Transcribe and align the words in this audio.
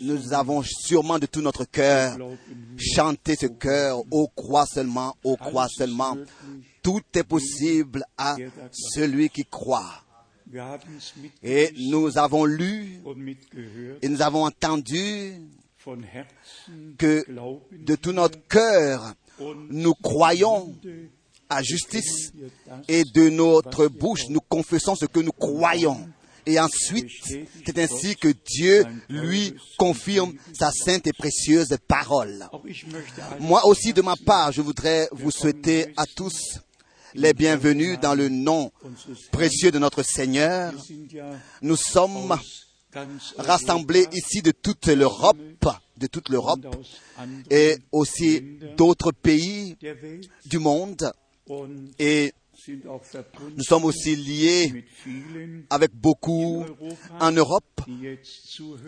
Nous 0.00 0.32
avons 0.32 0.62
sûrement 0.62 1.18
de 1.18 1.26
tout 1.26 1.40
notre 1.40 1.64
cœur 1.64 2.16
chanté 2.78 3.34
ce 3.34 3.46
cœur, 3.46 4.02
ô 4.10 4.28
croix 4.28 4.66
seulement, 4.66 5.16
ô 5.24 5.36
croix 5.36 5.68
seulement. 5.68 6.16
Tout 6.82 7.02
est 7.14 7.24
possible 7.24 8.04
à 8.16 8.36
celui 8.72 9.30
qui 9.30 9.44
croit. 9.44 10.04
Et 11.42 11.72
nous 11.90 12.16
avons 12.18 12.44
lu 12.44 13.00
et 14.00 14.08
nous 14.08 14.22
avons 14.22 14.44
entendu 14.44 15.32
que 16.98 17.24
de 17.72 17.94
tout 17.96 18.12
notre 18.12 18.38
cœur, 18.46 19.14
nous 19.70 19.94
croyons 19.94 20.72
à 21.48 21.62
justice 21.62 22.32
et 22.88 23.02
de 23.04 23.28
notre 23.28 23.88
bouche, 23.88 24.28
nous 24.28 24.40
confessons 24.40 24.94
ce 24.94 25.06
que 25.06 25.20
nous 25.20 25.32
croyons. 25.32 26.08
Et 26.46 26.60
ensuite, 26.60 27.10
c'est 27.66 27.78
ainsi 27.78 28.14
que 28.14 28.28
Dieu 28.28 28.84
lui 29.08 29.54
confirme 29.76 30.34
sa 30.52 30.70
sainte 30.70 31.06
et 31.08 31.12
précieuse 31.12 31.76
parole. 31.88 32.48
Moi 33.40 33.66
aussi, 33.66 33.92
de 33.92 34.02
ma 34.02 34.14
part, 34.14 34.52
je 34.52 34.62
voudrais 34.62 35.08
vous 35.10 35.32
souhaiter 35.32 35.92
à 35.96 36.06
tous 36.06 36.60
les 37.14 37.34
bienvenus 37.34 37.98
dans 37.98 38.14
le 38.14 38.28
nom 38.28 38.70
précieux 39.32 39.72
de 39.72 39.78
notre 39.78 40.02
Seigneur. 40.04 40.72
Nous 41.62 41.76
sommes 41.76 42.38
rassemblés 43.38 44.06
ici 44.12 44.40
de 44.42 44.52
toute 44.52 44.86
l'Europe, 44.86 45.36
de 45.96 46.06
toute 46.06 46.28
l'Europe 46.28 46.64
et 47.50 47.76
aussi 47.90 48.58
d'autres 48.76 49.12
pays 49.12 49.76
du 50.44 50.58
monde. 50.58 51.12
Nous 52.68 53.62
sommes 53.62 53.84
aussi 53.84 54.16
liés 54.16 54.84
avec 55.70 55.94
beaucoup 55.94 56.64
en 57.20 57.32
Europe 57.32 57.64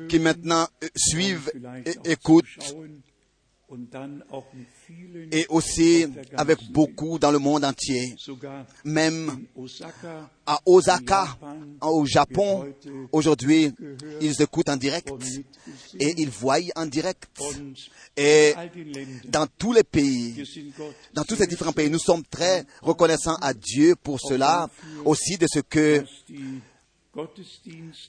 qui 0.09 0.19
maintenant 0.19 0.67
euh, 0.83 0.89
suivent 0.97 1.51
et 1.87 2.13
écoutent 2.13 2.45
et 5.31 5.47
aussi 5.51 6.07
avec 6.35 6.59
beaucoup 6.71 7.19
dans 7.19 7.31
le 7.31 7.39
monde 7.39 7.65
entier. 7.65 8.15
Même 8.85 9.47
à 10.47 10.59
Osaka, 10.65 11.37
au 11.83 12.07
Japon, 12.07 12.73
aujourd'hui, 13.13 13.73
ils 14.21 14.41
écoutent 14.41 14.71
en 14.71 14.77
direct 14.77 15.11
et 16.01 16.15
ils 16.17 16.31
voient 16.31 16.57
en 16.77 16.87
direct. 16.87 17.25
Et 18.17 18.55
dans 19.27 19.47
tous 19.59 19.73
les 19.73 19.85
pays, 19.85 20.43
dans 21.13 21.25
tous 21.25 21.37
ces 21.37 21.47
différents 21.47 21.73
pays, 21.73 21.91
nous 21.91 21.99
sommes 21.99 22.25
très 22.25 22.65
reconnaissants 22.81 23.37
à 23.37 23.53
Dieu 23.53 23.95
pour 24.03 24.19
cela, 24.21 24.69
aussi 25.05 25.37
de 25.37 25.47
ce 25.47 25.61
que 25.61 26.05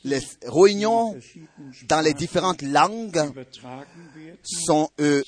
les 0.03 0.19
réunions 0.43 1.17
dans 1.87 2.01
les 2.01 2.13
différentes 2.13 2.61
langues 2.61 3.31
sont 4.43 4.89
euh, 4.99 5.21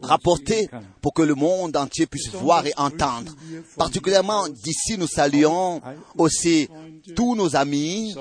kann. 0.00 0.86
pour 1.00 1.14
que 1.14 1.22
le 1.22 1.34
monde 1.34 1.76
entier 1.76 2.06
puisse 2.06 2.28
voir 2.30 2.66
et 2.66 2.72
entendre. 2.76 3.34
Particulièrement 3.76 4.48
d'ici, 4.48 4.96
nous 4.98 5.06
saluons 5.06 5.80
aussi 6.16 6.68
tous 7.14 7.34
nos 7.34 7.54
amis, 7.56 8.14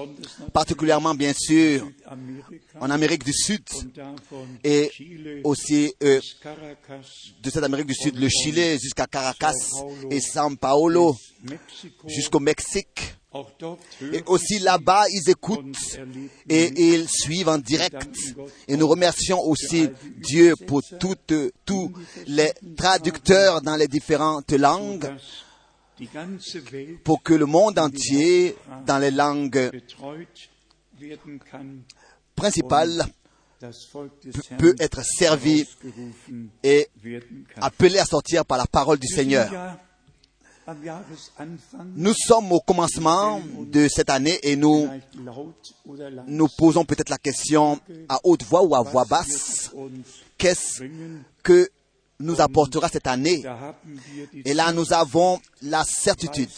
particulièrement 0.53 1.15
bien 1.15 1.33
sûr 1.33 1.87
en 2.79 2.89
Amérique 2.89 3.23
du 3.23 3.33
Sud 3.33 3.63
et 4.63 4.91
aussi 5.43 5.93
euh, 6.03 6.19
de 7.41 7.49
cette 7.49 7.63
Amérique 7.63 7.87
du 7.87 7.95
Sud, 7.95 8.17
le 8.17 8.29
Chili 8.29 8.77
jusqu'à 8.79 9.07
Caracas 9.07 9.53
et 10.09 10.19
São 10.19 10.55
Paulo 10.57 11.15
jusqu'au 12.07 12.39
Mexique. 12.39 13.15
Et 14.13 14.23
aussi 14.27 14.59
là-bas, 14.59 15.05
ils 15.09 15.29
écoutent 15.29 15.99
et 16.49 16.93
ils 16.93 17.07
suivent 17.09 17.49
en 17.49 17.57
direct. 17.57 18.07
Et 18.67 18.77
nous 18.77 18.87
remercions 18.87 19.41
aussi 19.41 19.89
Dieu 20.17 20.55
pour 20.67 20.81
toutes, 20.99 21.33
tous 21.65 21.91
les 22.27 22.51
traducteurs 22.77 23.61
dans 23.61 23.75
les 23.75 23.87
différentes 23.87 24.51
langues, 24.51 25.11
pour 27.03 27.23
que 27.23 27.33
le 27.33 27.45
monde 27.45 27.79
entier, 27.79 28.55
dans 28.85 28.99
les 28.99 29.11
langues 29.11 29.71
principales, 32.35 33.05
peut 34.57 34.75
être 34.79 35.01
servi 35.03 35.65
et 36.63 36.87
appelé 37.57 37.99
à 37.99 38.05
sortir 38.05 38.45
par 38.45 38.57
la 38.57 38.65
parole 38.65 38.99
du 38.99 39.07
Seigneur. 39.07 39.77
Nous 41.95 42.13
sommes 42.13 42.51
au 42.51 42.59
commencement 42.59 43.41
de 43.71 43.87
cette 43.87 44.09
année 44.09 44.39
et 44.43 44.55
nous 44.55 44.87
leise 44.87 45.01
nous 46.27 46.47
posons 46.57 46.85
peut-être 46.85 47.09
la 47.09 47.17
question 47.17 47.79
à 48.09 48.19
haute 48.23 48.43
voix 48.43 48.63
ou 48.63 48.75
à 48.75 48.81
voix 48.81 49.05
basse. 49.05 49.71
Qu'est-ce 50.37 50.83
que 51.43 51.69
nous 52.19 52.41
apportera 52.41 52.89
cette 52.89 53.07
année? 53.07 53.43
Et 54.43 54.53
là, 54.53 54.71
nous 54.71 54.91
avons 54.93 55.39
la 55.61 55.83
certitude, 55.83 56.49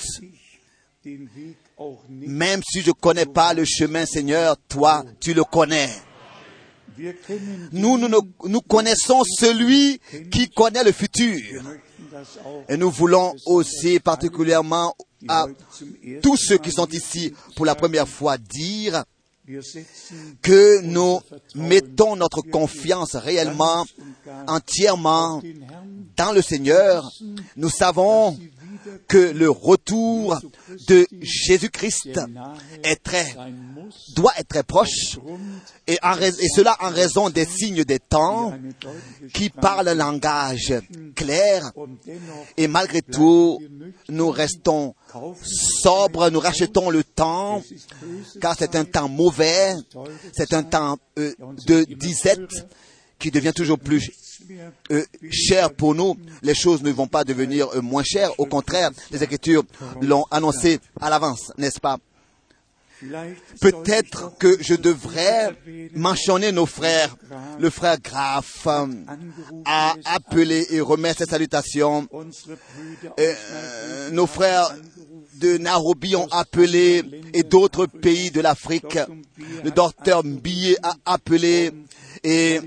même 2.09 2.61
si 2.63 2.81
je 2.81 2.89
ne 2.89 2.93
connais 2.93 3.25
pas 3.25 3.53
le 3.53 3.65
chemin, 3.65 4.05
Seigneur, 4.05 4.55
toi, 4.67 5.03
tu 5.19 5.33
le 5.33 5.43
connais. 5.43 5.89
Nous, 7.71 7.97
nous, 7.97 8.09
nous, 8.45 8.61
connaissons 8.61 9.23
celui 9.23 9.99
qui 10.31 10.49
connaît 10.49 10.83
le 10.83 10.91
futur. 10.91 11.63
Et 12.69 12.77
nous 12.77 12.89
voulons 12.89 13.35
aussi 13.45 13.99
particulièrement 13.99 14.95
à 15.27 15.47
tous 16.21 16.37
ceux 16.37 16.57
qui 16.57 16.71
sont 16.71 16.87
ici 16.87 17.33
pour 17.55 17.65
la 17.65 17.75
première 17.75 18.07
fois 18.07 18.37
dire 18.37 19.03
que 20.41 20.81
nous 20.81 21.19
mettons 21.55 22.15
notre 22.15 22.41
confiance 22.41 23.15
réellement, 23.15 23.85
entièrement 24.47 25.41
dans 26.17 26.33
le 26.33 26.41
Seigneur. 26.41 27.09
Nous 27.55 27.69
savons 27.69 28.37
que 29.07 29.17
le 29.17 29.49
retour 29.49 30.39
de 30.87 31.07
Jésus-Christ 31.21 32.19
est 32.83 33.03
très. 33.03 33.35
Doit 34.15 34.33
être 34.37 34.63
proche, 34.63 35.17
et, 35.87 35.97
cela 36.55 36.75
en 36.79 36.89
raison 36.89 37.29
des 37.29 37.45
signes 37.45 37.83
des 37.83 37.99
temps 37.99 38.57
qui 39.33 39.49
parlent 39.49 39.89
un 39.89 39.95
langage 39.95 40.73
clair, 41.15 41.71
et 42.57 42.67
malgré 42.67 43.01
tout, 43.01 43.59
nous 44.09 44.29
restons 44.29 44.95
sobres, 45.43 46.29
nous 46.29 46.39
rachetons 46.39 46.89
le 46.89 47.03
temps, 47.03 47.61
car 48.41 48.55
c'est 48.57 48.75
un 48.75 48.85
temps 48.85 49.09
mauvais, 49.09 49.73
c'est 50.33 50.53
un 50.53 50.63
temps 50.63 50.97
euh, 51.17 51.33
de 51.65 51.83
disette 51.83 52.67
qui 53.19 53.31
devient 53.31 53.53
toujours 53.53 53.79
plus 53.79 54.11
euh, 54.91 55.03
cher 55.31 55.73
pour 55.73 55.95
nous. 55.95 56.15
Les 56.41 56.53
choses 56.53 56.83
ne 56.83 56.91
vont 56.91 57.07
pas 57.07 57.23
devenir 57.23 57.67
euh, 57.73 57.81
moins 57.81 58.03
chères. 58.03 58.31
Au 58.39 58.45
contraire, 58.45 58.91
les 59.11 59.23
Écritures 59.23 59.63
l'ont 60.01 60.25
annoncé 60.31 60.79
à 61.01 61.09
l'avance, 61.09 61.51
n'est-ce 61.57 61.79
pas? 61.79 61.97
Peut-être 63.61 64.37
que 64.37 64.57
je 64.61 64.75
devrais 64.75 65.55
mentionner 65.93 66.51
nos 66.51 66.65
frères. 66.65 67.15
Le 67.59 67.69
frère 67.69 67.99
Graf 67.99 68.67
euh, 68.67 68.87
a 69.65 69.95
appelé 70.05 70.67
et 70.71 70.81
remet 70.81 71.13
ses 71.13 71.25
salutations. 71.25 72.07
Euh, 73.19 74.09
nos 74.11 74.27
frères 74.27 74.75
de 75.35 75.57
Nairobi 75.57 76.15
ont 76.15 76.27
appelé 76.31 77.03
et 77.33 77.43
d'autres 77.43 77.85
pays 77.85 78.31
de 78.31 78.41
l'Afrique. 78.41 78.97
Le 79.63 79.71
docteur 79.71 80.23
Mbillet 80.25 80.77
a 80.81 80.95
appelé 81.05 81.71
et 82.23 82.59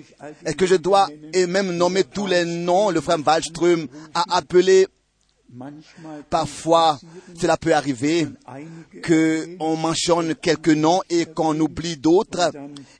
est-ce 0.44 0.56
que 0.56 0.66
je 0.66 0.76
dois 0.76 1.08
et 1.32 1.46
même 1.46 1.72
nommer 1.72 2.04
tous 2.04 2.26
les 2.26 2.44
noms? 2.44 2.90
Le 2.90 3.00
frère 3.00 3.18
Wallström 3.24 3.88
a 4.14 4.36
appelé. 4.36 4.86
Parfois, 6.28 7.00
cela 7.38 7.56
peut 7.56 7.74
arriver 7.74 8.28
einige 8.46 9.02
que 9.02 9.56
on 9.58 9.76
mentionne 9.76 10.34
quelques 10.34 10.68
noms 10.68 11.00
et 11.10 11.26
qu'on 11.26 11.58
oublie 11.58 11.96
d'autres 11.96 12.52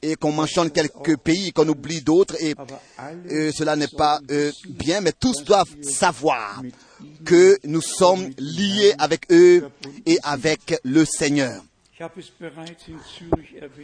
et 0.02 0.16
qu'on 0.16 0.32
mentionne 0.32 0.70
quelques 0.70 1.16
pays 1.16 1.48
et 1.48 1.52
qu'on 1.52 1.68
oublie 1.68 2.00
d'autres 2.00 2.36
et 2.42 2.54
euh, 3.30 3.52
cela 3.52 3.76
n'est 3.76 3.88
pas 3.88 4.20
euh, 4.30 4.50
bien, 4.68 5.00
mais 5.00 5.12
tous 5.12 5.44
doivent 5.44 5.76
savoir 5.82 6.62
que 7.24 7.58
nous 7.64 7.82
sommes 7.82 8.30
liés 8.38 8.94
avec 8.98 9.30
eux 9.30 9.68
et 10.06 10.18
avec 10.22 10.80
le 10.84 11.04
Seigneur. 11.04 11.62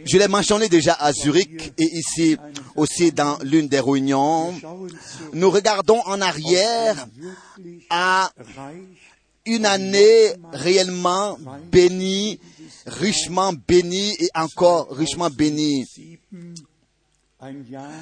Je 0.05 0.17
l'ai 0.17 0.27
mentionné 0.27 0.69
déjà 0.69 0.93
à 0.93 1.13
Zurich 1.13 1.71
et 1.77 1.83
ici 1.97 2.35
aussi 2.75 3.11
dans 3.11 3.37
l'une 3.43 3.67
des 3.67 3.79
réunions. 3.79 4.53
Nous 5.33 5.51
regardons 5.51 5.99
en 6.05 6.19
arrière 6.21 7.07
à 7.91 8.31
une 9.45 9.67
année 9.67 10.33
réellement 10.51 11.37
bénie, 11.71 12.39
richement 12.87 13.53
bénie 13.53 14.15
et 14.19 14.29
encore 14.33 14.89
richement 14.91 15.29
bénie. 15.29 15.87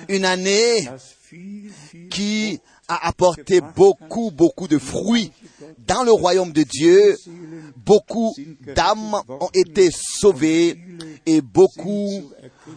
Une 0.08 0.24
année 0.24 0.88
qui 2.10 2.62
a 2.88 3.06
apporté 3.08 3.60
beaucoup, 3.76 4.32
beaucoup 4.32 4.70
de 4.70 4.78
fruits 4.78 5.34
dans 5.88 6.04
le 6.04 6.12
royaume 6.12 6.52
de 6.52 6.64
Dieu, 6.64 7.16
beaucoup 7.78 8.36
d'âmes 8.76 9.16
ont 9.28 9.50
été 9.54 9.90
sauvées 9.92 10.78
et 11.26 11.42
beaucoup 11.42 12.32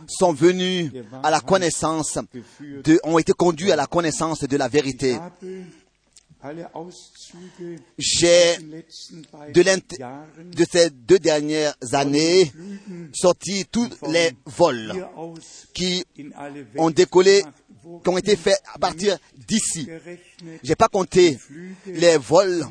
sont 0.06 0.32
venus 0.32 0.92
à 1.22 1.30
la 1.30 1.40
connaissance, 1.40 2.18
de, 2.60 3.00
ont 3.04 3.18
été 3.18 3.32
conduits 3.32 3.72
à 3.72 3.76
la 3.76 3.86
connaissance 3.86 4.40
de 4.40 4.56
la 4.56 4.68
vérité. 4.68 5.16
J'ai 7.98 8.58
de, 9.52 9.62
de, 9.62 10.64
ces 10.70 10.90
deux 10.90 11.18
dernières 11.18 11.74
années 11.92 12.52
sorti 13.12 13.66
tous 13.70 13.88
les 14.08 14.30
vols 14.46 14.94
qui 15.74 16.04
ont 16.76 16.90
décollé, 16.90 17.42
qui 18.02 18.08
ont 18.08 18.18
été 18.18 18.36
faits 18.36 18.60
à 18.74 18.78
partir 18.78 19.18
d'ici. 19.46 19.88
J'ai 20.62 20.76
pas 20.76 20.88
compté 20.88 21.38
les 21.86 22.16
vols 22.16 22.66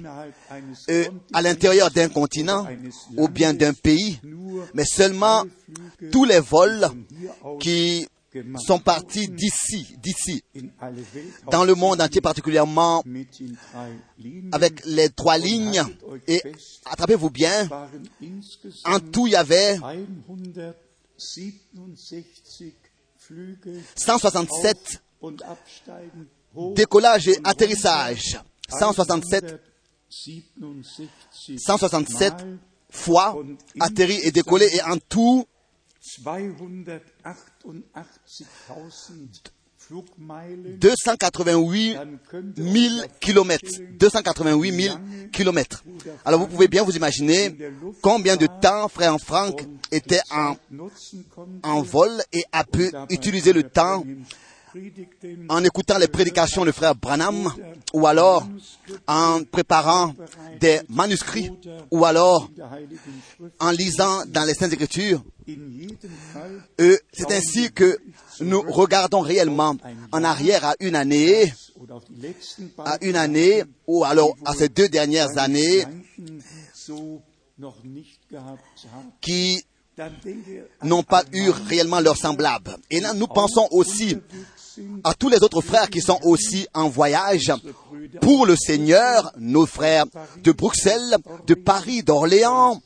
euh, 0.90 1.06
à 1.34 1.42
l'intérieur 1.42 1.92
d'un 1.92 2.10
continent 2.10 2.68
ou 3.16 3.28
bien 3.28 3.54
d'un 3.54 3.74
pays, 3.74 4.20
mais 4.74 4.86
seulement 4.86 5.44
tous 6.12 6.26
les 6.26 6.40
vols 6.40 6.88
qui 7.60 8.08
sont 8.66 8.80
partis 8.80 9.28
d'ici, 9.28 9.96
d'ici, 10.02 10.44
dans 11.52 11.64
le 11.64 11.76
monde 11.76 12.02
entier 12.02 12.22
particulièrement, 12.22 13.04
avec 14.52 14.86
les 14.86 15.10
trois 15.10 15.38
lignes. 15.38 15.84
Et 16.28 16.42
attrapez-vous 16.86 17.30
bien, 17.30 17.68
en 18.86 19.00
tout 19.00 19.28
il 19.28 19.34
y 19.34 19.36
avait 19.36 19.80
167 23.96 25.02
décollage 26.76 27.28
et 27.28 27.38
atterrissage. 27.44 28.40
167, 28.70 29.62
167 31.58 32.34
fois 32.90 33.38
atterri 33.80 34.20
et 34.24 34.32
décollé 34.32 34.68
et 34.74 34.82
en 34.82 34.98
tout 34.98 35.46
288 40.80 41.98
000 42.58 43.08
kilomètres. 43.20 43.72
288 44.00 44.82
000 44.82 44.98
kilomètres. 45.32 45.84
Alors 46.26 46.42
vous 46.42 46.48
pouvez 46.48 46.68
bien 46.68 46.84
vous 46.84 46.96
imaginer 46.96 47.56
combien 48.02 48.36
de 48.36 48.48
temps 48.62 48.90
frère 48.90 49.18
Franck 49.20 49.64
était 49.92 50.22
en, 50.32 50.56
en 51.64 51.82
vol 51.82 52.12
et 52.34 52.44
a 52.52 52.64
pu 52.64 52.92
utiliser 53.10 53.54
le 53.54 53.64
temps 53.64 54.04
en 55.50 55.64
écoutant 55.64 55.98
les 55.98 56.08
prédications 56.08 56.66
de 56.66 56.72
frère 56.72 56.96
Branham, 56.96 57.52
ou 57.94 58.06
alors 58.06 58.48
en 59.08 59.44
préparant 59.44 60.14
des 60.60 60.82
manuscrits, 60.90 61.52
ou 61.92 62.06
alors 62.06 62.50
en 63.60 63.72
lisant 63.72 64.26
dans 64.28 64.44
les 64.46 64.54
Saintes 64.54 64.74
Écritures. 64.74 65.24
C'est 66.78 67.32
ainsi 67.32 67.72
que 67.72 67.98
nous 68.42 68.62
regardons 68.62 69.22
réellement 69.22 69.76
en 70.12 70.24
arrière 70.24 70.66
à 70.66 70.76
une 70.80 70.96
année, 70.96 71.54
à 72.80 72.98
une 73.02 73.16
année, 73.16 73.64
ou 73.88 74.04
alors 74.04 74.36
à 74.46 74.54
ces 74.54 74.70
deux 74.70 74.90
dernières 74.90 75.38
années, 75.38 75.86
qui 79.22 79.64
n'ont 80.84 81.04
pas 81.04 81.24
eu 81.34 81.50
réellement 81.50 82.00
leur 82.00 82.16
semblable. 82.18 82.78
Et 82.92 83.00
là, 83.00 83.14
nous 83.14 83.28
pensons 83.28 83.68
aussi 83.72 84.16
à 85.04 85.14
tous 85.14 85.30
les 85.30 85.44
autres 85.44 85.62
frères 85.62 85.90
qui 85.90 86.02
sont 86.02 86.20
aussi 86.24 86.68
en 86.74 86.90
voyage 86.90 87.52
pour 88.22 88.46
le 88.46 88.56
Seigneur, 88.56 89.32
nos 89.38 89.66
frères 89.66 90.06
de 90.44 90.52
Bruxelles, 90.52 91.18
de 91.46 91.54
Paris, 91.54 92.04
d'Orléans, 92.04 92.82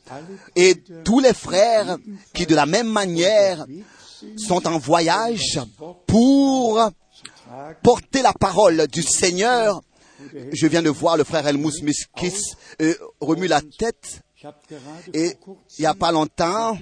et 0.56 0.74
tous 1.04 1.20
les 1.20 1.34
frères 1.34 1.96
qui 2.34 2.46
de 2.46 2.54
la 2.54 2.66
même 2.66 2.90
manière 2.90 3.66
sont 4.36 4.66
en 4.66 4.78
voyage 4.78 5.60
pour 6.06 6.80
porter 7.82 8.22
la 8.22 8.32
parole 8.32 8.86
du 8.88 9.02
Seigneur. 9.02 9.82
Je 10.52 10.66
viens 10.66 10.82
de 10.82 10.90
voir 10.90 11.16
le 11.16 11.24
frère 11.24 11.46
Helmut 11.46 11.82
Miskis 11.82 12.54
euh, 12.80 12.94
remue 13.20 13.48
la 13.48 13.60
tête 13.60 14.22
et 15.12 15.36
il 15.78 15.80
n'y 15.80 15.86
a 15.86 15.94
pas 15.94 16.12
longtemps, 16.12 16.76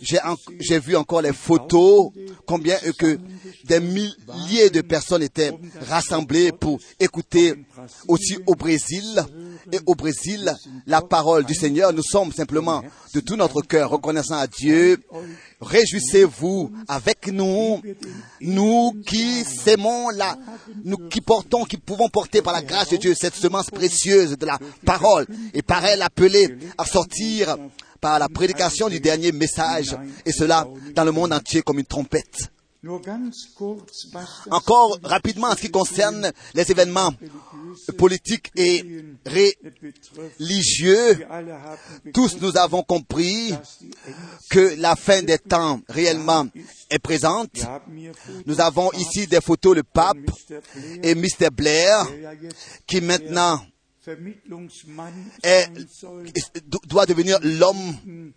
j'ai 0.00 0.78
vu 0.78 0.96
encore 0.96 1.22
les 1.22 1.32
photos, 1.32 2.10
combien 2.46 2.76
que 2.98 3.18
des 3.64 3.80
milliers 3.80 4.70
de 4.70 4.80
personnes 4.80 5.22
étaient 5.22 5.52
rassemblées 5.88 6.52
pour 6.52 6.78
écouter 7.00 7.54
aussi 8.08 8.38
au 8.46 8.54
Brésil. 8.54 9.24
Et 9.72 9.78
au 9.86 9.94
Brésil, 9.94 10.54
la 10.86 11.02
parole 11.02 11.44
du 11.44 11.54
Seigneur, 11.54 11.92
nous 11.92 12.02
sommes 12.02 12.32
simplement 12.32 12.82
de 13.14 13.20
tout 13.20 13.36
notre 13.36 13.62
cœur 13.62 13.90
reconnaissants 13.90 14.38
à 14.38 14.46
Dieu. 14.46 15.02
Réjouissez-vous 15.60 16.70
avec 16.86 17.28
nous, 17.28 17.80
nous 18.42 18.92
qui 19.06 19.42
s'aimons 19.42 20.10
la, 20.10 20.36
nous 20.84 20.98
qui 21.08 21.22
portons, 21.22 21.64
qui 21.64 21.78
pouvons 21.78 22.08
porter 22.10 22.42
par 22.42 22.52
la 22.52 22.62
grâce 22.62 22.90
de 22.90 22.98
Dieu 22.98 23.14
cette 23.14 23.34
semence 23.34 23.70
précieuse 23.70 24.36
de 24.36 24.44
la 24.44 24.58
parole 24.84 25.26
et 25.54 25.62
par 25.62 25.84
elle 25.86 26.02
appelée 26.02 26.58
à 26.76 26.84
sortir 26.84 27.56
par 28.00 28.18
la 28.18 28.28
prédication 28.28 28.90
du 28.90 29.00
dernier 29.00 29.32
message, 29.32 29.96
et 30.26 30.32
cela 30.32 30.68
dans 30.94 31.04
le 31.04 31.12
monde 31.12 31.32
entier 31.32 31.62
comme 31.62 31.78
une 31.78 31.86
trompette. 31.86 32.50
Encore 34.50 34.98
rapidement 35.02 35.48
en 35.48 35.56
ce 35.56 35.60
qui 35.62 35.70
concerne 35.70 36.32
les 36.54 36.70
événements 36.70 37.12
politiques 37.96 38.50
et 38.56 38.84
religieux, 39.24 41.18
tous 42.14 42.36
nous 42.40 42.56
avons 42.56 42.82
compris 42.82 43.54
que 44.50 44.74
la 44.78 44.96
fin 44.96 45.22
des 45.22 45.38
temps 45.38 45.80
réellement 45.88 46.46
est 46.90 46.98
présente. 46.98 47.56
Nous 48.46 48.60
avons 48.60 48.92
ici 48.92 49.26
des 49.26 49.40
photos 49.40 49.76
du 49.76 49.84
pape 49.84 50.18
et 51.02 51.14
Mr. 51.14 51.50
Blair 51.52 52.06
qui 52.86 53.00
maintenant 53.00 53.60
est, 55.42 55.68
doit 56.86 57.06
devenir 57.06 57.38
l'homme 57.42 58.32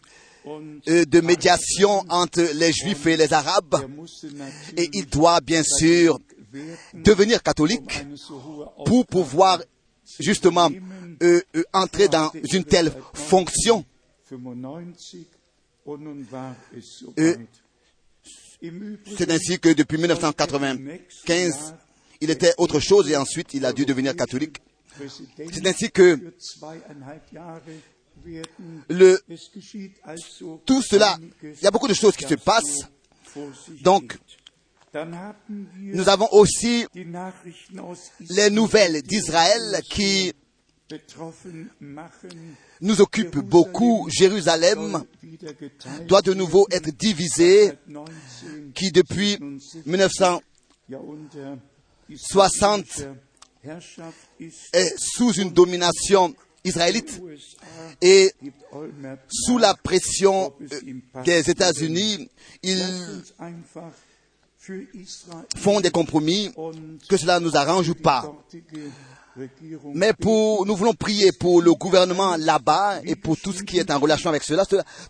de 0.45 1.21
médiation 1.21 2.03
entre 2.09 2.41
les 2.55 2.71
juifs 2.71 3.05
et 3.07 3.17
les 3.17 3.33
arabes 3.33 3.75
et 4.77 4.89
il 4.93 5.05
doit 5.05 5.41
bien 5.41 5.63
sûr 5.63 6.19
devenir 6.93 7.43
catholique 7.43 8.05
pour 8.85 9.05
pouvoir 9.05 9.59
justement 10.19 10.69
euh, 11.21 11.41
euh, 11.55 11.63
entrer 11.73 12.07
dans 12.07 12.31
une 12.51 12.63
telle 12.63 12.91
fonction. 13.13 13.85
Euh, 17.17 17.35
C'est 19.17 19.31
ainsi 19.31 19.59
que 19.59 19.69
depuis 19.69 19.97
1995, 19.97 21.75
il 22.21 22.29
était 22.29 22.53
autre 22.57 22.79
chose 22.79 23.09
et 23.09 23.15
ensuite 23.15 23.53
il 23.53 23.65
a 23.65 23.73
dû 23.73 23.85
devenir 23.85 24.15
catholique. 24.15 24.57
C'est 25.51 25.65
ainsi 25.67 25.91
que 25.91 26.19
le, 28.89 29.19
tout 30.65 30.81
cela, 30.81 31.17
il 31.43 31.61
y 31.61 31.67
a 31.67 31.71
beaucoup 31.71 31.87
de 31.87 31.93
choses 31.93 32.15
qui 32.15 32.25
se 32.25 32.35
passent. 32.35 32.87
Donc, 33.81 34.17
nous 35.77 36.09
avons 36.09 36.27
aussi 36.31 36.85
les 38.29 38.49
nouvelles 38.49 39.03
d'Israël 39.03 39.81
qui 39.89 40.33
nous 42.81 43.01
occupent 43.01 43.39
beaucoup. 43.39 44.07
Jérusalem 44.09 45.03
doit 46.07 46.23
de 46.23 46.33
nouveau 46.33 46.65
être 46.71 46.89
divisée, 46.89 47.73
qui 48.73 48.91
depuis 48.91 49.37
1960 49.85 52.85
est 54.73 54.95
sous 54.97 55.33
une 55.33 55.51
domination 55.51 56.33
israélite 56.63 57.21
et 58.01 58.33
sous 59.29 59.57
la 59.57 59.73
pression 59.73 60.53
des 61.23 61.49
États-Unis, 61.49 62.29
ils 62.63 62.83
font 65.57 65.79
des 65.79 65.91
compromis, 65.91 66.51
que 67.07 67.17
cela 67.17 67.39
nous 67.39 67.55
arrange 67.55 67.89
ou 67.89 67.95
pas. 67.95 68.31
Mais 69.93 70.13
pour, 70.13 70.65
nous 70.65 70.75
voulons 70.75 70.93
prier 70.93 71.31
pour 71.31 71.61
le 71.61 71.73
gouvernement 71.73 72.35
là-bas 72.37 72.99
et 73.03 73.15
pour 73.15 73.37
tout 73.37 73.53
ce 73.53 73.63
qui 73.63 73.77
est 73.77 73.91
en 73.91 73.99
relation 73.99 74.29
avec 74.29 74.43
cela. 74.43 74.65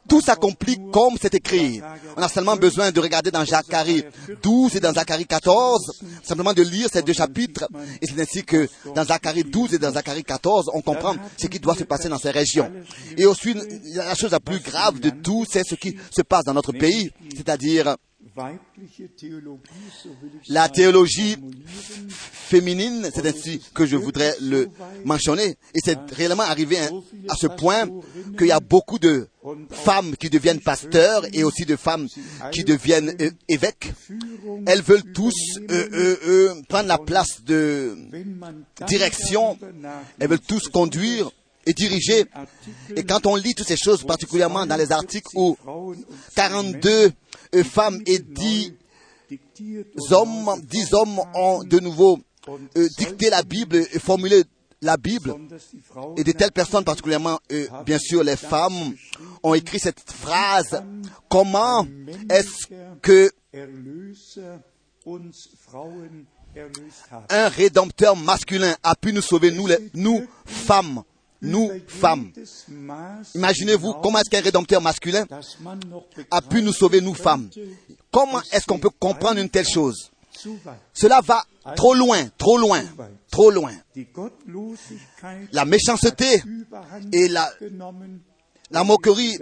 Tout 0.08 0.22
s'accomplit 0.22 0.78
comme 0.92 1.16
c'est 1.22 1.34
écrit. 1.36 1.82
On 2.18 2.22
a 2.22 2.30
seulement 2.30 2.56
besoin 2.56 2.92
de 2.92 3.00
regarder 3.00 3.32
dans 3.32 3.46
Zacharie 3.46 4.04
12 4.42 4.76
et 4.76 4.80
dans 4.80 4.94
Zacharie 4.94 5.26
14, 5.26 6.04
simplement 6.24 6.54
de 6.54 6.64
lire 6.64 6.90
ces 6.92 7.02
deux 7.02 7.14
chapitres. 7.14 7.68
Et 8.02 8.08
c'est 8.08 8.20
ainsi 8.20 8.44
que 8.44 8.68
dans 8.96 9.06
Zacharie 9.06 9.44
12 9.44 9.76
et 9.76 9.80
dans 9.80 9.92
Zacharie 9.92 10.24
14, 10.24 10.72
on 10.74 10.82
comprend 10.82 11.16
ce 11.38 11.48
qui 11.48 11.60
doit 11.60 11.76
se 11.76 11.84
passer 11.84 12.10
dans 12.10 12.20
ces 12.20 12.32
régions. 12.32 12.72
Et 13.18 13.26
aussi, 13.26 13.56
la 13.96 14.16
chose 14.16 14.32
la 14.32 14.40
plus 14.40 14.60
grave 14.60 15.00
de 15.00 15.10
tout, 15.10 15.46
c'est 15.50 15.64
ce 15.68 15.76
qui 15.76 15.96
se 16.12 16.22
passe 16.22 16.46
dans 16.46 16.54
notre 16.54 16.72
pays, 16.72 17.12
c'est-à-dire 17.36 17.96
La 20.48 20.70
théologie 20.70 21.36
féminine, 22.08 23.10
c'est 23.14 23.26
ainsi 23.28 23.62
que 23.74 23.86
je 23.86 23.96
voudrais 23.96 24.34
le 24.42 24.70
mentionner. 25.06 25.56
Et 25.74 25.80
c'est 25.84 25.98
réellement 26.14 26.44
arrivé 26.44 26.78
à, 26.80 26.90
à 27.30 27.36
ce 27.36 27.48
point 27.48 27.88
qu'il 28.38 28.48
y 28.48 28.52
a 28.52 28.60
beaucoup 28.60 29.00
de 29.00 29.28
femmes 29.72 30.16
qui 30.18 30.30
deviennent 30.30 30.60
pasteurs 30.60 31.24
et 31.34 31.44
aussi 31.44 31.66
de 31.66 31.76
femmes 31.76 32.08
qui 32.52 32.64
deviennent 32.64 33.16
euh, 33.22 33.32
évêques. 33.48 33.94
Führung, 33.98 34.64
Elles 34.68 34.82
veulent 34.82 35.12
tous 35.14 35.34
euh, 35.58 35.88
euh, 35.94 36.16
euh, 36.28 36.62
prendre 36.68 36.88
la 36.88 36.98
place 36.98 37.44
de 37.46 37.96
direction. 38.88 39.58
Elles 40.20 40.30
veulent 40.30 40.40
tous 40.40 40.68
conduire 40.70 41.32
et 41.66 41.74
diriger. 41.74 42.26
Et 42.96 43.04
quand 43.04 43.26
on 43.26 43.36
lit 43.36 43.54
toutes 43.54 43.68
ces 43.68 43.78
choses, 43.78 44.04
particulièrement 44.04 44.66
dans 44.66 44.76
les 44.76 44.92
articles 44.92 45.28
où 45.36 45.56
42 46.36 46.90
euh, 46.90 47.10
femmes 47.64 48.02
et 48.06 48.20
10 48.20 48.74
diktiert 49.30 49.86
hommes, 50.12 50.62
10 50.64 50.94
hommes 50.94 51.20
ont 51.36 51.64
de 51.64 51.80
nouveau 51.80 52.20
euh, 52.48 52.88
dicté 52.98 53.30
la 53.30 53.44
Bible 53.44 53.76
et 53.76 54.00
formulé 54.00 54.44
la 54.82 54.96
Bible, 54.96 55.36
et 56.16 56.24
de 56.24 56.32
telles 56.32 56.54
personnes, 56.54 56.86
particulièrement, 56.86 57.38
euh, 57.52 57.68
bien 57.86 58.00
sûr, 58.00 58.24
les 58.24 58.38
femmes, 58.38 58.96
ont 59.44 59.54
écrit 59.54 59.80
cette 59.80 60.00
phrase. 60.10 60.82
Comment 61.28 61.86
est-ce 62.30 62.68
que 63.02 63.30
un 67.30 67.50
rédempteur 67.50 68.16
masculin 68.16 68.74
a 68.84 68.96
pu 68.96 69.12
nous 69.12 69.22
sauver, 69.22 69.52
nous, 69.52 69.68
les, 69.68 69.78
nous 69.94 70.26
femmes, 70.46 71.04
nous 71.42 71.72
femmes 71.88 72.32
Imaginez-vous 73.36 73.94
comment 73.96 74.20
est-ce 74.20 74.30
qu'un 74.30 74.42
rédempteur 74.42 74.82
masculin 74.82 75.26
a 76.32 76.42
pu 76.42 76.62
nous 76.62 76.74
sauver, 76.74 77.02
nous 77.02 77.14
femmes. 77.14 77.50
Comment 78.12 78.42
est-ce 78.52 78.66
qu'on 78.66 78.80
peut 78.80 78.90
comprendre 78.90 79.40
une 79.40 79.50
telle 79.50 79.68
chose? 79.68 80.12
Cela 80.94 81.22
va 81.22 81.44
trop 81.76 81.94
loin, 81.94 82.28
trop 82.38 82.58
loin, 82.58 82.82
trop 83.32 83.52
loin. 83.52 83.74
La 85.52 85.66
méchanceté 85.66 86.44
et 87.12 87.28
la, 87.28 87.52
la 88.72 88.84
moquerie 88.84 89.38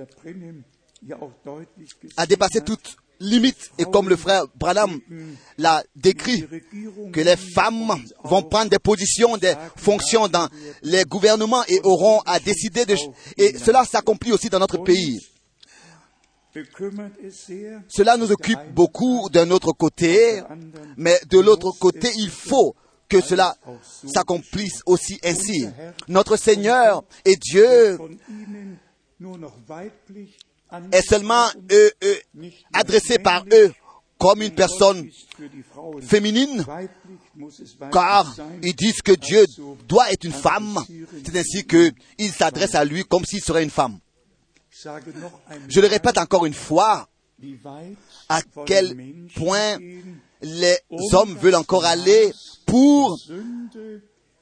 a 2.15 2.25
dépassé 2.25 2.61
toute 2.61 2.97
limite. 3.19 3.71
Et 3.77 3.85
comme 3.85 4.09
le 4.09 4.15
frère 4.15 4.45
Branham 4.55 4.99
l'a 5.57 5.83
décrit, 5.95 6.41
die 6.41 6.87
Regierung 6.87 7.11
que 7.11 7.21
les 7.21 7.35
femmes 7.35 7.93
vont 8.23 8.43
prendre 8.43 8.69
des 8.69 8.79
positions, 8.79 9.37
des 9.37 9.53
fonctions 9.75 10.27
dans 10.27 10.47
les 10.83 11.03
gouvernements 11.03 11.63
et 11.67 11.79
auront 11.83 12.19
à 12.25 12.39
décider 12.39 12.85
de... 12.85 12.95
Et 13.37 13.57
cela 13.57 13.85
s'accomplit 13.85 14.31
aussi 14.31 14.49
dans 14.49 14.59
notre 14.59 14.77
pays. 14.77 15.19
Cela 17.87 18.17
nous 18.17 18.31
occupe 18.31 18.59
beaucoup 18.73 19.29
d'un 19.29 19.51
autre 19.51 19.73
côté, 19.73 20.41
mais 20.95 21.19
de 21.29 21.39
l'autre 21.39 21.71
côté, 21.71 22.09
il 22.17 22.29
faut 22.29 22.75
que 23.07 23.21
cela 23.21 23.55
s'accomplisse 23.83 24.81
aussi 24.85 25.19
ainsi. 25.23 25.67
Notre 26.07 26.35
Seigneur 26.35 27.03
et 27.25 27.35
Dieu 27.35 27.97
est 30.91 31.01
seulement 31.01 31.47
euh, 31.71 31.89
euh, 32.03 32.15
adressé 32.73 33.19
par 33.19 33.45
eux 33.51 33.71
comme 34.17 34.41
une 34.41 34.51
personne 34.51 35.07
féminine, 36.01 36.65
car 37.91 38.35
ils 38.63 38.75
disent 38.75 39.01
que 39.01 39.11
Dieu 39.11 39.45
doit 39.87 40.11
être 40.11 40.23
une 40.23 40.31
femme. 40.31 40.79
C'est 41.23 41.37
ainsi 41.37 41.65
qu'ils 41.65 42.31
s'adressent 42.31 42.75
à 42.75 42.83
lui 42.83 43.03
comme 43.03 43.25
s'il 43.25 43.41
serait 43.41 43.63
une 43.63 43.69
femme. 43.69 43.99
Je 45.69 45.79
le 45.79 45.87
répète 45.87 46.17
encore 46.17 46.45
une 46.45 46.53
fois, 46.53 47.07
à 48.29 48.41
quel 48.65 48.95
point 49.35 49.77
les 50.41 50.77
hommes 51.13 51.35
veulent 51.35 51.55
encore 51.55 51.85
aller 51.85 52.31
pour 52.65 53.19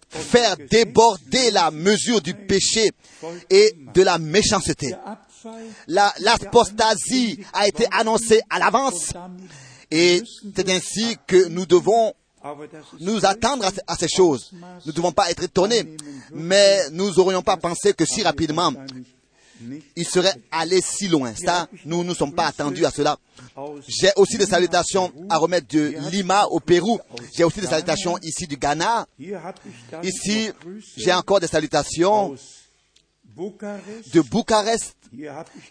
faire 0.10 0.56
déborder 0.58 1.52
la 1.52 1.72
mesure 1.72 2.22
du 2.22 2.34
péché 2.34 2.90
et 3.50 3.76
de 3.94 4.02
la 4.02 4.18
méchanceté. 4.18 4.94
L'apostasie 6.20 7.40
a 7.54 7.68
été 7.68 7.86
annoncée 7.92 8.42
à 8.50 8.60
l'avance 8.60 9.12
et 9.92 10.22
c'est 10.56 10.70
ainsi 10.70 11.18
que 11.28 11.48
nous 11.48 11.66
devons 11.66 12.14
nous 13.00 13.26
attendre 13.26 13.66
à, 13.66 13.72
ce- 13.72 13.80
à 13.88 13.96
ces 13.96 14.08
choses. 14.08 14.52
Nous 14.54 14.60
ne 14.86 14.92
devons 14.92 15.12
pas 15.12 15.32
être 15.32 15.44
étonnés, 15.44 15.96
mais 16.34 16.90
nous 16.92 17.12
n'aurions 17.14 17.42
pas 17.42 17.58
pensé 17.58 17.94
que 17.94 18.06
si 18.06 18.22
rapidement 18.24 18.72
il 19.96 20.06
serait 20.06 20.36
allé 20.52 20.82
si 20.82 21.08
loin. 21.08 21.34
Nous 21.86 22.04
ne 22.04 22.14
sommes 22.14 22.34
pas 22.34 22.48
attendus 22.48 22.86
à 22.86 22.92
cela. 22.92 23.18
J'ai 23.88 24.12
aussi 24.18 24.38
des 24.38 24.46
salutations 24.46 25.12
à 25.30 25.38
remettre 25.38 25.68
de 25.70 25.96
Lima 26.12 26.46
au 26.48 26.60
Pérou. 26.60 27.00
J'ai 27.36 27.46
aussi 27.46 27.62
des 27.62 27.68
salutations 27.68 28.18
ici 28.22 28.46
du 28.48 28.58
Ghana. 28.58 29.08
Ici, 30.04 30.52
j'ai 30.98 31.14
encore 31.14 31.40
des 31.40 31.48
salutations. 31.48 32.36
De 33.36 34.22
Bucarest. 34.22 34.96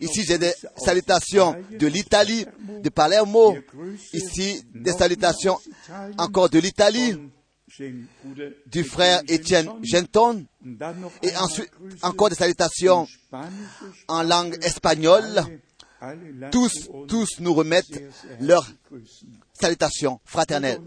Ici, 0.00 0.24
j'ai 0.24 0.38
des 0.38 0.52
salutations 0.76 1.56
de 1.70 1.86
l'Italie, 1.86 2.46
de 2.82 2.88
Palermo. 2.88 3.56
Ici, 4.12 4.64
des 4.74 4.92
salutations 4.92 5.58
encore 6.18 6.48
de 6.48 6.58
l'Italie, 6.58 7.16
du 8.66 8.84
frère 8.84 9.22
Étienne 9.28 9.68
Genton. 9.82 10.46
Et 11.22 11.36
ensuite, 11.36 11.70
encore 12.02 12.30
des 12.30 12.36
salutations 12.36 13.06
en 14.08 14.22
langue 14.22 14.56
espagnole. 14.62 15.44
Tous, 16.52 16.90
tous 17.08 17.40
nous 17.40 17.54
remettent 17.54 18.02
leurs 18.40 18.70
salutations 19.58 20.20
fraternelles. 20.24 20.80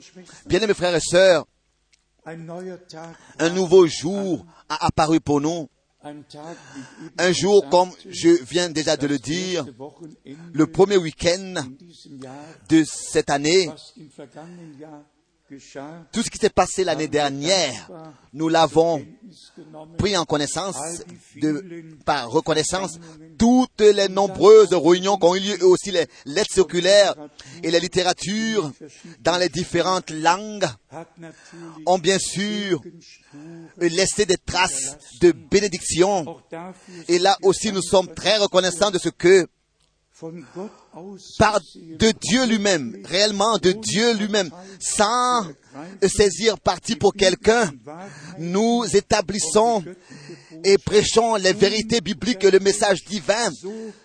Bien-aimés 0.46 0.76
frères 0.76 0.94
et 0.94 1.00
sœurs, 1.00 1.48
un 3.40 3.50
nouveau 3.50 3.88
jour 3.88 4.46
a 4.70 4.86
apparu 4.86 5.20
pour 5.20 5.42
nous. 5.42 5.70
Un 7.18 7.32
jour, 7.32 7.68
comme 7.70 7.90
je 8.10 8.30
viens 8.44 8.70
déjà 8.70 8.98
de 8.98 9.08
le 9.08 9.18
dire, 9.20 9.66
le 10.54 10.68
premier 10.68 10.98
week-end 10.98 11.56
de 12.70 12.84
cette 12.86 13.30
année, 13.30 13.70
tout 16.12 16.24
ce 16.24 16.30
qui 16.30 16.38
s'est 16.38 16.50
passé 16.50 16.84
l'année 16.84 17.08
dernière, 17.08 17.90
nous 18.34 18.50
l'avons 18.50 19.06
pris 19.98 20.18
en 20.18 20.26
connaissance 20.26 20.76
de, 21.42 21.86
par 22.06 22.30
reconnaissance 22.30 23.00
toutes 23.38 23.80
les 23.80 24.10
nombreuses 24.10 24.74
réunions 24.74 25.18
qui 25.18 25.26
ont 25.26 25.36
eu 25.36 25.40
lieu, 25.40 25.60
et 25.60 25.64
aussi 25.64 25.92
les 25.92 26.06
lettres 26.26 26.54
circulaires 26.54 27.16
et 27.64 27.72
les 27.72 27.80
littératures 27.80 28.72
dans 29.22 29.38
les 29.38 29.48
différentes 29.48 30.10
langues 30.10 30.68
ont 31.86 32.00
bien 32.00 32.20
sûr 32.20 32.82
laissé 33.78 34.26
des 34.26 34.38
traces 34.38 34.98
de 35.22 35.32
bénédiction. 35.32 36.42
Et 37.08 37.20
là 37.20 37.38
aussi, 37.44 37.72
nous 37.72 37.82
sommes 37.82 38.14
très 38.14 38.38
reconnaissants 38.38 38.92
de 38.92 39.00
ce 39.00 39.10
que, 39.10 39.48
par 41.38 41.60
de 41.76 42.12
Dieu 42.12 42.46
lui-même, 42.48 43.04
réellement 43.06 43.58
de 43.58 43.72
Dieu 43.72 44.14
lui-même, 44.16 44.50
sans 44.80 45.46
saisir 46.02 46.60
parti 46.60 46.96
pour 46.96 47.14
quelqu'un, 47.14 47.72
nous 48.40 48.84
établissons 48.94 49.84
et 50.64 50.78
prêchons 50.78 51.36
les 51.36 51.54
vérités 51.54 52.02
bibliques 52.02 52.44
et 52.44 52.52
le 52.52 52.60
message 52.60 53.04
divin 53.06 53.52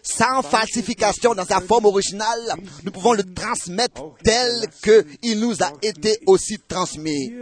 sans 0.03 0.43
falsification 0.43 1.35
dans 1.35 1.47
sa 1.47 1.61
forme 1.61 1.87
originale. 1.87 2.57
Nous 2.85 2.93
pouvons 2.93 3.15
le 3.15 3.25
transmettre 3.35 4.03
tel 4.23 4.67
qu'il 4.83 5.41
nous 5.41 5.63
a 5.63 5.73
été 5.83 6.21
aussi 6.27 6.59
transmis. 6.69 7.33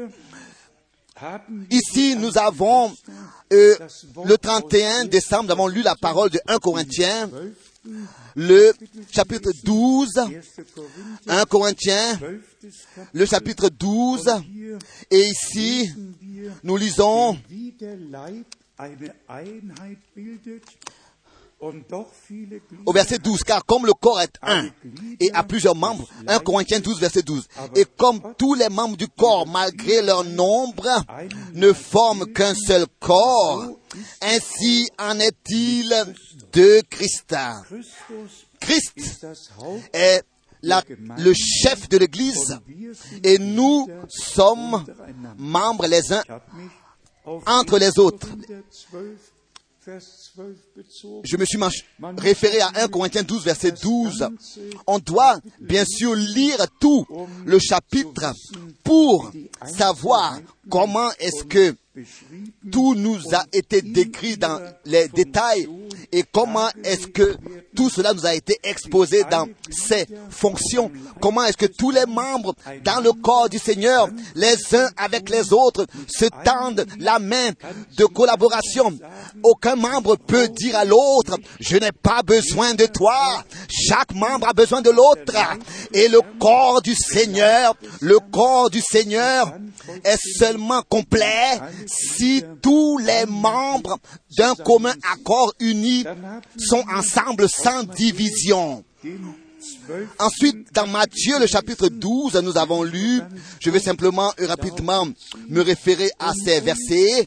Ici, 1.71 2.17
nous 2.17 2.39
avons 2.39 2.93
euh, 3.53 3.77
le 4.25 4.39
31 4.39 5.05
décembre, 5.05 5.45
nous 5.45 5.53
avons 5.53 5.67
lu 5.67 5.83
la 5.83 5.95
parole 5.95 6.31
de 6.31 6.41
1 6.47 6.59
Corinthiens, 6.59 7.29
le 8.37 8.73
chapitre 9.11 9.51
12, 9.65 10.09
1. 10.19 10.25
Korinther 10.25 10.41
1 11.27 11.45
Corinthiens, 11.47 12.15
12. 12.15 12.41
le 13.13 13.27
chapitre 13.27 13.69
12, 13.69 14.31
Hier 14.53 14.79
et 15.11 15.29
ici, 15.29 15.91
nous 16.63 16.77
lisons 16.77 17.37
au 22.87 22.93
verset 22.93 23.19
12, 23.19 23.43
car 23.45 23.65
comme 23.67 23.85
le 23.87 23.93
corps 23.93 24.21
est 24.21 24.33
un 24.43 24.71
et 25.21 25.31
a 25.33 25.43
plusieurs 25.43 25.75
membres, 25.75 26.09
1 26.27 26.39
Corinthiens 26.41 26.81
12, 26.81 26.99
verset 27.01 27.23
12, 27.23 27.47
et 27.75 27.85
comme 27.85 28.21
tous 28.39 28.55
les 28.55 28.69
membres 28.71 28.97
du 28.97 29.09
corps, 29.09 29.47
malgré 29.47 30.01
leur 30.03 30.25
nombre, 30.25 30.89
ne 31.53 31.73
forment 31.73 32.27
qu'un 32.33 32.55
seul 32.55 32.87
corps, 32.99 33.67
ainsi 34.23 34.89
en 34.99 35.19
est-il 35.21 35.89
de 36.53 36.81
Christ. 36.89 37.35
Christ 38.61 38.93
est 39.93 40.23
la- 40.63 40.83
le 41.19 41.33
chef 41.35 41.89
de 41.89 41.99
l'Église 41.99 42.59
et 43.23 43.39
nous 43.39 43.87
sommes 44.09 44.85
membres 45.39 45.87
les 45.87 46.13
uns 46.13 46.23
entre 47.47 47.75
1. 47.75 47.79
les 47.79 47.99
autres. 47.99 48.29
Je 49.87 51.37
me 51.37 51.45
suis 51.45 51.59
référé 52.19 52.61
à 52.61 52.71
1 52.85 52.89
Corinthiens 52.89 53.23
12, 53.23 53.45
verset 53.45 53.73
12. 53.73 54.29
On 54.87 54.99
doit 54.99 55.39
bien 55.61 55.85
sûr 55.87 56.15
lire 56.15 56.67
tout 56.79 57.07
le 57.47 57.59
chapitre 57.59 58.35
pour 58.85 59.33
savoir 59.65 60.39
comment 60.71 61.11
est-ce 61.19 61.45
que 61.45 61.75
tout 62.71 62.95
nous 62.95 63.19
a 63.35 63.45
été 63.53 63.83
décrit 63.83 64.37
dans 64.37 64.61
les 64.85 65.09
détails 65.09 65.69
et 66.13 66.23
comment 66.33 66.69
est-ce 66.85 67.09
que 67.09 67.37
tout 67.75 67.91
cela 67.91 68.15
nous 68.15 68.27
a 68.27 68.35
été 68.35 68.59
exposé 68.63 69.25
dans 69.31 69.49
ses 69.71 70.07
fonctions? 70.31 70.91
Comment 71.21 71.45
est-ce 71.45 71.57
que 71.57 71.67
tous 71.67 71.91
les 71.91 72.07
membres 72.07 72.55
dans 72.85 73.01
le 73.01 73.13
corps 73.13 73.49
du 73.49 73.59
Seigneur, 73.59 74.09
les 74.35 74.57
uns 74.75 74.89
avec 74.97 75.29
les 75.31 75.53
autres, 75.53 75.87
se 76.09 76.27
tendent 76.45 76.87
la 76.99 77.19
main 77.19 77.51
de 77.97 78.05
collaboration? 78.05 78.97
Aucun 79.43 79.77
membre 79.77 80.17
peut 80.17 80.49
dire 80.49 80.77
à 80.77 80.85
l'autre, 80.85 81.39
je 81.59 81.77
n'ai 81.77 81.93
pas 81.93 82.23
besoin 82.23 82.75
de 82.75 82.87
toi. 82.87 83.45
Chaque 83.69 84.15
membre 84.15 84.49
a 84.49 84.53
besoin 84.53 84.81
de 84.81 84.91
l'autre. 84.91 85.35
Et 85.93 86.09
le 86.09 86.21
corps 86.39 86.83
du 86.83 86.95
Seigneur, 86.95 87.77
le 88.01 88.19
corps 88.33 88.71
du 88.71 88.81
Seigneur 88.81 89.55
est 90.05 90.19
seulement 90.39 90.60
complet 90.89 91.61
si 91.87 92.43
tous 92.63 92.99
les 92.99 93.27
membres 93.27 93.99
d'un 94.37 94.55
commun 94.55 94.95
accord 95.13 95.53
uni 95.61 96.05
sont 96.59 96.85
ensemble 96.95 97.49
sans 97.49 97.85
division. 97.85 98.85
den 99.03 99.19
12 99.19 99.35
Ensuite, 100.19 100.73
dans 100.73 100.87
Matthieu, 100.87 101.39
le 101.39 101.47
chapitre 101.47 101.89
12, 101.89 102.37
nous 102.43 102.57
avons 102.57 102.83
lu, 102.83 103.21
je 103.59 103.71
vais 103.71 103.81
simplement 103.81 104.33
et 104.39 104.47
rapidement 104.47 105.07
me 105.49 105.61
référer 105.61 106.11
à 106.19 106.33
ces 106.33 106.61
versets 106.61 107.27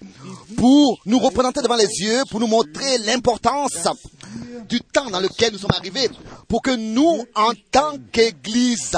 pour 0.58 1.00
nous 1.06 1.20
représenter 1.20 1.62
devant 1.62 1.76
les 1.76 1.88
yeux, 2.00 2.22
pour 2.30 2.40
nous 2.40 2.48
montrer 2.48 2.98
l'importance 3.00 3.88
du 4.68 4.80
temps 4.82 5.10
dans 5.10 5.20
lequel 5.20 5.54
nous 5.54 5.60
sommes 5.60 5.72
arrivés, 5.76 6.10
pour 6.48 6.62
que 6.62 6.76
nous, 6.76 7.26
en 7.36 7.52
tant 7.72 7.98
qu'Église, 8.12 8.92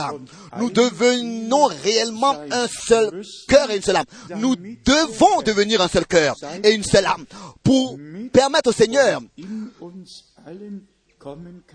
nous 0.58 0.70
devenions 0.70 1.66
réellement 1.84 2.36
un 2.52 2.68
seul 2.68 3.24
cœur 3.48 3.70
et 3.72 3.78
une 3.78 3.82
seule 3.82 3.98
âme. 3.98 4.06
Nous 4.38 4.56
devons 4.56 5.42
devenir 5.44 5.82
un 5.82 5.88
seul 5.88 6.06
cœur 6.06 6.36
et 6.64 6.72
une 6.72 6.84
seule 6.84 7.06
âme 7.06 7.26
pour 7.64 7.98
permettre 8.32 8.70
au 8.70 8.74
Seigneur 8.74 9.22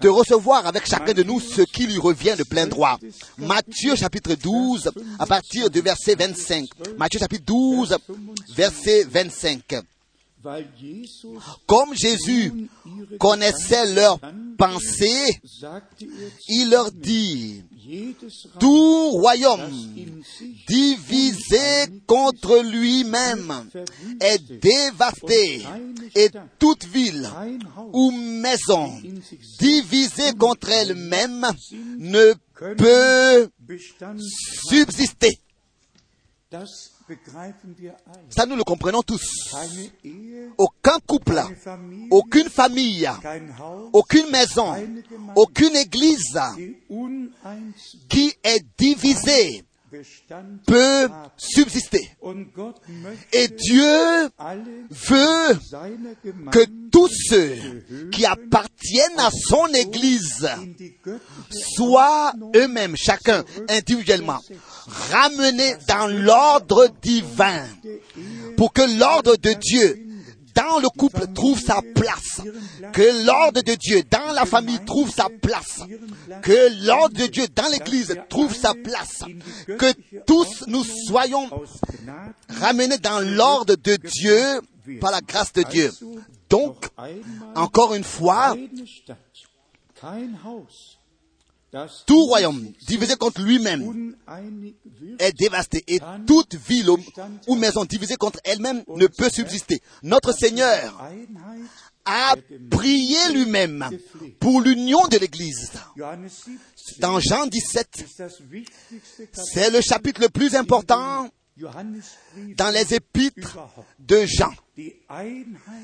de 0.00 0.08
recevoir 0.08 0.66
avec 0.66 0.86
chacun 0.86 1.12
de 1.12 1.22
nous 1.22 1.40
ce 1.40 1.62
qui 1.62 1.86
lui 1.86 1.98
revient 1.98 2.36
de 2.38 2.44
plein 2.44 2.66
droit. 2.66 2.98
Matthieu 3.38 3.96
chapitre 3.96 4.34
12, 4.34 4.90
à 5.18 5.26
partir 5.26 5.70
du 5.70 5.80
verset 5.80 6.14
25. 6.14 6.66
Matthieu 6.96 7.18
chapitre 7.18 7.44
12, 7.44 7.96
verset 8.54 9.04
25. 9.10 9.82
Comme 11.66 11.94
Jésus 11.94 12.68
connaissait 13.18 13.94
leurs 13.94 14.18
pensées, 14.56 15.40
il 16.49 16.70
leur 16.70 16.90
dit, 16.92 17.62
tout 18.59 19.11
royaume 19.11 19.70
divisé 20.66 21.87
contre 22.06 22.62
lui-même 22.62 23.68
est 24.20 24.42
dévasté 24.61 25.62
et 26.14 26.30
toute 26.59 26.85
ville 26.87 27.28
ou 27.92 28.11
maison 28.11 28.92
divisée 29.59 30.32
contre 30.38 30.70
elle-même 30.70 31.47
ne 31.99 32.35
peut 32.76 33.50
subsister. 34.68 35.38
Ça, 38.28 38.46
nous 38.46 38.56
le 38.56 38.64
comprenons 38.64 39.02
tous. 39.02 39.54
Aucun 40.58 40.98
couple, 41.06 41.40
aucune 42.10 42.48
famille, 42.48 43.08
aucune 43.92 44.30
maison, 44.30 44.74
aucune 45.36 45.76
église 45.76 46.38
qui 48.08 48.32
est 48.42 48.64
divisée 48.78 49.64
peut 50.66 51.09
subsister. 51.37 52.11
Et 53.32 53.49
Dieu 53.49 54.28
veut 54.90 55.59
que 56.50 56.64
tous 56.90 57.09
ceux 57.28 57.54
qui 58.11 58.25
appartiennent 58.25 59.18
à 59.18 59.30
son 59.30 59.66
église 59.68 60.49
soient 61.50 62.32
eux-mêmes, 62.54 62.97
chacun 62.97 63.45
individuellement, 63.69 64.41
ramenés 65.10 65.75
dans 65.88 66.06
l'ordre 66.06 66.88
divin 67.02 67.64
pour 68.56 68.73
que 68.73 68.99
l'ordre 68.99 69.36
de 69.36 69.52
Dieu 69.54 70.09
dans 70.54 70.78
le 70.78 70.89
couple 70.89 71.26
trouve 71.34 71.60
sa 71.60 71.80
place, 71.95 72.41
que 72.93 73.26
l'ordre 73.26 73.63
de 73.63 73.75
Dieu 73.75 74.02
dans 74.10 74.32
la 74.32 74.45
famille 74.45 74.80
trouve 74.84 75.10
sa 75.10 75.28
place, 75.28 75.80
que 76.43 76.84
l'ordre 76.86 77.17
de 77.17 77.26
Dieu 77.26 77.47
dans 77.54 77.69
l'église 77.71 78.17
trouve 78.28 78.54
sa 78.54 78.75
place, 78.75 79.23
que 79.78 79.93
tous 80.26 80.65
nous 80.67 80.84
soyons 80.84 81.49
ramenés 82.49 82.99
dans 82.99 83.21
l'ordre 83.21 83.76
de 83.76 83.97
Dieu 83.97 84.60
par 85.00 85.10
la 85.10 85.21
grâce 85.21 85.52
de 85.52 85.63
Dieu. 85.63 85.93
Donc, 86.49 86.86
encore 87.54 87.95
une 87.95 88.04
fois, 88.04 88.56
tout 92.06 92.25
royaume 92.26 92.73
divisé 92.87 93.15
contre 93.17 93.43
lui-même 93.43 94.15
est 95.19 95.33
dévasté 95.39 95.85
et 95.87 96.00
toute 96.26 96.54
ville 96.56 96.91
ou- 97.47 97.54
maison 97.54 97.85
divisée 97.85 98.17
contre 98.17 98.41
elle-même 98.45 98.83
ne 98.89 99.06
peut 99.06 99.30
subsister. 99.30 99.80
Notre 100.02 100.33
Seigneur 100.33 101.00
a 102.04 102.35
prié 102.71 103.19
lui-même 103.33 103.89
pour 104.41 104.61
l'union 104.61 105.06
de 105.09 105.19
l'Église. 105.19 105.71
Johannes 105.97 106.28
17 106.76 106.99
Dans 107.00 107.21
Jean 107.21 107.47
17, 107.47 107.89
ist 108.04 108.19
das 108.19 108.41
wichtigste 108.50 109.30
Kapitel 109.30 109.45
c'est 109.54 109.71
le 109.71 109.80
chapitre 109.80 110.21
le 110.23 110.28
plus 110.28 110.54
important 110.56 111.28
dans 112.56 112.71
les 112.71 112.95
épîtres 112.95 113.59
de 113.99 114.25
Jean. 114.26 114.52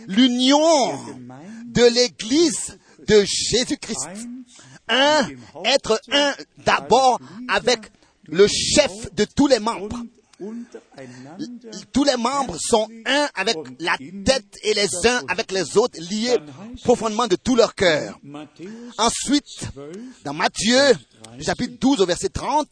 L'union 0.08 0.94
de 1.66 1.82
l'Église 1.94 2.78
de 3.06 3.24
Jésus-Christ. 3.24 4.08
Un, 4.88 5.28
être 5.64 6.00
un 6.12 6.34
d'abord 6.64 7.20
avec 7.48 7.90
le 8.28 8.46
chef 8.46 9.14
de 9.14 9.24
tous 9.24 9.46
les 9.46 9.58
membres. 9.58 9.98
Tous 11.92 12.04
les 12.04 12.16
membres 12.16 12.56
sont 12.60 12.88
un 13.06 13.28
avec 13.34 13.56
la 13.80 13.96
tête 13.96 14.58
et 14.62 14.74
les 14.74 15.06
uns 15.06 15.22
avec 15.28 15.50
les 15.50 15.78
autres 15.78 15.98
liés 15.98 16.36
profondément 16.84 17.26
de 17.26 17.36
tout 17.36 17.56
leur 17.56 17.74
cœur. 17.74 18.18
Ensuite, 18.98 19.68
12, 19.74 19.96
dans 20.24 20.34
Matthieu, 20.34 20.92
chapitre 21.40 21.78
12 21.80 22.02
au 22.02 22.06
verset 22.06 22.28
30, 22.28 22.68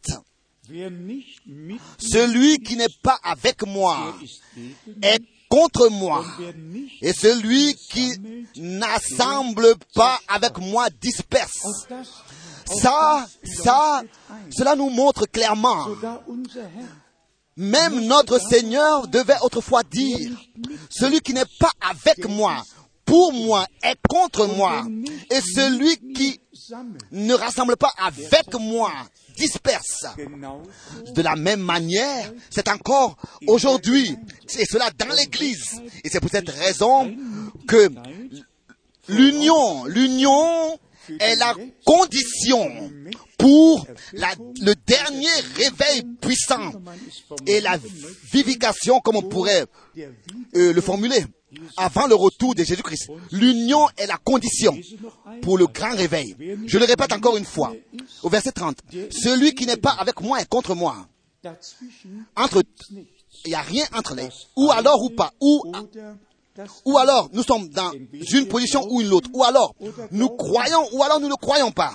wer 0.69 0.91
nicht 0.91 1.41
mit 1.47 1.81
celui 1.99 2.59
qui 2.59 2.77
n'est 2.77 2.95
pas 3.03 3.19
avec 3.23 3.67
moi 3.67 4.15
est 5.03 5.23
contre 5.49 5.89
moi. 5.89 6.25
Et 7.01 7.13
celui 7.13 7.75
qui 7.75 8.13
n'assemble 8.57 9.75
pas 9.95 10.19
avec 10.29 10.59
moi 10.59 10.89
disperse. 11.01 11.87
Ça, 12.67 13.27
ça, 13.45 14.03
cela 14.51 14.75
nous 14.75 14.91
montre 14.91 15.27
clairement. 15.27 15.87
Même 17.57 18.07
notre 18.07 18.41
Seigneur 18.41 19.07
devait 19.07 19.39
autrefois 19.43 19.83
dire, 19.85 20.31
celui 20.91 21.21
qui 21.21 21.35
n'est 21.35 21.45
pas 21.61 21.71
avec 21.89 22.27
moi, 22.29 22.65
pour 23.05 23.33
moi, 23.33 23.67
est 23.83 23.97
contre 24.09 24.47
moi. 24.47 24.85
Et 25.31 25.41
celui 25.41 25.97
qui 26.15 26.41
ne 27.13 27.35
rassemble 27.35 27.77
pas 27.77 27.93
avec 27.99 28.55
moi 28.59 28.91
disperse. 29.37 30.07
De 31.15 31.23
la 31.23 31.37
même 31.37 31.61
manière, 31.61 32.33
c'est 32.51 32.69
encore 32.69 33.17
aujourd'hui, 33.47 34.17
et 34.59 34.65
cela 34.65 34.91
dans 34.97 35.15
l'Église. 35.15 35.81
Et 36.05 36.09
c'est 36.11 36.21
pour 36.21 36.31
cette 36.31 36.51
raison 36.51 37.15
que 37.67 37.91
l'union, 39.09 39.85
l'union 39.87 40.79
est 41.21 41.37
la 41.37 41.55
condition 41.85 42.91
pour 43.37 43.87
la- 44.15 44.35
le 44.61 44.75
dernier 44.87 45.29
réveil 45.57 46.03
puissant 46.21 46.73
et 47.47 47.61
la 47.61 47.77
vivification, 48.33 49.01
comme 49.01 49.17
on 49.17 49.23
pourrait 49.23 49.67
euh, 50.57 50.73
le 50.73 50.81
formuler, 50.81 51.25
avant 51.77 52.07
le 52.07 52.15
retour 52.15 52.55
de 52.55 52.65
Jésus-Christ. 52.65 53.11
L'union 53.33 53.87
est 53.97 54.07
la 54.07 54.17
condition 54.19 54.77
pour 55.43 55.59
le 55.59 55.67
grand 55.67 55.95
réveil. 55.95 56.37
Je 56.67 56.79
le 56.79 56.85
répète 56.85 57.13
encore 57.13 57.37
une 57.37 57.45
fois, 57.45 57.73
au 58.23 58.29
verset 58.29 58.53
30. 58.53 58.77
Celui 59.11 59.55
qui 59.55 59.67
n'est 59.67 59.77
pas 59.77 59.93
avec 59.99 60.21
moi 60.21 60.41
est 60.41 60.49
contre 60.49 60.75
moi. 60.75 61.07
Entre, 62.37 62.63
il 62.91 63.49
n'y 63.49 63.55
a 63.55 63.61
rien 63.61 63.85
entre 63.95 64.15
les. 64.15 64.29
Ou 64.57 64.71
alors 64.71 65.03
ou 65.03 65.11
pas. 65.11 65.33
Ou, 65.41 65.63
ou 66.85 66.99
alors 66.99 67.29
nous 67.33 67.43
sommes 67.43 67.69
dans 67.69 67.91
une 68.13 68.47
position 68.47 68.87
ou 68.89 69.01
une 69.01 69.13
autre. 69.13 69.29
Ou 69.33 69.43
alors 69.45 69.75
nous 70.13 70.29
croyons 70.31 70.89
ou 70.93 71.03
alors 71.03 71.21
nous 71.21 71.29
ne 71.29 71.35
croyons 71.35 71.73
pas. 71.73 71.93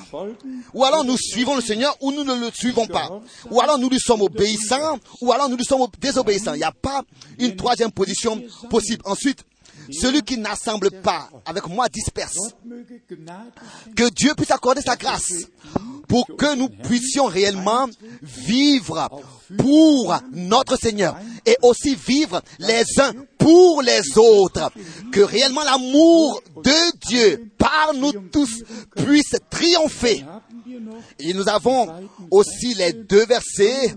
Ou 0.73 0.83
alors 0.83 1.03
nous 1.05 1.17
suivons 1.17 1.55
le 1.55 1.61
Seigneur 1.61 1.95
ou 2.01 2.11
nous 2.11 2.23
ne 2.23 2.35
le 2.35 2.51
suivons 2.53 2.85
pas. 2.85 3.21
Ou 3.49 3.61
alors 3.61 3.79
nous 3.79 3.89
lui 3.89 3.99
sommes 3.99 4.21
obéissants 4.21 4.99
ou 5.21 5.31
alors 5.31 5.49
nous 5.49 5.55
lui 5.57 5.65
sommes 5.65 5.87
désobéissants. 5.99 6.53
Il 6.53 6.57
n'y 6.57 6.63
a 6.63 6.73
pas 6.73 7.03
une 7.39 7.55
troisième 7.55 7.91
position 7.91 8.41
possible. 8.69 9.01
Ensuite, 9.05 9.43
Celui 9.91 10.21
qui 10.21 10.37
n'assemble 10.37 10.91
pas 11.01 11.29
avec 11.45 11.67
moi 11.67 11.87
disperse. 11.89 12.37
Que 13.95 14.09
Dieu 14.09 14.33
puisse 14.35 14.51
accorder 14.51 14.81
sa 14.81 14.95
grâce 14.95 15.31
pour 16.07 16.25
que 16.37 16.55
nous 16.55 16.69
puissions 16.69 17.25
réellement 17.25 17.87
vivre 18.21 19.09
pour 19.57 20.17
notre 20.31 20.77
Seigneur 20.77 21.17
et 21.45 21.55
aussi 21.61 21.95
vivre 21.95 22.41
les 22.59 22.83
uns 22.99 23.13
pour 23.37 23.81
les 23.81 24.17
autres. 24.17 24.71
Que 25.11 25.21
réellement 25.21 25.63
l'amour 25.63 26.41
de 26.63 27.07
Dieu 27.07 27.51
par 27.57 27.93
nous 27.93 28.11
tous 28.31 28.63
puisse 28.95 29.35
triompher. 29.49 30.25
Et 31.19 31.33
nous 31.33 31.47
avons 31.49 32.09
aussi 32.31 32.73
les 32.73 32.93
deux 32.93 33.25
versets 33.25 33.95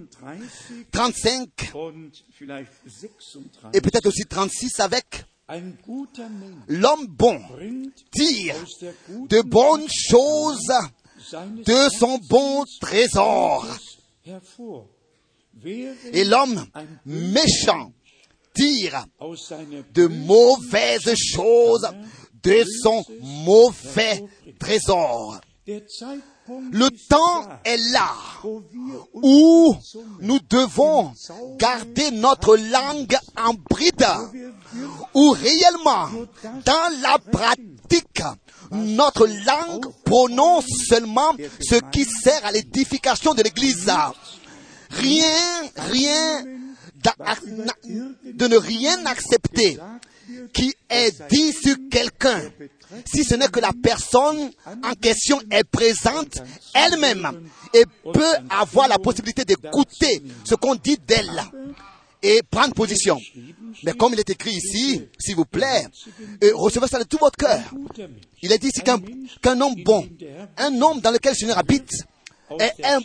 30 0.92 1.12
35 1.12 1.48
und 1.74 2.10
vielleicht 2.38 2.70
36. 2.84 3.74
et 3.74 3.80
peut-être 3.80 4.06
aussi 4.06 4.24
36 4.24 4.80
avec 4.80 5.24
l'homme 6.68 7.06
bon 7.06 7.40
tire 8.10 8.56
de 9.28 9.40
bonnes 9.42 9.88
choses 9.90 10.72
de 11.32 11.88
son 11.98 12.18
bon 12.28 12.64
trésor. 12.80 13.66
Et 16.12 16.24
l'homme 16.24 16.66
méchant 17.06 17.92
tire 18.54 19.06
de 19.94 20.06
mauvaises 20.06 21.14
choses 21.14 21.88
de 22.42 22.64
son 22.82 23.04
mauvais 23.20 24.24
trésor. 24.58 25.40
Le 26.48 26.90
temps 27.08 27.48
est 27.64 27.76
là 27.92 28.10
où 29.14 29.76
nous 30.20 30.38
devons 30.50 31.12
garder 31.56 32.10
notre 32.10 32.56
langue 32.56 33.16
en 33.36 33.54
bride, 33.70 34.06
où 35.14 35.30
réellement, 35.30 36.08
dans 36.64 37.00
la 37.00 37.18
pratique, 37.18 38.22
notre 38.72 39.26
langue 39.26 39.86
prononce 40.04 40.66
seulement 40.88 41.32
ce 41.60 41.76
qui 41.92 42.04
sert 42.04 42.44
à 42.44 42.50
l'édification 42.50 43.34
de 43.34 43.42
l'Église. 43.42 43.90
Rien, 44.90 45.70
rien 45.76 46.44
de 48.24 48.46
ne 48.46 48.56
rien 48.56 49.06
accepter 49.06 49.78
qui 50.52 50.74
est 50.88 51.22
dit 51.30 51.52
sur 51.52 51.76
quelqu'un, 51.90 52.40
si 53.04 53.24
ce 53.24 53.34
n'est 53.34 53.48
que 53.48 53.60
la 53.60 53.72
personne 53.82 54.50
en 54.66 54.92
question 54.94 55.40
est 55.50 55.64
présente 55.64 56.42
elle-même 56.74 57.48
et 57.74 57.84
peut 58.12 58.34
avoir 58.50 58.88
la 58.88 58.98
possibilité 58.98 59.44
d'écouter 59.44 60.22
ce 60.44 60.54
qu'on 60.54 60.74
dit 60.74 60.98
d'elle 61.06 61.42
et 62.22 62.40
prendre 62.48 62.74
position. 62.74 63.18
Mais 63.82 63.92
comme 63.92 64.12
il 64.12 64.20
est 64.20 64.30
écrit 64.30 64.52
ici, 64.52 65.08
s'il 65.18 65.34
vous 65.34 65.44
plaît, 65.44 65.86
euh, 66.44 66.52
recevez 66.54 66.86
ça 66.86 66.98
de 66.98 67.04
tout 67.04 67.18
votre 67.18 67.36
cœur. 67.36 67.60
Il 68.42 68.52
est 68.52 68.58
dit 68.58 68.68
ici 68.68 68.82
qu'un 68.82 69.60
homme 69.60 69.74
bon, 69.84 70.08
un 70.56 70.80
homme 70.80 71.00
dans 71.00 71.10
lequel 71.10 71.32
le 71.32 71.36
Seigneur 71.36 71.58
habite, 71.58 71.90
est 72.60 72.84
un, 72.84 73.00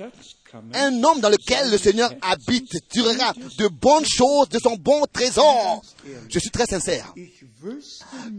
un 0.73 1.03
homme 1.03 1.19
dans 1.19 1.29
lequel 1.29 1.71
le 1.71 1.77
Seigneur 1.77 2.11
habite 2.21 2.71
tirera 2.89 3.33
de 3.57 3.67
bonnes 3.67 4.05
choses 4.05 4.49
de 4.49 4.59
son 4.59 4.75
bon 4.75 5.05
trésor. 5.11 5.81
Je 6.29 6.39
suis 6.39 6.49
très 6.51 6.65
sincère. 6.65 7.13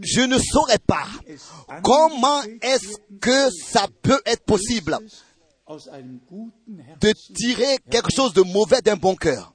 Je 0.01 0.21
ne 0.21 0.37
saurais 0.39 0.79
pas 0.79 1.07
comment 1.83 2.41
est-ce 2.61 2.97
que 3.19 3.49
ça 3.51 3.87
peut 4.01 4.21
être 4.25 4.43
possible 4.43 4.97
de 7.01 7.13
tirer 7.35 7.77
quelque 7.91 8.11
chose 8.13 8.33
de 8.33 8.41
mauvais 8.41 8.81
d'un 8.81 8.95
bon 8.95 9.15
cœur. 9.15 9.53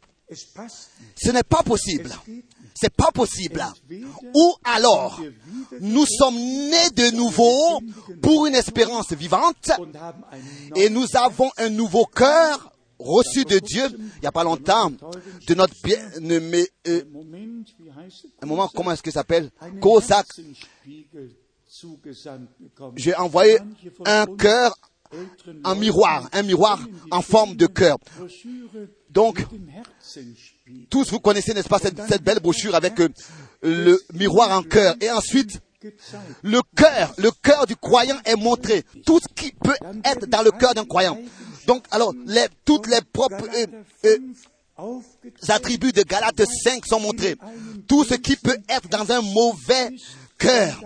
Ce 1.16 1.30
n'est 1.30 1.42
pas 1.42 1.62
possible. 1.62 2.10
C'est 2.74 2.92
pas 2.92 3.12
possible. 3.12 3.64
Ou 4.34 4.54
alors, 4.64 5.20
nous 5.80 6.06
sommes 6.06 6.36
nés 6.36 6.90
de 6.94 7.14
nouveau 7.14 7.80
pour 8.20 8.46
une 8.46 8.54
espérance 8.54 9.12
vivante 9.12 9.70
et 10.74 10.90
nous 10.90 11.06
avons 11.14 11.50
un 11.56 11.70
nouveau 11.70 12.04
cœur 12.04 12.72
reçu 12.98 13.44
de 13.44 13.58
Dieu 13.58 13.84
il 13.90 14.20
n'y 14.22 14.26
a 14.26 14.32
pas 14.32 14.44
longtemps 14.44 14.90
de 15.46 15.54
notre 15.54 15.74
bien-aimé, 15.82 16.68
euh, 16.88 17.02
un 18.40 18.46
moment, 18.46 18.68
comment 18.74 18.92
est-ce 18.92 19.02
que 19.02 19.10
ça 19.10 19.20
s'appelle? 19.20 19.50
J'ai 22.96 23.14
envoyé 23.14 23.58
un 24.04 24.26
cœur 24.36 24.76
en 25.64 25.74
miroir, 25.76 26.28
un 26.32 26.42
miroir 26.42 26.80
en 27.10 27.22
forme 27.22 27.56
de 27.56 27.66
cœur. 27.66 27.98
Donc, 29.10 29.44
tous 30.88 31.10
vous 31.10 31.20
connaissez, 31.20 31.52
n'est-ce 31.52 31.68
pas, 31.68 31.78
cette, 31.78 32.22
belle 32.22 32.40
brochure 32.40 32.74
avec 32.74 32.98
euh, 33.00 33.08
le 33.62 34.00
miroir 34.14 34.50
en 34.50 34.62
cœur. 34.62 34.94
Et 35.00 35.10
ensuite, 35.10 35.60
le 36.42 36.60
cœur, 36.74 37.12
le 37.18 37.30
cœur 37.30 37.66
du 37.66 37.76
croyant 37.76 38.16
est 38.24 38.36
montré. 38.36 38.84
Tout 39.04 39.20
ce 39.20 39.28
qui 39.34 39.52
peut 39.52 39.76
être 40.04 40.26
dans 40.26 40.42
le 40.42 40.50
cœur 40.50 40.74
d'un 40.74 40.86
croyant. 40.86 41.18
Donc, 41.66 41.84
alors, 41.90 42.14
toutes 42.64 42.86
les 42.86 43.00
propres 43.12 43.46
euh, 43.54 43.66
euh, 44.06 44.18
5 44.76 44.82
aufgezeigt. 44.82 45.50
attributs 45.50 45.92
de 45.92 46.02
Galates 46.02 46.42
5 46.64 46.86
sont 46.86 47.00
montrés. 47.00 47.36
Tout 47.86 48.04
ce 48.04 48.14
qui 48.14 48.36
peut 48.36 48.56
être 48.68 48.88
dans 48.88 49.10
un 49.12 49.20
mauvais 49.20 49.90
cœur. 50.38 50.80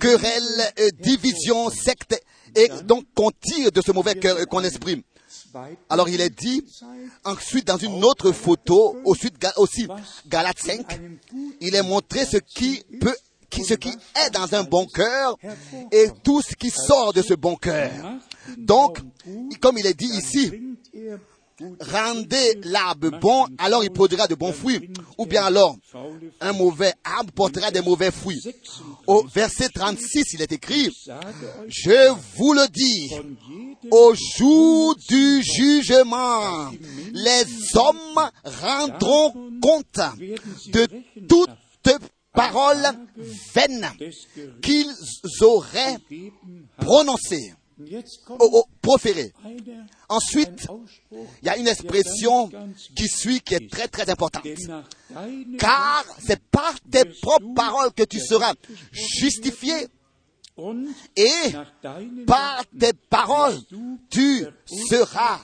Querelle, 0.00 0.92
division, 0.98 1.70
secte. 1.70 2.20
Et 2.56 2.68
donc, 2.84 3.04
qu'on 3.14 3.30
tire 3.30 3.70
de 3.70 3.80
ce 3.80 3.92
mauvais 3.92 4.14
cœur 4.16 4.40
et 4.40 4.46
qu'on 4.46 4.64
exprime. 4.64 5.02
Alors, 5.88 6.08
il 6.08 6.20
est 6.20 6.30
dit, 6.30 6.64
ensuite, 7.24 7.66
dans 7.66 7.76
une 7.76 8.04
autre 8.04 8.32
photo, 8.32 8.96
aussi, 9.04 9.30
Galates 10.28 10.58
5, 10.58 10.92
einem 10.92 11.18
guten 11.30 11.52
il 11.60 11.74
est 11.74 11.82
montré 11.82 12.24
ce 12.24 12.38
qui 12.38 12.82
peut, 13.00 13.14
ce 13.50 13.74
qui 13.74 13.90
est 13.90 14.30
dans 14.30 14.54
un 14.54 14.64
bon 14.64 14.86
cœur 14.86 15.36
et 15.90 16.08
tout 16.24 16.42
ce 16.42 16.54
qui 16.54 16.70
sort 16.70 17.12
de 17.12 17.22
ce 17.22 17.34
bon 17.34 17.56
cœur. 17.56 17.90
Donc, 18.58 18.98
comme 19.60 19.78
il 19.78 19.86
est 19.86 19.94
dit 19.94 20.06
ici, 20.06 20.50
rendez 21.80 22.58
l'arbre 22.64 23.10
bon, 23.20 23.46
alors 23.58 23.84
il 23.84 23.90
produira 23.90 24.26
de 24.26 24.34
bons 24.34 24.52
fruits. 24.52 24.90
Ou 25.18 25.26
bien 25.26 25.44
alors, 25.44 25.76
un 26.40 26.52
mauvais 26.52 26.94
arbre 27.04 27.32
portera 27.32 27.70
des 27.70 27.80
mauvais 27.82 28.10
fruits. 28.10 28.42
Au 29.06 29.24
verset 29.26 29.68
36, 29.68 30.34
il 30.34 30.42
est 30.42 30.52
écrit, 30.52 30.88
je 31.68 32.12
vous 32.36 32.52
le 32.52 32.68
dis, 32.68 33.10
au 33.90 34.14
jour 34.14 34.96
du 35.08 35.42
jugement, 35.42 36.70
les 37.12 37.44
hommes 37.76 38.30
rendront 38.44 39.50
compte 39.60 40.00
de 40.68 40.86
toute 41.28 41.50
parole 42.32 42.82
vaine 43.54 43.90
des 43.98 44.10
Gerichts 44.10 44.60
qu'ils 44.62 44.94
auraient 45.42 45.98
prononcée, 46.78 47.54
Einer, 49.44 49.86
Ensuite, 50.08 50.66
il 51.10 51.46
y 51.46 51.48
a 51.48 51.56
une 51.56 51.68
expression 51.68 52.50
qui 52.94 53.08
suit 53.08 53.40
qui 53.40 53.54
est 53.54 53.70
très 53.70 53.88
très 53.88 54.08
importante. 54.10 54.46
Car 55.58 56.04
c'est 56.18 56.40
par 56.50 56.74
tes 56.90 57.04
propres 57.04 57.54
paroles 57.54 57.92
que 57.92 58.02
tu 58.04 58.20
seras 58.20 58.54
justifié 58.92 59.88
et 61.16 61.52
par 62.26 62.64
tes 62.78 62.92
paroles 63.08 63.58
tu 64.10 64.44
seras 64.88 65.40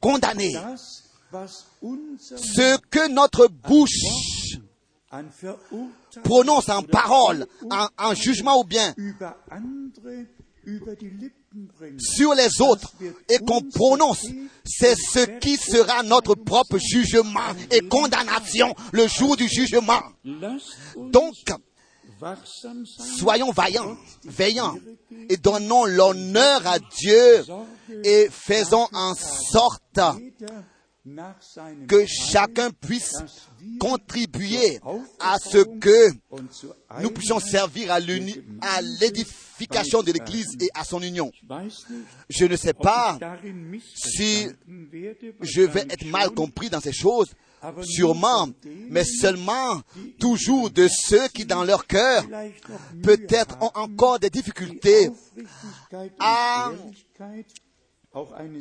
condamné. 0.00 0.54
Ce 1.32 2.78
que 2.88 3.08
notre 3.08 3.48
bouche 3.48 4.58
prononce 6.24 6.68
en 6.68 6.82
parole, 6.82 7.46
en, 7.70 7.88
en 7.98 8.14
jugement 8.14 8.60
ou 8.60 8.64
bien 8.64 8.94
sur 11.98 12.34
les 12.34 12.60
autres 12.60 12.92
et 13.28 13.38
qu'on 13.38 13.62
prononce, 13.62 14.26
c'est 14.64 14.94
ce 14.96 15.38
qui 15.38 15.56
sera 15.56 16.02
notre 16.02 16.34
propre 16.34 16.78
jugement 16.78 17.54
et 17.70 17.80
condamnation 17.80 18.74
le 18.92 19.06
jour 19.06 19.36
du 19.36 19.48
jugement. 19.48 20.00
Donc, 20.96 21.34
soyons 23.18 23.52
vaillants, 23.52 23.96
veillants 24.24 24.76
et 25.28 25.36
donnons 25.36 25.84
l'honneur 25.84 26.66
à 26.66 26.78
Dieu 26.78 27.44
et 28.04 28.28
faisons 28.30 28.88
en 28.92 29.14
sorte 29.14 30.00
que 31.86 32.04
chacun 32.06 32.70
puisse 32.70 33.14
contribuer 33.78 34.80
à 35.20 35.38
ce 35.38 35.58
que 35.78 36.10
nous 37.00 37.10
puissions 37.10 37.40
servir 37.40 37.92
à 37.92 38.00
l'édification 38.00 40.02
de 40.02 40.12
l'Église 40.12 40.56
et 40.60 40.68
à 40.74 40.84
son 40.84 41.02
union. 41.02 41.30
Je 42.28 42.44
ne 42.44 42.56
sais 42.56 42.74
pas 42.74 43.18
si 43.94 44.48
je 45.42 45.62
vais 45.62 45.82
être 45.82 46.06
mal 46.06 46.30
compris 46.30 46.70
dans 46.70 46.80
ces 46.80 46.92
choses, 46.92 47.28
sûrement, 47.82 48.48
mais 48.90 49.04
seulement 49.04 49.80
toujours 50.18 50.70
de 50.70 50.88
ceux 50.88 51.28
qui 51.28 51.44
dans 51.44 51.64
leur 51.64 51.86
cœur 51.86 52.24
peut-être 53.02 53.56
ont 53.60 53.72
encore 53.74 54.18
des 54.18 54.30
difficultés 54.30 55.10
à 56.18 56.72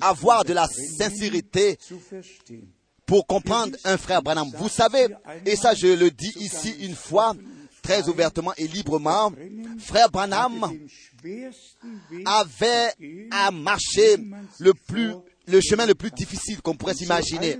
avoir 0.01 0.43
de 0.43 0.53
la 0.53 0.67
sincérité 0.67 1.77
pour 3.05 3.27
comprendre 3.27 3.75
un 3.83 3.97
frère 3.97 4.21
Branham. 4.21 4.49
Vous 4.57 4.69
savez, 4.69 5.07
et 5.45 5.55
ça 5.55 5.73
je 5.73 5.87
le 5.87 6.11
dis 6.11 6.33
ici 6.37 6.75
une 6.81 6.95
fois, 6.95 7.35
très 7.81 8.09
ouvertement 8.09 8.53
et 8.57 8.67
librement, 8.67 9.31
frère 9.79 10.09
Branham 10.09 10.71
avait 12.25 12.93
à 13.31 13.51
marcher 13.51 14.17
le 14.59 14.73
plus 14.73 15.13
le 15.47 15.61
chemin 15.61 15.85
le 15.85 15.93
plus 15.93 16.11
difficile 16.11 16.61
qu'on 16.61 16.75
pourrait 16.75 16.95
s'imaginer. 16.95 17.59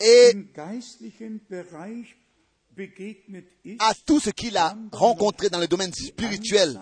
Et 0.00 0.32
à 3.78 3.94
tout 4.06 4.20
ce 4.20 4.30
qu'il 4.30 4.56
a 4.56 4.76
rencontré 4.92 5.48
dans 5.48 5.58
le 5.58 5.66
domaine 5.66 5.92
spirituel, 5.92 6.78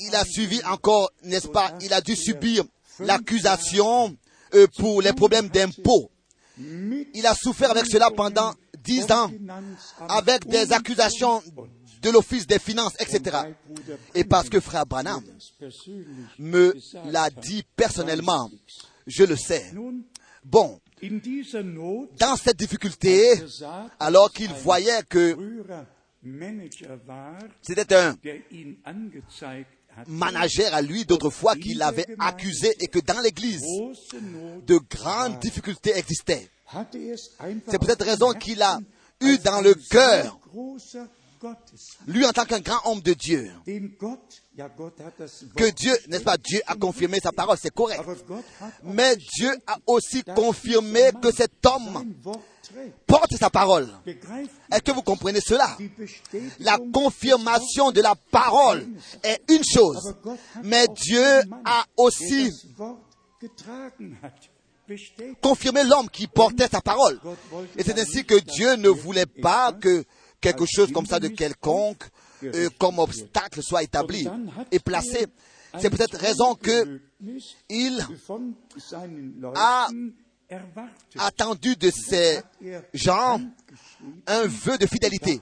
il 0.00 0.14
a 0.14 0.24
suivi 0.24 0.60
encore, 0.64 1.10
n'est-ce 1.22 1.48
pas, 1.48 1.72
il 1.80 1.92
a 1.92 2.00
dû 2.00 2.16
subir 2.16 2.64
l'accusation 3.00 4.16
euh, 4.54 4.66
pour 4.78 5.02
les 5.02 5.12
problèmes 5.12 5.48
d'impôts. 5.48 6.10
Il 6.58 7.26
a 7.26 7.34
souffert 7.34 7.70
avec 7.70 7.86
cela 7.86 8.10
pendant 8.10 8.54
dix 8.82 9.10
ans, 9.12 9.30
avec 10.08 10.46
des 10.46 10.72
accusations 10.72 11.42
de 12.02 12.10
l'Office 12.10 12.46
des 12.46 12.58
finances, 12.58 12.94
etc. 13.00 13.36
Et 14.14 14.24
parce 14.24 14.48
que 14.48 14.60
frère 14.60 14.86
Branham 14.86 15.22
me 16.38 16.74
l'a 17.10 17.30
dit 17.30 17.64
personnellement, 17.74 18.50
je 19.06 19.24
le 19.24 19.36
sais. 19.36 19.72
Bon, 20.44 20.80
dans 22.18 22.36
cette 22.36 22.56
difficulté, 22.56 23.34
alors 23.98 24.32
qu'il 24.32 24.52
voyait 24.52 25.02
que 25.08 25.36
c'était 27.62 27.94
un 27.94 28.16
manager 30.06 30.74
à 30.74 30.82
lui 30.82 31.04
d'autrefois 31.04 31.56
qui 31.56 31.74
l'avait 31.74 32.06
accusé 32.18 32.74
et 32.80 32.88
que 32.88 32.98
dans 32.98 33.20
l'Église, 33.20 33.64
de 34.66 34.78
grandes 34.90 35.38
difficultés 35.38 35.96
existaient. 35.96 36.48
C'est 37.68 37.78
peut-être 37.78 38.04
raison 38.04 38.32
qu'il 38.32 38.62
a 38.62 38.78
eu 39.20 39.38
dans 39.38 39.60
le 39.60 39.74
cœur, 39.74 40.38
lui 42.06 42.24
en 42.26 42.32
tant 42.32 42.44
qu'un 42.44 42.60
grand 42.60 42.80
homme 42.84 43.00
de 43.00 43.12
Dieu, 43.12 43.50
que 45.56 45.70
Dieu, 45.70 45.96
n'est-ce 46.08 46.24
pas, 46.24 46.36
Dieu 46.36 46.60
a 46.66 46.74
confirmé 46.74 47.20
sa 47.20 47.32
parole, 47.32 47.56
c'est 47.60 47.74
correct. 47.74 48.02
Mais 48.84 49.16
Dieu 49.16 49.52
a 49.66 49.76
aussi 49.86 50.22
confirmé 50.22 51.10
que 51.20 51.32
cet 51.32 51.64
homme 51.66 52.14
porte 53.06 53.36
sa 53.36 53.50
parole. 53.50 53.88
Est-ce 54.72 54.82
que 54.82 54.92
vous 54.92 55.02
comprenez 55.02 55.40
cela? 55.40 55.76
La 56.60 56.78
confirmation 56.92 57.90
de 57.90 58.00
la 58.00 58.14
parole 58.14 58.86
est 59.22 59.40
une 59.48 59.64
chose, 59.64 60.14
mais 60.62 60.86
Dieu 60.88 61.42
a 61.64 61.84
aussi 61.96 62.52
confirmé 65.40 65.82
l'homme 65.84 66.08
qui 66.08 66.26
portait 66.26 66.68
sa 66.68 66.80
parole. 66.80 67.20
Et 67.76 67.82
c'est 67.82 67.98
ainsi 67.98 68.24
que 68.24 68.38
Dieu 68.38 68.76
ne 68.76 68.88
voulait 68.88 69.26
pas 69.26 69.72
que 69.72 70.04
quelque 70.40 70.64
chose 70.66 70.92
comme 70.92 71.06
ça 71.06 71.20
de 71.20 71.28
quelconque, 71.28 72.04
euh, 72.42 72.68
comme 72.78 72.98
obstacle 72.98 73.62
soit 73.62 73.82
établi 73.82 74.26
et 74.70 74.78
placé. 74.78 75.26
C'est 75.78 75.90
peut-être 75.90 76.16
raison 76.16 76.54
que 76.54 77.00
il 77.68 78.06
a 79.54 79.88
attendu 81.18 81.76
de 81.76 81.90
ces 81.90 82.40
gens 82.94 83.40
un 84.26 84.46
vœu 84.46 84.78
de 84.78 84.86
fidélité. 84.86 85.40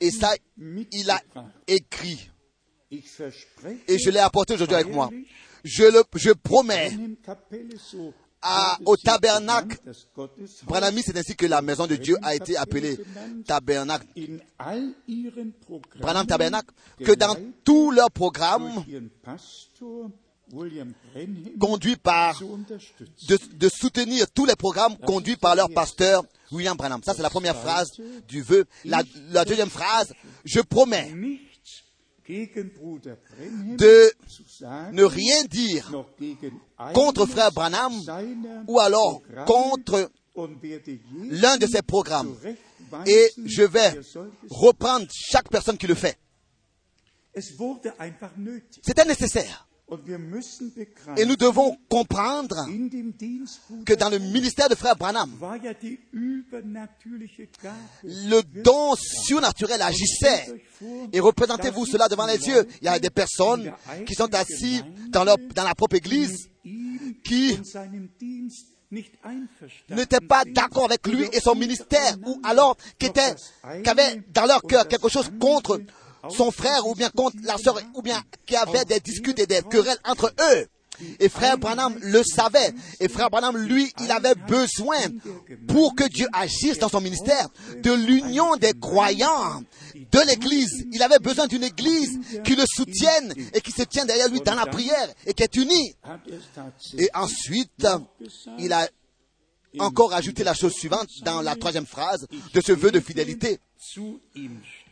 Et 0.00 0.10
ça, 0.10 0.34
il 0.92 1.10
a 1.10 1.20
écrit. 1.66 2.30
Et 2.90 3.98
je 3.98 4.10
l'ai 4.10 4.20
apporté 4.20 4.54
aujourd'hui 4.54 4.76
avec 4.76 4.92
moi. 4.92 5.10
Je, 5.64 5.84
le, 5.84 6.04
je 6.14 6.30
promets 6.30 6.92
à, 8.42 8.78
au 8.84 8.96
tabernacle. 8.96 9.78
Branhami, 10.64 11.02
c'est 11.02 11.16
ainsi 11.16 11.36
que 11.36 11.46
la 11.46 11.62
maison 11.62 11.86
de 11.86 11.96
Dieu 11.96 12.16
a 12.22 12.34
été 12.34 12.56
appelée 12.56 12.98
tabernacle. 13.46 14.06
Branham 16.00 16.26
tabernacle. 16.26 16.72
Que 17.04 17.12
dans 17.12 17.36
tous 17.64 17.90
leurs 17.90 18.10
programmes, 18.10 18.84
conduits 21.60 21.96
par, 21.96 22.40
de, 22.40 23.38
de, 23.54 23.68
soutenir 23.68 24.30
tous 24.30 24.46
les 24.46 24.56
programmes 24.56 24.96
conduits 24.96 25.36
par 25.36 25.54
leur 25.54 25.68
pasteur 25.70 26.24
William 26.50 26.76
Branham. 26.76 27.02
Ça, 27.04 27.14
c'est 27.14 27.22
la 27.22 27.30
première 27.30 27.56
phrase 27.56 27.90
du 28.26 28.40
vœu. 28.42 28.64
La, 28.84 29.02
la 29.30 29.44
deuxième 29.44 29.68
phrase, 29.68 30.14
je 30.44 30.60
promets 30.60 31.12
de 32.28 34.12
ne 34.92 35.02
rien 35.04 35.44
dire 35.44 35.90
contre 36.92 37.26
frère 37.26 37.52
Branham 37.52 37.92
ou 38.66 38.78
alors 38.80 39.22
contre 39.46 40.10
l'un 41.30 41.56
de 41.56 41.66
ses 41.66 41.82
programmes. 41.82 42.36
Et 43.06 43.30
je 43.44 43.62
vais 43.62 43.98
reprendre 44.50 45.06
chaque 45.10 45.48
personne 45.48 45.78
qui 45.78 45.86
le 45.86 45.94
fait. 45.94 46.18
C'était 48.82 49.04
nécessaire. 49.04 49.67
Et 51.16 51.24
nous 51.24 51.36
devons 51.36 51.76
comprendre 51.88 52.66
que 53.86 53.94
dans 53.94 54.10
le 54.10 54.18
ministère 54.18 54.68
de 54.68 54.74
Frère 54.74 54.96
Branham, 54.96 55.30
le 58.02 58.62
don 58.62 58.94
surnaturel 58.96 59.80
agissait. 59.80 60.62
Et 61.12 61.20
représentez-vous 61.20 61.86
cela 61.86 62.06
devant 62.08 62.26
les 62.26 62.36
yeux. 62.46 62.66
Il 62.82 62.84
y 62.84 62.88
a 62.88 62.98
des 62.98 63.08
personnes 63.08 63.72
qui 64.06 64.14
sont 64.14 64.34
assises 64.34 64.84
dans, 65.08 65.24
leur, 65.24 65.38
dans 65.54 65.64
la 65.64 65.74
propre 65.74 65.96
église 65.96 66.50
qui 67.24 67.58
n'étaient 69.90 70.20
pas 70.20 70.44
d'accord 70.44 70.84
avec 70.84 71.06
lui 71.06 71.28
et 71.32 71.40
son 71.40 71.54
ministère, 71.54 72.16
ou 72.26 72.40
alors 72.44 72.76
qui, 72.98 73.06
étaient, 73.06 73.34
qui 73.82 73.88
avaient 73.88 74.22
dans 74.28 74.44
leur 74.44 74.60
cœur 74.62 74.86
quelque 74.86 75.08
chose 75.08 75.30
contre 75.40 75.80
son 76.30 76.50
frère 76.50 76.86
ou 76.86 76.94
bien 76.94 77.10
contre 77.10 77.36
la 77.42 77.58
sœur, 77.58 77.80
ou 77.94 78.02
bien 78.02 78.22
qui 78.46 78.56
avait 78.56 78.84
des 78.84 79.00
disputes 79.00 79.38
et 79.38 79.46
des 79.46 79.62
querelles 79.62 79.98
entre 80.04 80.32
eux. 80.54 80.66
Et 81.20 81.28
frère 81.28 81.58
Branham 81.58 81.96
le 82.02 82.22
savait. 82.24 82.74
Et 83.00 83.08
frère 83.08 83.30
Branham, 83.30 83.56
lui, 83.56 83.92
il 84.00 84.10
avait 84.10 84.34
besoin, 84.34 84.98
pour 85.68 85.94
que 85.94 86.04
Dieu 86.08 86.26
agisse 86.32 86.78
dans 86.78 86.88
son 86.88 87.00
ministère, 87.00 87.48
de 87.82 87.92
l'union 87.92 88.56
des 88.56 88.72
croyants 88.72 89.62
de 89.94 90.26
l'Église. 90.26 90.86
Il 90.92 91.02
avait 91.02 91.18
besoin 91.18 91.46
d'une 91.46 91.64
Église 91.64 92.18
qui 92.44 92.56
le 92.56 92.64
soutienne 92.66 93.32
et 93.54 93.60
qui 93.60 93.70
se 93.70 93.82
tient 93.82 94.04
derrière 94.04 94.28
lui 94.28 94.40
dans 94.40 94.54
la 94.54 94.66
prière 94.66 95.08
et 95.26 95.34
qui 95.34 95.42
est 95.42 95.56
unie. 95.56 95.94
Et 96.96 97.08
ensuite, 97.14 97.86
il 98.58 98.72
a 98.72 98.88
encore 99.78 100.12
ajouté 100.14 100.44
la 100.44 100.54
chose 100.54 100.72
suivante 100.72 101.08
dans 101.24 101.42
la 101.42 101.54
troisième 101.54 101.86
phrase 101.86 102.26
de 102.54 102.60
ce 102.60 102.72
vœu 102.72 102.90
de 102.90 103.00
fidélité 103.00 103.60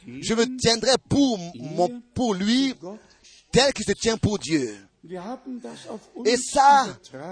je 0.06 0.34
me 0.34 0.56
tiendrai 0.56 0.92
pour, 1.08 2.34
lui 2.34 2.74
tel 3.52 3.72
qu'il 3.72 3.84
se 3.84 3.92
tient 3.92 4.16
pour 4.16 4.38
Dieu. 4.38 4.76
Et 6.24 6.36
ça, 6.36 6.86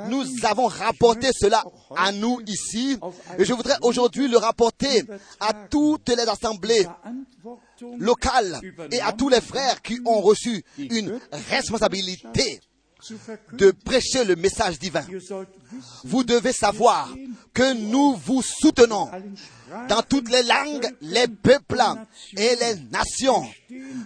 nous 0.09 0.25
avons 0.45 0.67
rapporté 0.67 1.29
cela 1.33 1.65
à 1.97 2.13
nous 2.13 2.41
ici. 2.47 2.97
Et 3.39 3.45
je 3.45 3.53
voudrais 3.53 3.77
aujourd'hui 3.83 4.29
le 4.29 4.39
rapporter 4.39 5.03
à 5.41 5.53
toutes 5.53 6.09
les 6.09 6.23
assemblées 6.29 6.87
locales 7.99 8.61
et 8.93 9.01
à 9.01 9.13
tous 9.13 9.29
les 9.29 9.41
frères 9.41 9.83
qui 9.83 9.99
ont 10.05 10.21
reçu 10.21 10.65
une 10.79 11.19
responsabilité 11.51 12.61
de 13.53 13.71
prêcher 13.71 14.25
le 14.25 14.37
message 14.37 14.79
divin. 14.79 15.05
Vous 16.05 16.25
devez 16.25 16.53
savoir 16.53 17.13
que 17.53 17.75
nous 17.75 18.15
vous 18.17 18.43
soutenons 18.43 19.11
dans 19.89 20.03
toutes 20.03 20.31
les 20.31 20.43
langues, 20.43 20.89
les 21.01 21.29
peuples 21.29 21.83
et 22.37 22.57
les 22.57 22.75
nations. 22.91 23.45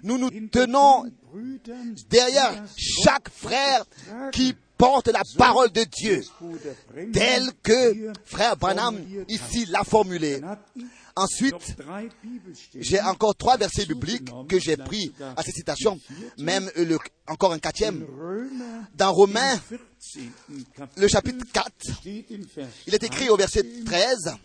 Nous 0.03 0.19
nous 0.19 0.31
tenons 0.51 1.05
derrière 2.09 2.65
chaque 2.77 3.29
frère 3.31 3.85
qui 4.33 4.55
porte 4.77 5.09
la 5.09 5.23
parole 5.37 5.71
de 5.71 5.85
Dieu, 5.85 6.23
telle 7.13 7.51
que 7.63 8.13
frère 8.25 8.57
Branham 8.57 8.97
ici 9.29 9.67
l'a 9.67 9.83
formulée. 9.83 10.41
Ensuite, 11.19 11.77
j'ai 12.77 13.01
encore 13.01 13.35
trois 13.35 13.57
versets 13.57 13.87
bibliques 13.87 14.31
que 14.49 14.61
j'ai 14.61 14.77
pris 14.77 15.13
à 15.37 15.43
cette 15.43 15.57
citation, 15.57 15.99
même 16.39 16.71
encore 17.27 17.53
un 17.53 17.59
quatrième. 17.59 18.07
Dans 18.95 19.13
Romains, 19.13 19.61
le 20.97 21.09
chapitre 21.09 21.45
4, 21.53 21.71
il 22.05 22.95
est 22.95 23.03
écrit 23.03 23.29
au 23.31 23.37
verset 23.37 23.65
13 23.85 24.37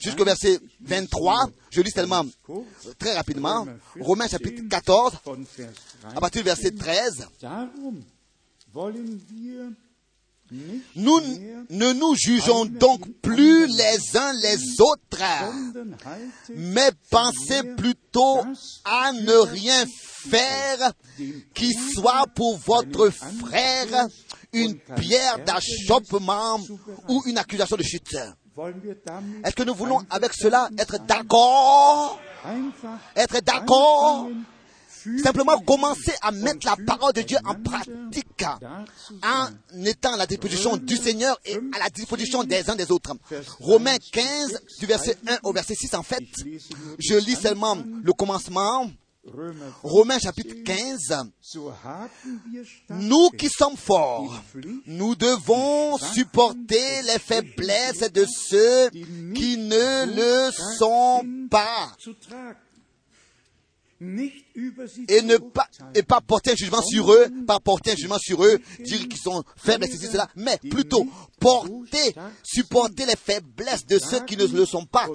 jusqu'au 0.00 0.24
verset 0.24 0.58
23. 0.80 1.50
Je 1.70 1.82
lis 1.82 1.92
tellement 1.92 2.24
très 2.98 3.14
rapidement. 3.14 3.66
Romains 4.00 4.28
chapitre 4.28 4.62
14, 4.70 5.18
à 6.16 6.20
partir 6.20 6.42
du 6.42 6.46
verset 6.46 6.70
13. 6.70 7.28
Nous 10.96 11.20
ne 11.70 11.92
nous 11.92 12.14
jugeons 12.14 12.66
donc 12.66 13.00
plus 13.22 13.66
les 13.66 14.16
uns 14.16 14.32
les 14.34 14.80
autres, 14.80 15.22
mais 16.54 16.90
pensez 17.10 17.62
plutôt 17.76 18.40
à 18.84 19.12
ne 19.12 19.36
rien 19.36 19.84
faire 19.86 20.92
qui 21.54 21.72
soit 21.72 22.26
pour 22.34 22.58
votre 22.58 23.10
frère 23.10 24.08
une 24.52 24.78
pierre 24.96 25.38
d'achoppement 25.44 26.60
ou 27.08 27.22
une 27.26 27.38
accusation 27.38 27.76
de 27.76 27.82
chute. 27.82 28.16
Est-ce 29.44 29.54
que 29.54 29.62
nous 29.62 29.74
voulons 29.74 30.00
avec 30.10 30.34
cela 30.34 30.68
être 30.78 30.98
d'accord? 31.06 32.20
Être 33.16 33.40
d'accord 33.40 34.28
Simplement 35.22 35.58
commencer 35.60 36.12
à 36.20 36.30
mettre 36.30 36.66
la 36.66 36.76
parole 36.76 37.12
de 37.12 37.22
Dieu 37.22 37.38
en 37.44 37.54
pratique 37.54 38.44
en 39.22 39.48
étant 39.84 40.14
à 40.14 40.16
la 40.16 40.26
disposition 40.26 40.76
du 40.76 40.96
Seigneur 40.96 41.38
et 41.44 41.56
à 41.56 41.78
la 41.78 41.90
disposition 41.90 42.44
des 42.44 42.68
uns 42.70 42.76
des 42.76 42.90
autres. 42.90 43.12
Romains 43.60 43.98
15, 44.12 44.60
du 44.80 44.86
verset 44.86 45.16
1 45.26 45.38
au 45.44 45.52
verset 45.52 45.74
6, 45.74 45.94
en 45.94 46.02
fait, 46.02 46.24
je 46.98 47.14
lis 47.14 47.36
seulement 47.36 47.76
le 48.02 48.12
commencement. 48.12 48.90
Römer 49.24 49.60
5. 49.60 49.72
Romains 49.84 50.18
chapitre 50.18 50.64
15. 50.64 51.30
So 51.40 51.72
haben 51.84 52.40
wir 52.50 52.64
Nous 52.88 53.30
qui 53.30 53.48
sommes 53.48 53.76
forts, 53.76 54.42
nous 54.86 55.14
devons 55.14 55.96
supporter 55.96 57.02
les 57.02 57.20
faiblesses 57.20 58.10
de 58.12 58.26
ceux 58.26 58.90
qui 58.90 59.58
ne 59.58 60.06
le 60.06 60.50
sont 60.76 61.24
pas 61.48 61.94
et 65.08 65.22
ne 65.22 65.36
pas, 65.36 65.68
et 65.94 66.02
pas 66.02 66.20
porter 66.20 66.52
un 66.52 66.56
jugement 66.56 66.82
sur 66.82 67.12
eux, 67.12 67.28
pas 67.46 67.60
porter 67.60 67.92
un 67.92 67.96
jugement 67.96 68.18
sur 68.18 68.44
eux, 68.44 68.58
dire 68.80 69.08
qu'ils 69.08 69.20
sont 69.20 69.42
faibles, 69.56 69.86
ceci, 69.86 70.06
cela, 70.06 70.28
mais 70.36 70.58
plutôt 70.58 71.06
porter, 71.38 72.14
supporter 72.42 73.06
les 73.06 73.16
faiblesses 73.16 73.86
de 73.86 73.98
ceux 73.98 74.24
qui 74.24 74.36
ne 74.36 74.46
le 74.46 74.66
sont 74.66 74.86
pas 74.86 75.06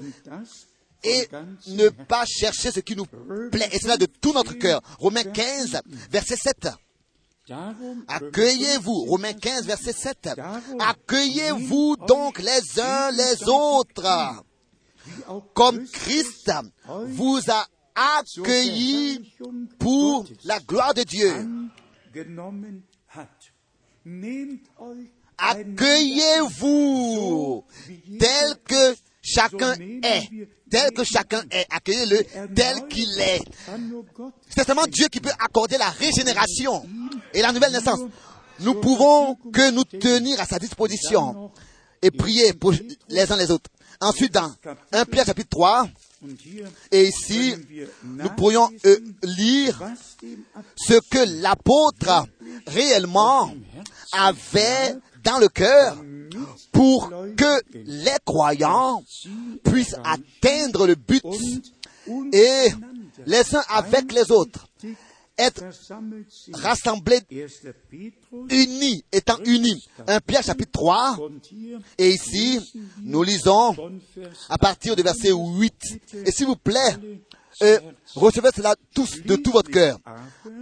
et 1.03 1.27
ne 1.67 1.89
pas 1.89 2.25
chercher 2.25 2.71
ce 2.71 2.79
qui 2.79 2.95
nous 2.95 3.05
plaît. 3.05 3.69
Et 3.71 3.79
cela 3.79 3.97
de 3.97 4.05
tout 4.05 4.33
notre 4.33 4.53
cœur. 4.53 4.81
Romains 4.99 5.23
15, 5.23 5.81
verset 6.09 6.35
7. 6.35 6.69
Darum, 7.47 8.03
Accueillez-vous, 8.07 9.05
Romains 9.05 9.33
15, 9.33 9.65
verset 9.65 9.93
7. 9.93 10.29
Accueillez-vous 10.79 11.95
donc 12.07 12.39
les 12.39 12.79
uns 12.81 13.11
les 13.11 13.47
autres, 13.47 14.43
comme 15.53 15.87
Christ 15.87 16.51
vous 17.07 17.39
a 17.47 17.65
Verherrlichung 17.97 19.67
pour 19.79 20.25
la 20.43 20.59
gloire 20.59 20.93
de 20.93 21.01
Dieu. 21.03 21.33
Accueillez-vous 25.37 27.63
tel 28.19 28.55
que 28.65 28.95
chacun 29.21 29.75
est, 30.03 30.29
tel 30.69 30.91
que 30.91 31.03
chacun 31.03 31.43
est. 31.49 31.65
Accueillez-le 31.71 32.23
tel 32.53 32.87
qu'il 32.87 33.19
est. 33.19 33.41
C'est 34.49 34.65
seulement 34.65 34.87
Dieu 34.87 35.07
qui 35.07 35.19
peut 35.19 35.33
accorder 35.39 35.77
la 35.77 35.89
régénération 35.89 36.87
et 37.33 37.41
la 37.41 37.51
nouvelle 37.51 37.73
naissance. 37.73 37.99
Nous 38.59 38.75
pouvons 38.75 39.35
que 39.35 39.71
nous 39.71 39.83
tenir 39.83 40.39
à 40.39 40.45
sa 40.45 40.59
disposition 40.59 41.51
et 42.01 42.11
prier 42.11 42.53
pour 42.53 42.73
les 43.09 43.31
uns 43.31 43.37
les 43.37 43.51
autres. 43.51 43.69
Ensuite, 43.99 44.33
dans 44.33 44.53
1 44.91 45.05
Pierre 45.05 45.25
chapitre 45.25 45.49
3, 45.49 45.81
und 45.81 45.87
hier 45.87 46.06
et 46.91 47.07
ici, 47.07 47.53
nous 48.03 48.29
pourrions 48.29 48.69
euh, 48.85 48.97
lire 49.23 49.81
ce 50.75 50.93
que 51.09 51.41
l'apôtre 51.41 52.27
réellement 52.65 53.53
avait 54.13 54.95
dans 55.23 55.39
le 55.39 55.47
cœur 55.47 55.97
pour 56.71 57.09
que 57.35 57.61
les 57.73 58.17
croyants 58.25 59.03
puissent 59.63 59.95
atteindre 60.03 60.87
le 60.87 60.95
but 60.95 61.23
et 62.33 62.69
les 63.25 63.55
uns 63.55 63.63
avec 63.69 64.11
les 64.11 64.31
autres 64.31 64.67
être 65.37 65.63
rassemblés, 66.53 67.21
1. 67.31 67.71
Petrus 67.89 68.13
unis, 68.49 69.03
étant 69.11 69.37
unis? 69.45 69.87
1 70.07 70.19
Pierre 70.21 70.43
chapitre 70.43 70.71
3, 70.71 71.17
und 71.19 71.51
hier 71.51 71.79
et 71.97 72.09
ici, 72.09 72.59
nous 73.03 73.23
lisons 73.23 73.75
à 74.49 74.57
partir 74.57 74.95
du 74.95 75.03
verset 75.03 75.31
8. 75.31 75.73
Et 76.25 76.31
s'il 76.31 76.47
vous 76.47 76.55
plaît, 76.55 76.97
euh, 77.61 77.79
recevez 78.15 78.49
cela 78.55 78.75
tous 78.93 79.23
de 79.23 79.35
tout 79.35 79.51
votre 79.51 79.71
cœur. 79.71 79.99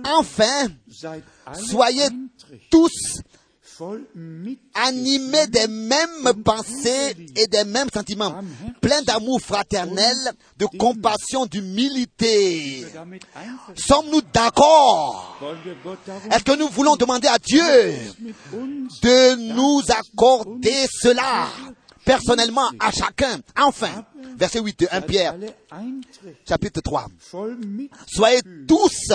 Enfin, 0.06 0.68
soyez 1.54 2.08
tous 2.70 3.22
animés 4.74 5.48
des 5.48 5.68
mêmes 5.68 6.44
pensées 6.44 7.16
et 7.36 7.48
des 7.48 7.64
mêmes 7.66 7.90
sentiments, 7.94 8.36
pleins 8.82 9.02
d'amour 9.02 9.40
fraternel, 9.42 10.16
de 10.58 10.66
compassion, 10.66 11.46
d'humilité. 11.46 12.86
Sommes-nous 13.76 14.22
d'accord? 14.34 15.40
Est-ce 16.32 16.44
que 16.44 16.58
nous 16.58 16.70
voulons 16.70 16.96
demander 16.96 17.28
à 17.28 17.38
Dieu 17.38 17.64
de 19.02 19.54
nous 19.54 19.82
accorder 19.90 20.86
cela? 20.92 21.48
Personnellement 22.06 22.70
à 22.80 22.92
chacun. 22.92 23.40
Enfin, 23.60 24.06
verset 24.38 24.60
8 24.60 24.80
de 24.80 24.88
1 24.92 25.02
Pierre, 25.02 25.36
chapitre 26.48 26.82
3. 26.82 27.08
voll 27.32 27.58
mit 27.66 27.90
Soyez 28.08 28.42
tous 28.68 29.12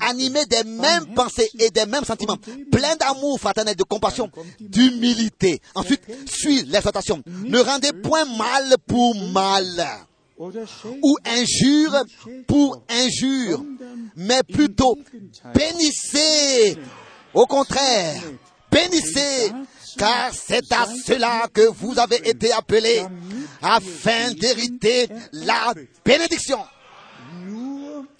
animés 0.00 0.46
des 0.46 0.64
mêmes 0.64 1.14
pensées 1.14 1.48
et 1.58 1.70
des 1.70 1.86
mêmes 1.86 2.04
sentiments, 2.04 2.36
pleins 2.70 2.96
d'amour 2.96 3.40
fraternel, 3.40 3.76
de 3.76 3.84
compassion, 3.84 4.30
d'humilité. 4.60 5.60
Ensuite, 5.74 6.02
suit 6.28 6.64
l'exhortation. 6.64 7.22
Ne 7.26 7.60
rendez 7.60 7.92
point 7.92 8.24
mal 8.24 8.74
pour 8.86 9.14
mal. 9.32 9.86
Ou 10.38 11.16
injure 11.24 12.04
pour 12.46 12.82
injure, 12.90 13.64
mais 14.16 14.42
plutôt 14.42 14.98
bénissez. 15.54 16.76
Au 17.32 17.46
contraire, 17.46 18.22
bénissez, 18.70 19.52
car 19.96 20.30
c'est 20.32 20.72
à 20.72 20.86
cela 21.04 21.48
que 21.52 21.68
vous 21.68 21.98
avez 21.98 22.28
été 22.28 22.52
appelés, 22.52 23.04
afin 23.62 24.32
d'hériter 24.32 25.08
la 25.32 25.74
bénédiction. 26.04 26.58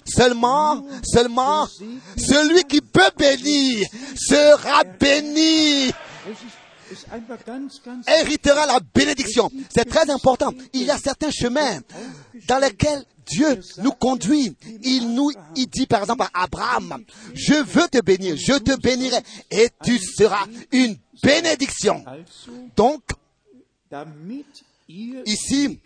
Seulement, 0.05 0.87
seulement, 1.03 1.67
celui 2.17 2.63
qui 2.65 2.81
peut 2.81 3.11
bénir 3.19 3.87
sera 4.15 4.85
béni, 4.85 5.91
héritera 8.07 8.67
la 8.67 8.79
bénédiction. 8.95 9.51
C'est 9.75 9.89
très 9.89 10.09
important. 10.11 10.53
Il 10.73 10.85
y 10.85 10.91
a 10.91 10.99
certains 10.99 11.31
chemins 11.31 11.81
dans 12.47 12.59
lesquels 12.59 13.05
Dieu 13.27 13.61
nous 13.79 13.93
conduit. 13.93 14.57
Il 14.83 15.15
nous, 15.15 15.31
il 15.57 15.67
dit 15.67 15.87
par 15.87 16.01
exemple 16.01 16.25
à 16.33 16.45
Abraham, 16.45 17.05
je 17.35 17.55
veux 17.55 17.89
te 17.89 18.01
bénir, 18.01 18.37
je 18.37 18.55
te 18.55 18.79
bénirai 18.81 19.19
et 19.51 19.69
tu 19.85 19.99
seras 19.99 20.47
une 20.73 20.97
bénédiction. 21.23 22.05
Donc, 22.77 23.03
ici, 24.89 25.81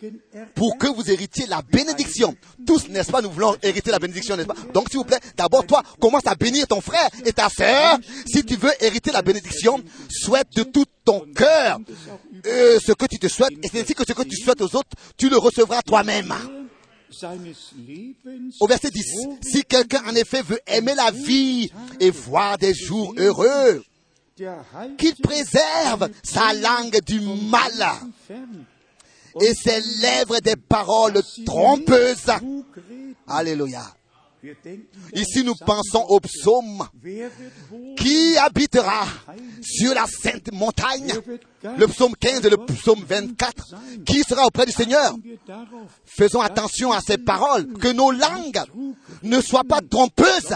pour 0.53 0.77
que 0.77 0.87
vous 0.87 1.09
héritiez 1.09 1.47
la 1.47 1.61
bénédiction. 1.61 2.35
Tous, 2.65 2.87
n'est-ce 2.89 3.11
pas, 3.11 3.21
nous 3.21 3.31
voulons 3.31 3.55
hériter 3.63 3.91
la 3.91 3.99
bénédiction, 3.99 4.35
n'est-ce 4.37 4.47
pas? 4.47 4.55
Donc, 4.73 4.89
s'il 4.89 4.99
vous 4.99 5.05
plaît, 5.05 5.19
d'abord, 5.35 5.65
toi, 5.65 5.81
commence 5.99 6.27
à 6.27 6.35
bénir 6.35 6.67
ton 6.67 6.81
frère 6.81 7.09
et 7.25 7.33
ta 7.33 7.49
sœur. 7.49 7.97
Si 8.25 8.43
tu 8.43 8.55
veux 8.55 8.71
hériter 8.79 9.11
la 9.11 9.21
bénédiction, 9.21 9.81
souhaite 10.09 10.55
de 10.55 10.63
tout 10.63 10.85
ton 11.03 11.25
cœur 11.35 11.79
euh, 12.45 12.79
ce 12.79 12.91
que 12.91 13.05
tu 13.05 13.17
te 13.17 13.27
souhaites. 13.27 13.53
Et 13.63 13.67
c'est 13.71 13.81
ainsi 13.81 13.95
que 13.95 14.03
ce 14.07 14.13
que 14.13 14.23
tu 14.23 14.35
souhaites 14.35 14.61
aux 14.61 14.75
autres, 14.75 14.89
tu 15.17 15.29
le 15.29 15.37
recevras 15.37 15.81
toi-même. 15.81 16.33
Au 18.59 18.67
verset 18.67 18.89
10, 18.89 19.03
si 19.41 19.63
quelqu'un 19.63 20.03
en 20.07 20.15
effet 20.15 20.41
veut 20.41 20.59
aimer 20.67 20.95
la 20.95 21.11
vie 21.11 21.71
et 21.99 22.09
voir 22.09 22.57
des 22.57 22.73
jours 22.73 23.13
heureux, 23.17 23.83
qu'il 24.97 25.15
préserve 25.21 26.09
sa 26.23 26.53
langue 26.53 26.99
du 27.05 27.19
mal 27.19 27.91
et 29.39 29.53
ses 29.53 29.81
lèvres 30.01 30.39
des 30.39 30.55
paroles 30.55 31.21
trompeuses. 31.45 32.31
Alléluia. 33.27 33.83
Ici, 35.13 35.43
nous 35.43 35.55
pensons 35.55 36.05
au 36.09 36.19
psaume 36.19 36.87
qui 37.97 38.37
habitera 38.37 39.05
sur 39.61 39.93
la 39.93 40.05
sainte 40.07 40.51
montagne? 40.51 41.13
Le 41.77 41.87
psaume 41.87 42.15
15 42.15 42.45
et 42.45 42.49
le 42.49 42.57
psaume 42.57 43.03
24. 43.07 43.75
Qui 44.05 44.23
sera 44.23 44.45
auprès 44.45 44.65
du 44.65 44.71
Seigneur? 44.71 45.15
Faisons 46.05 46.41
attention 46.41 46.91
à 46.91 47.01
ces 47.01 47.17
paroles, 47.17 47.71
que 47.73 47.89
nos 47.89 48.11
langues 48.11 48.61
ne 49.23 49.41
soient 49.41 49.63
pas 49.63 49.81
trompeuses, 49.81 50.55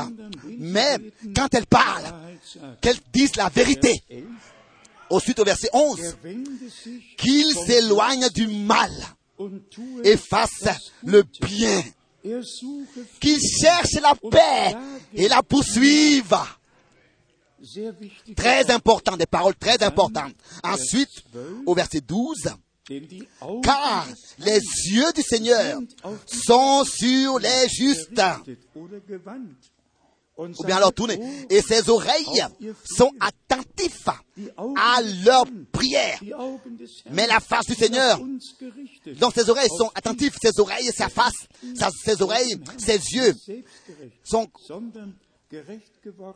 mais 0.58 0.98
quand 1.36 1.54
elles 1.54 1.68
parlent, 1.68 2.14
qu'elles 2.82 3.00
disent 3.14 3.36
la 3.36 3.50
vérité. 3.50 4.02
Ensuite, 5.10 5.40
au 5.40 5.44
verset 5.44 5.70
11, 5.72 6.00
Er 6.00 6.16
wende 6.24 6.70
sich 6.70 7.16
qu'il 7.18 7.54
s'éloigne 7.54 8.28
du 8.30 8.48
mal 8.48 8.92
et 10.04 10.18
fasse 10.18 10.66
le 11.04 11.24
bien, 11.42 11.84
Er 12.26 12.42
suche 12.42 13.06
qu'il 13.20 13.40
cherche 13.40 13.94
la 14.02 14.16
paix 14.16 14.76
et 15.14 15.28
la 15.28 15.44
poursuive. 15.44 16.36
sehr 17.62 17.94
wichtig, 18.00 18.36
Très 18.36 18.70
important, 18.72 19.16
des 19.16 19.26
paroles 19.26 19.56
très 19.56 19.82
importantes. 19.84 20.34
Ensuite, 20.64 21.24
au 21.66 21.76
verset 21.76 22.02
12, 22.02 22.56
denn 22.90 23.08
die 23.08 23.28
Augen 23.42 23.62
car 23.62 24.08
les 24.40 24.60
yeux 24.92 25.12
du 25.14 25.22
Seigneur 25.22 25.80
sont 26.26 26.84
sur 26.86 27.40
les 27.40 27.68
justes 27.70 28.22
ou 30.38 30.64
bien 30.66 30.78
alors 30.78 30.94
tourner. 30.94 31.20
Et 31.50 31.62
ses 31.62 31.90
oreilles 31.90 32.42
sont 32.84 33.12
attentifs 33.20 34.08
à 34.78 35.02
leur 35.26 35.46
prière. 35.72 36.20
Mais 37.12 37.26
la 37.28 37.40
face 37.40 37.66
du 37.68 37.74
Seigneur, 37.76 38.20
donc 39.20 39.34
ses 39.34 39.50
oreilles 39.50 39.70
sont 39.78 39.90
attentifs, 39.96 40.36
ses 40.42 40.60
oreilles, 40.60 40.90
sa 40.96 41.08
face, 41.10 41.34
sa- 41.78 41.90
ses 41.92 42.22
oreilles, 42.22 42.56
ses 42.78 42.98
yeux 43.14 43.34
sont 44.24 44.48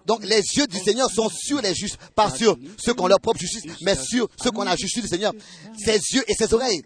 donc 0.06 0.24
les 0.24 0.42
yeux 0.56 0.68
du 0.68 0.78
Seigneur 0.80 1.10
sont 1.10 1.30
sur 1.30 1.60
les 1.62 1.74
justes, 1.76 1.98
pas 2.16 2.30
sur 2.30 2.58
ceux 2.78 2.94
qui 2.94 3.02
ont 3.02 3.08
leur 3.08 3.20
propre 3.20 3.40
justice, 3.40 3.64
mais 3.82 3.96
sur 3.96 4.30
ceux 4.42 4.52
qui 4.52 4.58
ont 4.58 4.64
la 4.64 4.76
justice 4.78 5.02
du 5.04 5.10
Seigneur. 5.10 5.34
Ses 5.78 6.00
yeux 6.14 6.24
et 6.28 6.34
ses 6.36 6.54
oreilles 6.54 6.82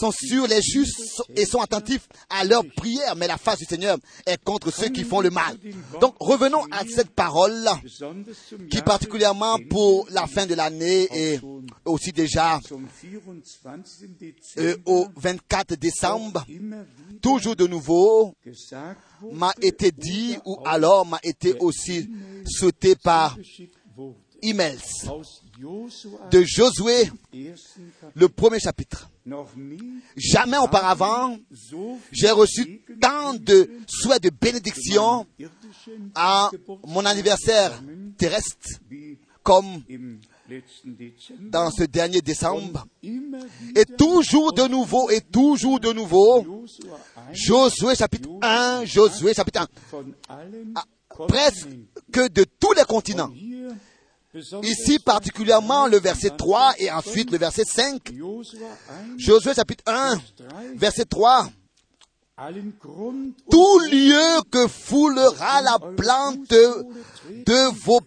sont 0.00 0.10
sur 0.12 0.46
les 0.46 0.62
justes 0.62 1.22
et 1.36 1.44
sont 1.44 1.60
attentifs 1.60 2.08
à 2.30 2.44
leur 2.44 2.64
prière, 2.76 3.14
mais 3.16 3.26
la 3.26 3.36
face 3.36 3.58
du 3.58 3.66
Seigneur 3.66 3.98
est 4.26 4.42
contre 4.42 4.72
ceux 4.72 4.88
qui 4.88 5.04
font 5.04 5.20
le 5.20 5.30
mal. 5.30 5.56
Donc 6.00 6.14
revenons 6.18 6.64
à 6.70 6.84
cette 6.86 7.10
parole 7.10 7.68
qui 8.70 8.80
particulièrement 8.80 9.58
pour 9.68 10.06
la 10.10 10.26
fin 10.26 10.46
de 10.46 10.54
l'année 10.54 11.06
et 11.12 11.40
aussi 11.84 12.12
déjà 12.12 12.58
euh, 14.58 14.76
au 14.86 15.06
24 15.16 15.74
décembre, 15.74 16.46
toujours 17.20 17.56
de 17.56 17.66
nouveau, 17.66 18.34
m'a 19.32 19.52
été 19.60 19.92
dit 19.92 20.36
ou 20.46 20.58
alors 20.64 21.04
m'a 21.04 21.20
été 21.22 21.54
aussi 21.60 22.08
souhaité 22.46 22.96
par 22.96 23.36
emails 24.42 24.78
de 26.30 26.42
Josué, 26.42 27.10
le 28.14 28.28
premier 28.28 28.58
chapitre. 28.60 29.10
Jamais 30.16 30.58
auparavant, 30.58 31.38
j'ai 32.10 32.30
reçu 32.30 32.82
tant 33.00 33.34
de 33.34 33.70
souhaits 33.86 34.22
de 34.22 34.30
bénédiction 34.30 35.26
à 36.14 36.50
mon 36.86 37.04
anniversaire 37.04 37.82
terrestre 38.16 38.56
comme 39.42 39.82
dans 41.40 41.70
ce 41.70 41.84
dernier 41.84 42.20
décembre. 42.20 42.86
Et 43.02 43.84
toujours 43.98 44.52
de 44.52 44.68
nouveau, 44.68 45.10
et 45.10 45.20
toujours 45.20 45.80
de 45.80 45.92
nouveau, 45.92 46.66
Josué 47.32 47.94
chapitre 47.94 48.28
1, 48.42 48.84
Josué 48.84 49.34
chapitre 49.34 49.66
1, 50.28 51.26
presque 51.26 51.68
de 52.14 52.44
tous 52.58 52.72
les 52.72 52.84
continents. 52.84 53.30
Ici 54.62 54.98
particulièrement 55.00 55.86
le 55.86 55.98
verset 55.98 56.30
3 56.30 56.74
et 56.78 56.90
ensuite 56.90 57.32
le 57.32 57.38
verset 57.38 57.64
5. 57.64 58.12
Josué 59.16 59.54
chapitre 59.54 59.82
1, 59.86 60.20
verset 60.76 61.04
3. 61.04 61.48
Tout 63.50 63.78
lieu 63.90 64.40
que 64.50 64.66
foulera 64.68 65.62
la 65.62 65.78
plante 65.78 66.48
de, 66.48 67.70
vos, 67.84 68.00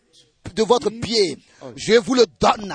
de 0.56 0.64
votre 0.64 0.90
pied, 0.90 1.38
je 1.76 1.94
vous 1.96 2.16
le 2.16 2.26
donne, 2.40 2.74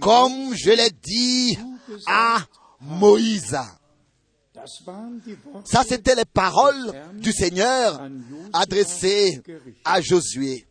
comme 0.00 0.54
je 0.56 0.70
l'ai 0.70 0.90
dit 0.90 1.58
à 2.06 2.38
Moïse. 2.80 3.56
Ça, 5.64 5.84
c'était 5.86 6.14
les 6.16 6.24
paroles 6.24 6.92
du 7.14 7.32
Seigneur 7.32 8.00
adressées 8.52 9.40
à 9.84 10.00
Josué. 10.00 10.67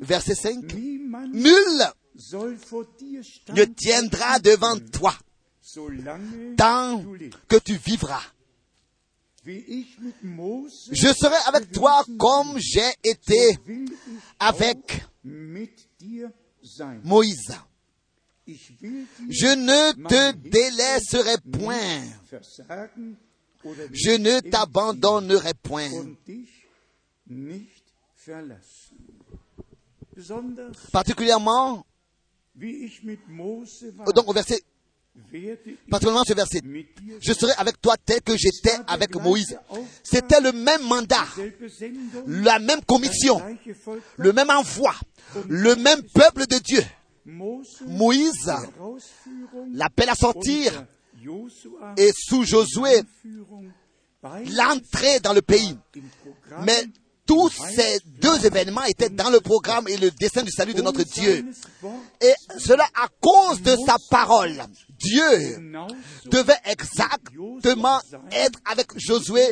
Verset 0.00 0.34
5. 0.34 0.74
Nul 1.32 1.82
ne 3.54 3.64
tiendra 3.64 4.38
devant 4.38 4.78
toi 4.92 5.14
tant 6.56 7.02
que 7.48 7.56
tu 7.56 7.74
vivras. 7.76 8.22
Je 9.44 11.12
serai 11.14 11.36
avec 11.46 11.72
toi 11.72 12.04
comme 12.18 12.58
j'ai 12.58 12.92
été 13.02 13.58
avec 14.38 15.02
Moïse. 17.04 17.54
Je 18.46 19.54
ne 19.54 19.92
te 20.08 20.32
délaisserai 20.32 21.36
point. 21.52 22.02
Je 23.92 24.16
ne 24.16 24.40
t'abandonnerai 24.40 25.54
point. 25.62 25.90
Particulièrement, 30.92 31.84
donc 34.14 34.28
au 34.28 34.32
verset, 34.32 34.62
particulièrement 35.88 36.24
ce 36.24 36.34
verset, 36.34 36.60
je 37.20 37.32
serai 37.32 37.52
avec 37.58 37.80
toi 37.80 37.96
tel 38.04 38.20
que 38.22 38.36
j'étais 38.36 38.76
avec 38.86 39.14
Moïse. 39.16 39.58
C'était 40.02 40.40
le 40.40 40.52
même 40.52 40.82
mandat, 40.82 41.26
la 42.26 42.58
même 42.58 42.80
commission, 42.82 43.40
le 44.16 44.32
même 44.32 44.50
envoi, 44.50 44.94
le 45.48 45.76
même 45.76 46.02
peuple 46.14 46.46
de 46.46 46.58
Dieu. 46.58 46.82
Moïse 47.86 48.50
l'appelle 49.72 50.08
à 50.08 50.14
sortir 50.14 50.84
et 51.96 52.10
sous 52.14 52.44
Josué 52.44 53.02
l'entrée 54.22 55.20
dans 55.20 55.32
le 55.32 55.42
pays. 55.42 55.76
Mais 56.64 56.84
tous 57.30 57.50
ces 57.50 58.00
deux 58.20 58.44
événements 58.44 58.82
étaient 58.82 59.08
dans 59.08 59.30
le 59.30 59.38
programme 59.38 59.86
et 59.86 59.96
le 59.96 60.10
dessein 60.10 60.42
du 60.42 60.50
salut 60.50 60.74
de 60.74 60.82
notre 60.82 61.04
Dieu. 61.04 61.44
Et 62.20 62.32
cela 62.58 62.84
à 63.00 63.06
cause 63.20 63.62
de 63.62 63.76
sa 63.86 63.98
parole. 64.10 64.60
Dieu 64.98 65.22
devait 66.26 66.58
exactement 66.64 68.00
être 68.32 68.58
avec 68.64 68.98
Josué 68.98 69.44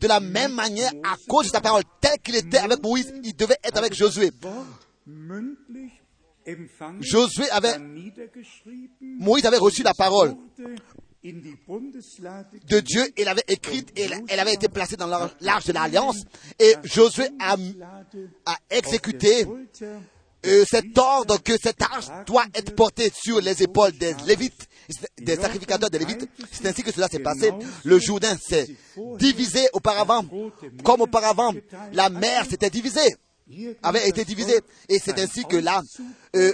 de 0.00 0.08
la 0.08 0.18
même 0.18 0.54
manière 0.54 0.90
à 1.04 1.16
cause 1.28 1.48
de 1.48 1.50
sa 1.50 1.60
parole. 1.60 1.82
Tel 2.00 2.18
qu'il 2.24 2.36
était 2.36 2.56
avec 2.56 2.82
Moïse, 2.82 3.12
il 3.22 3.36
devait 3.36 3.58
être 3.62 3.76
avec 3.76 3.92
Josué. 3.92 4.30
Josué 7.00 7.50
avait, 7.50 7.76
Moïse 9.00 9.44
avait 9.44 9.58
reçu 9.58 9.82
la 9.82 9.92
parole 9.92 10.34
de 11.24 12.80
Dieu, 12.80 13.02
il 13.16 13.28
avait 13.28 13.44
écrite 13.48 13.92
elle 13.96 14.40
avait 14.40 14.54
été 14.54 14.68
placée 14.68 14.96
dans 14.96 15.30
l'arche 15.40 15.66
de 15.66 15.72
l'alliance 15.72 16.22
et 16.58 16.74
Josué 16.84 17.28
a, 17.40 17.56
a 18.44 18.56
exécuté 18.70 19.46
euh, 20.46 20.64
cet 20.70 20.96
ordre 20.96 21.42
que 21.42 21.56
cette 21.60 21.82
arche 21.82 22.06
doit 22.26 22.44
être 22.54 22.74
portée 22.74 23.10
sur 23.10 23.40
les 23.40 23.62
épaules 23.62 23.92
des 23.92 24.14
Lévites, 24.26 24.68
des 25.18 25.36
sacrificateurs 25.36 25.90
des 25.90 25.98
Lévites. 25.98 26.28
C'est 26.52 26.66
ainsi 26.66 26.82
que 26.82 26.92
cela 26.92 27.08
s'est 27.08 27.18
passé. 27.18 27.50
Le 27.84 27.98
Jourdain 27.98 28.36
s'est 28.36 28.68
divisé 29.18 29.66
auparavant, 29.72 30.24
comme 30.84 31.00
auparavant, 31.00 31.52
la 31.92 32.10
mer 32.10 32.44
s'était 32.48 32.70
divisée, 32.70 33.16
avait 33.82 34.08
été 34.08 34.24
divisée. 34.24 34.60
Et 34.88 34.98
c'est 35.00 35.18
ainsi 35.18 35.44
que 35.44 35.56
là, 35.56 35.82
euh, 36.36 36.52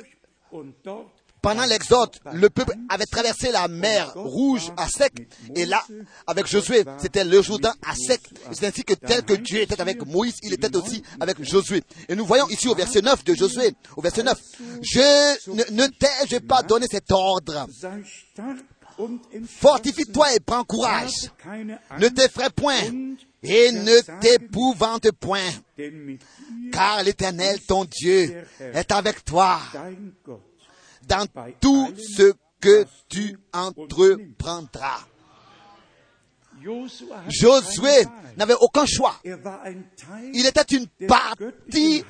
pendant 1.43 1.64
l'exode, 1.64 2.11
le 2.32 2.49
peuple 2.49 2.74
avait 2.88 3.05
traversé 3.05 3.51
la 3.51 3.66
mer 3.66 4.12
rouge 4.14 4.70
à 4.76 4.88
sec. 4.88 5.28
Et 5.57 5.66
là, 5.66 5.84
avec 6.26 6.47
Josué, 6.47 6.84
c'était 6.99 7.24
le 7.24 7.43
Jourdain 7.43 7.74
à 7.84 7.95
sec. 7.97 8.20
C'est 8.53 8.66
ainsi 8.66 8.84
que 8.84 8.95
tel 8.95 9.24
que 9.24 9.34
Dieu 9.34 9.61
était 9.61 9.80
avec 9.80 10.07
Moïse, 10.07 10.38
il 10.43 10.53
était 10.55 10.74
aussi 10.76 11.03
avec 11.20 11.43
Josué. 11.43 11.82
Et 12.09 12.14
nous 12.14 12.24
voyons 12.24 12.49
ici 12.49 12.68
au 12.68 12.74
verset 12.74 13.03
9 13.03 13.24
de 13.24 13.34
Josué, 13.34 13.74
au 13.97 14.01
verset 14.01 14.22
9, 14.22 14.38
je 14.82 15.51
ne, 15.51 15.82
ne 15.82 15.86
t'ai-je 15.88 16.38
pas 16.38 16.62
donné 16.62 16.86
cet 16.88 17.11
ordre? 17.11 17.66
Fortifie-toi 19.59 20.34
et 20.34 20.40
prends 20.40 20.64
courage. 20.64 21.30
Ne 21.99 22.09
t'effraie 22.09 22.51
point 22.51 22.82
et 23.43 23.72
ne 23.72 24.20
t'épouvante 24.20 25.11
point. 25.12 25.51
Car 26.72 27.03
l'Éternel, 27.03 27.61
ton 27.62 27.84
Dieu, 27.84 28.45
est 28.61 28.93
avec 28.93 29.24
toi 29.24 29.61
dans 31.09 31.26
tout 31.61 31.92
ce 31.96 32.32
que 32.61 32.86
tu 33.09 33.38
entreprendras. 33.53 35.07
Josué 37.28 38.05
n'avait 38.36 38.55
aucun 38.61 38.86
choix. 38.86 39.16
Il 40.32 40.46
était 40.46 40.76
une 40.76 40.86
partie 41.09 42.05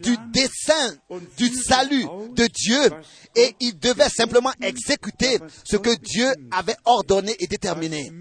du 0.00 0.16
dessein 0.32 0.96
du 1.38 1.48
salut 1.48 2.04
de 2.34 2.46
Dieu 2.46 2.90
et 3.34 3.54
il 3.60 3.78
devait 3.78 4.08
simplement 4.08 4.52
exécuter 4.60 5.38
ce 5.64 5.76
que 5.76 5.96
Dieu 5.96 6.30
avait 6.50 6.76
ordonné 6.84 7.34
et 7.38 7.46
déterminé. 7.46 8.12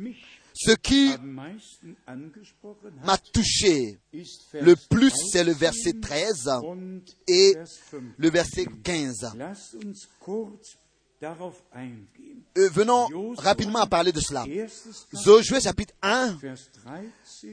Ce 0.56 0.72
qui 0.72 1.12
m'a 3.04 3.18
touché 3.18 4.00
le 4.54 4.76
plus, 4.90 5.12
c'est 5.32 5.44
le 5.44 5.52
verset 5.52 5.94
13 6.02 6.50
et 7.28 7.56
le 8.18 8.30
verset 8.30 8.66
15. 8.84 9.34
Euh, 12.58 12.70
venons 12.70 13.34
rapidement 13.38 13.80
à 13.80 13.88
parler 13.88 14.12
de 14.12 14.20
cela. 14.22 14.46
Josué 15.14 15.60
chapitre 15.60 15.94
1, 16.02 16.38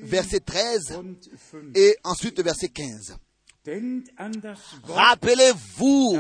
verset 0.03 0.41
13 0.41 1.01
et 1.75 1.97
ensuite 2.05 2.39
le 2.39 2.45
verset 2.45 2.69
15. 2.69 3.17
Rappelez-vous 4.85 6.19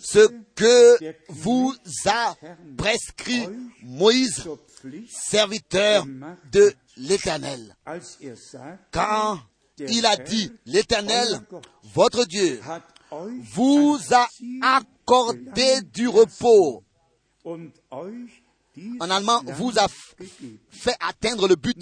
ce 0.00 0.28
que 0.54 1.14
vous 1.28 1.74
a 2.04 2.34
prescrit 2.76 3.48
Moïse, 3.82 4.46
serviteur 5.08 6.04
de 6.52 6.74
l'Éternel, 6.98 7.74
quand 8.90 9.38
il 9.78 10.04
a 10.04 10.16
dit, 10.16 10.52
l'Éternel, 10.66 11.40
votre 11.94 12.24
Dieu, 12.26 12.60
vous 13.54 13.98
a 14.10 14.28
accordé 14.60 15.80
du 15.82 16.08
repos. 16.08 16.84
En 19.00 19.10
allemand, 19.10 19.42
vous 19.56 19.78
a 19.78 19.86
fait 20.70 20.96
atteindre 21.00 21.48
le 21.48 21.56
but 21.56 21.78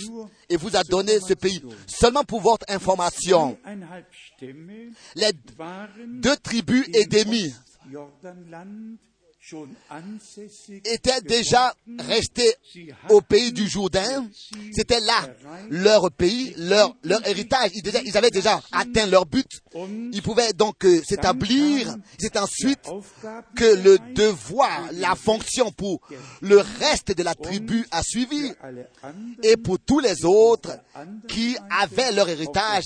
et 0.49 0.57
vous 0.57 0.77
a 0.77 0.85
donné 0.85 1.21
ce 1.21 1.35
pays. 1.35 1.63
Seulement 1.87 2.25
pour 2.25 2.41
votre 2.41 2.67
information, 2.69 3.59
les 5.15 5.33
deux 6.07 6.37
tribus 6.37 6.87
schon 7.93 8.55
ansässig 8.55 8.99
étaient 10.85 11.21
déjà 11.23 11.75
restés 11.99 12.55
au 13.11 13.21
pays 13.21 13.53
du 13.53 13.69
Jourdain. 13.69 14.29
C'était 14.73 15.01
là 15.01 15.29
leur 15.71 16.11
pays, 16.11 16.55
leur, 16.57 16.95
leur 17.03 17.27
héritage. 17.27 17.71
Ils, 17.75 17.83
déjà- 17.83 18.03
ils 18.03 18.17
avaient 18.17 18.31
déjà 18.31 18.61
atteint 18.73 19.07
leur 19.07 19.27
but. 19.27 19.47
Ils 20.13 20.23
pouvaient 20.23 20.53
donc 20.53 20.85
euh, 20.85 21.01
s'établir. 21.07 21.97
C'est 22.19 22.37
ensuite 22.37 22.81
que 23.55 23.65
le 23.65 23.99
devoir, 24.15 24.89
la 24.93 25.15
fonction 25.15 25.71
pour 25.71 26.01
le 26.41 26.59
reste 26.81 27.17
de 27.17 27.23
la 27.23 27.35
tribu 27.35 27.87
a 27.91 28.03
suivi 28.03 28.53
et 29.43 29.57
pour 29.57 29.79
tous 29.79 30.01
les 30.01 30.25
autres 30.25 30.77
qui 31.29 31.57
avaient 31.71 32.13
leur 32.13 32.29
héritage 32.29 32.85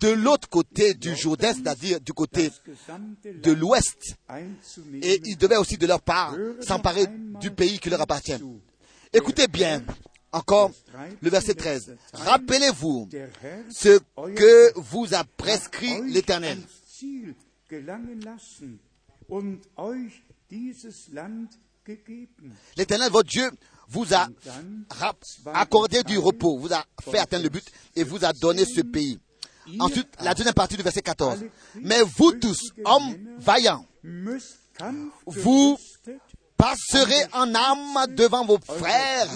de 0.00 0.08
l'autre 0.08 0.48
côté 0.48 0.94
du 0.94 1.14
Jourdain, 1.16 1.52
c'est-à-dire 1.54 2.00
du 2.00 2.12
côté 2.12 2.50
de 3.24 3.52
l'ouest. 3.52 4.16
Et 5.02 5.20
ils 5.24 5.36
devaient 5.36 5.56
aussi 5.56 5.69
de 5.76 5.86
leur 5.86 6.00
part 6.00 6.34
s'emparer 6.60 7.06
du 7.40 7.50
pays 7.50 7.78
qui 7.78 7.90
leur 7.90 8.00
appartient. 8.00 8.36
Écoutez 9.12 9.48
bien, 9.48 9.82
encore 10.32 10.70
le 11.20 11.30
verset 11.30 11.54
13. 11.54 11.96
Rappelez-vous 12.12 13.08
ce 13.70 13.98
que 14.34 14.72
vous 14.78 15.14
a 15.14 15.24
prescrit 15.24 16.00
l'Éternel. 16.10 16.58
L'Éternel, 22.76 23.10
votre 23.10 23.28
Dieu, 23.28 23.50
vous 23.88 24.14
a 24.14 24.28
accordé 25.54 26.02
du 26.04 26.18
repos, 26.18 26.58
vous 26.58 26.72
a 26.72 26.84
fait 27.02 27.18
atteindre 27.18 27.44
le 27.44 27.50
but 27.50 27.64
et 27.96 28.04
vous 28.04 28.24
a 28.24 28.32
donné 28.32 28.64
ce 28.64 28.80
pays. 28.82 29.18
Ensuite, 29.78 30.08
la 30.20 30.34
deuxième 30.34 30.54
partie 30.54 30.76
du 30.76 30.82
verset 30.82 31.02
14. 31.02 31.44
Mais 31.82 32.00
vous 32.02 32.32
tous, 32.32 32.72
hommes 32.84 33.16
vaillants, 33.38 33.86
Vous 35.26 35.76
passerez 36.56 37.24
en 37.32 37.54
âme 37.54 38.14
devant 38.14 38.44
vos 38.44 38.58
frères 38.58 39.30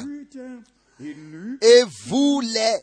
et 1.00 1.82
vous 2.06 2.40
les 2.40 2.76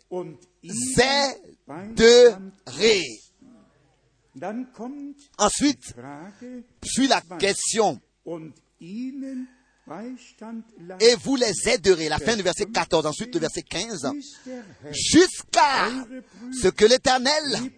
aiderez. 1.77 3.03
Ensuite, 5.37 5.95
suit 6.83 7.07
la 7.07 7.21
question 7.39 7.99
et 10.99 11.15
vous 11.15 11.35
les 11.35 11.69
aiderez. 11.69 12.09
La 12.09 12.19
fin 12.19 12.35
du 12.35 12.43
verset 12.43 12.65
14, 12.65 13.05
ensuite 13.05 13.33
le 13.33 13.41
verset 13.41 13.63
15. 13.63 14.11
bis 14.13 14.39
der 14.45 14.63
Herr 14.83 14.93
Jusqu'à 14.93 15.89
ce 16.61 16.67
que 16.69 16.85
l'Éternel 16.85 17.71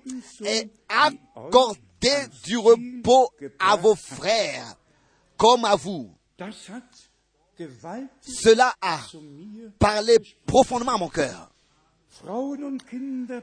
ait 0.44 0.70
accordé 0.90 2.12
du 2.44 2.58
repos 2.58 3.30
à 3.60 3.76
vos 3.76 3.96
frères 3.96 4.76
comme 5.38 5.66
à 5.66 5.76
vous. 5.76 6.14
Cela 8.22 8.74
a 8.82 9.00
parlé 9.80 10.18
profondément 10.46 10.96
à 10.96 10.98
mon 10.98 11.10
cœur. 11.10 11.53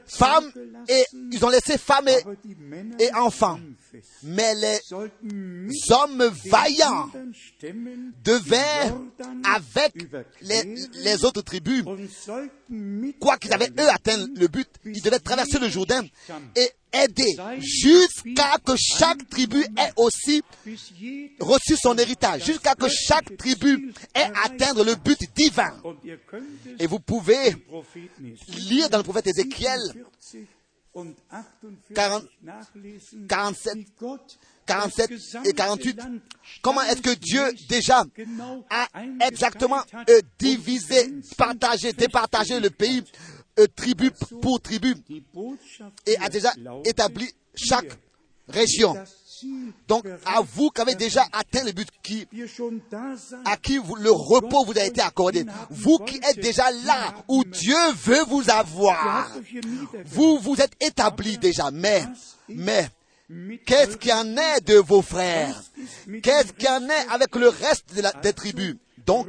Femmes 0.07 0.51
et 0.87 1.03
ils 1.31 1.45
ont 1.45 1.49
laissé 1.49 1.77
femmes 1.77 2.07
et, 2.07 3.13
enfants. 3.13 3.59
mais 4.23 4.55
les 4.55 4.79
hommes 5.89 6.31
vaillants 6.49 7.09
devaient 8.23 8.91
avec 9.43 9.93
les, 10.41 11.25
autres 11.25 11.41
tribus, 11.41 11.83
quoi 13.19 13.37
qu'ils 13.37 13.53
avaient 13.53 13.71
eux 13.79 13.89
atteint 13.89 14.25
le 14.35 14.47
but, 14.47 14.67
ils 14.85 15.01
devaient 15.01 15.19
traverser 15.19 15.59
le 15.59 15.69
Jourdain. 15.69 16.03
et 16.55 16.69
aider 16.93 17.35
jusqu'à 17.59 18.57
que 18.65 18.73
chaque 18.75 19.29
tribu 19.29 19.61
ait 19.77 19.91
aussi 19.95 20.41
reçu 21.39 21.75
son 21.77 21.97
héritage, 21.97 22.45
jusqu'à 22.45 22.75
que 22.75 22.87
chaque 22.89 23.35
tribu 23.37 23.93
ait 24.13 24.31
atteint 24.43 24.73
le 24.83 24.95
but 24.95 25.19
divin. 25.35 25.73
Et 26.79 26.87
vous 26.87 26.99
pouvez 26.99 27.55
lire 28.47 28.89
dans 28.89 28.97
le 28.97 29.03
prophète 29.03 29.27
Ézéchiel 29.27 29.79
47 30.31 30.47
und 30.93 31.15
48 31.29 31.93
40 31.95 32.27
nachlesen, 32.43 33.27
47, 33.27 33.77
wie 33.77 33.85
Gott 33.97 34.37
47 34.65 35.09
das 35.09 35.45
et 35.45 35.53
gesamte 35.53 35.55
48. 35.55 35.97
Land 35.97 36.19
Comment 36.61 36.81
est-ce 36.83 37.01
que 37.01 37.15
Dieu 37.15 37.41
déjà 37.69 38.03
a 38.69 38.87
exactement 39.25 39.81
euh, 40.09 40.19
divisé, 40.37 41.13
partagé, 41.37 41.93
départagé 41.93 42.59
le 42.59 42.69
pays 42.69 43.03
euh, 43.59 43.67
tribu 43.75 44.11
pour 44.41 44.61
tribu 44.61 44.95
et 46.05 46.17
a 46.17 46.29
déjà 46.29 46.53
établi 46.85 47.29
chaque 47.55 47.97
région. 48.47 48.95
Donc 49.87 50.05
à 50.25 50.41
vous 50.41 50.69
qui 50.69 50.81
avez 50.81 50.95
déjà 50.95 51.25
atteint 51.31 51.63
le 51.63 51.71
but 51.71 51.87
à 53.45 53.57
qui 53.57 53.79
le 53.99 54.11
repos 54.11 54.65
vous 54.65 54.77
a 54.77 54.83
été 54.83 55.01
accordé. 55.01 55.45
Vous 55.69 55.97
qui 55.99 56.17
êtes 56.17 56.39
déjà 56.39 56.71
là 56.71 57.13
où 57.27 57.43
Dieu 57.43 57.75
veut 57.95 58.23
vous 58.27 58.49
avoir. 58.49 59.31
Vous 60.05 60.37
vous 60.39 60.61
êtes 60.61 60.73
établi 60.79 61.37
déjà. 61.37 61.71
Mais, 61.71 62.03
mais, 62.49 62.89
qu'est-ce 63.65 63.97
qu'il 63.97 64.13
en 64.13 64.37
est 64.37 64.61
de 64.61 64.75
vos 64.75 65.01
frères? 65.01 65.61
Qu'est-ce 66.21 66.53
qu'il 66.53 66.69
en 66.69 66.87
est 66.87 67.07
avec 67.09 67.35
le 67.35 67.49
reste 67.49 67.93
des 68.21 68.33
tribus? 68.33 68.75
Donc. 69.05 69.27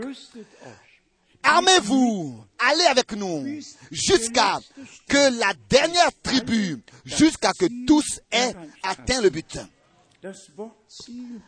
Armez-vous, 1.43 2.45
allez 2.59 2.85
avec 2.85 3.13
nous, 3.13 3.61
jusqu'à 3.91 4.61
que 5.09 5.39
la 5.39 5.53
dernière 5.69 6.11
tribu, 6.23 6.83
jusqu'à 7.05 7.53
que 7.53 7.67
tous 7.87 8.21
aient 8.31 8.55
atteint 8.83 9.21
le 9.21 9.31
but. 9.31 9.59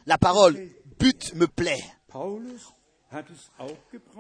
La 0.07 0.19
parole 0.19 0.69
but 0.99 1.35
me 1.35 1.47
plaît. 1.47 1.85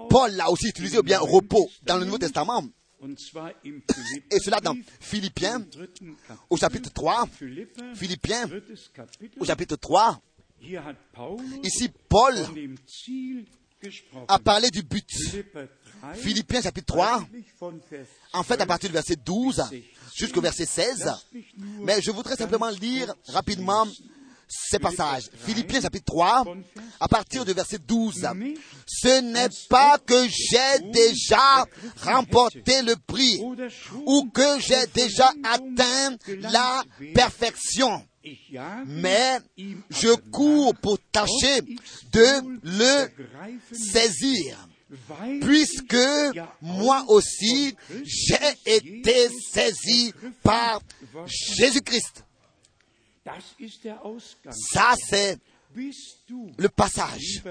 Paul 0.09 0.33
l'a 0.33 0.51
aussi 0.51 0.69
utilisé, 0.69 1.03
bien 1.03 1.19
repos, 1.19 1.69
dans 1.83 1.97
le 1.97 2.05
Nouveau 2.05 2.19
Testament, 2.19 2.65
et 3.03 4.39
cela 4.39 4.61
dans 4.61 4.77
Philippiens, 5.01 5.67
au 6.49 6.57
chapitre 6.57 6.91
3, 6.93 7.27
Philippa, 7.27 7.95
Philippiens, 7.95 8.49
au 9.39 9.45
chapitre 9.45 9.77
3, 9.77 10.21
Hier 10.61 10.79
hat 10.79 10.97
Paulus 11.13 11.61
ici 11.63 11.91
Paul 12.09 12.35
a 14.29 14.39
parlé 14.39 14.71
du 14.71 14.83
but. 14.83 15.07
Philippa 15.11 15.67
3, 16.01 16.15
Philippiens 16.15 16.63
chapitre 16.63 16.95
3, 16.95 17.17
eigentlich 17.17 17.47
von 17.59 17.81
Vers 17.91 18.07
en 18.33 18.43
fait 18.43 18.61
à 18.61 18.67
partir 18.67 18.91
du 18.91 18.95
verset 18.95 19.17
12 19.17 19.63
jusqu'au 20.15 20.41
verset 20.41 20.67
16, 20.67 21.05
Lass 21.05 21.27
mich 21.33 21.55
nur 21.57 21.85
mais 21.85 22.03
je 22.03 22.11
voudrais 22.11 22.37
simplement 22.37 22.71
lire 22.71 23.15
rapidement 23.29 23.87
ces 24.49 24.79
passages. 24.79 25.31
Philippiens 25.37 25.81
chapitre 25.81 26.05
3, 26.07 26.45
à 27.01 27.09
partir 27.09 27.45
du 27.45 27.53
verset 27.53 27.79
12. 27.79 28.29
Nicht 28.35 28.59
Ce 28.87 29.21
n'est 29.21 29.49
pas 29.69 29.99
que 29.99 30.27
j'ai 30.29 30.91
déjà 30.91 31.67
remporté 32.03 32.83
le 32.83 32.97
prix 32.97 33.41
ou 34.07 34.31
que 34.31 34.61
j'ai 34.61 34.87
déjà 34.95 35.33
atteint 35.45 36.17
la 36.41 36.83
perfection? 37.15 38.03
Mais 38.87 39.39
je 39.91 40.15
cours 40.31 40.75
pour 40.77 40.99
tâcher 41.13 41.61
de 42.13 42.59
le 42.63 43.09
saisir, 43.73 44.69
puisque 45.41 45.97
moi 46.61 47.05
aussi 47.09 47.77
j'ai 48.05 48.77
été 48.77 49.29
saisi 49.53 50.13
par. 50.43 50.81
Jésus-Christ. 51.27 52.25
Ça, 54.51 54.95
c'est 55.09 55.39
le 56.57 56.69
passage. 56.69 57.43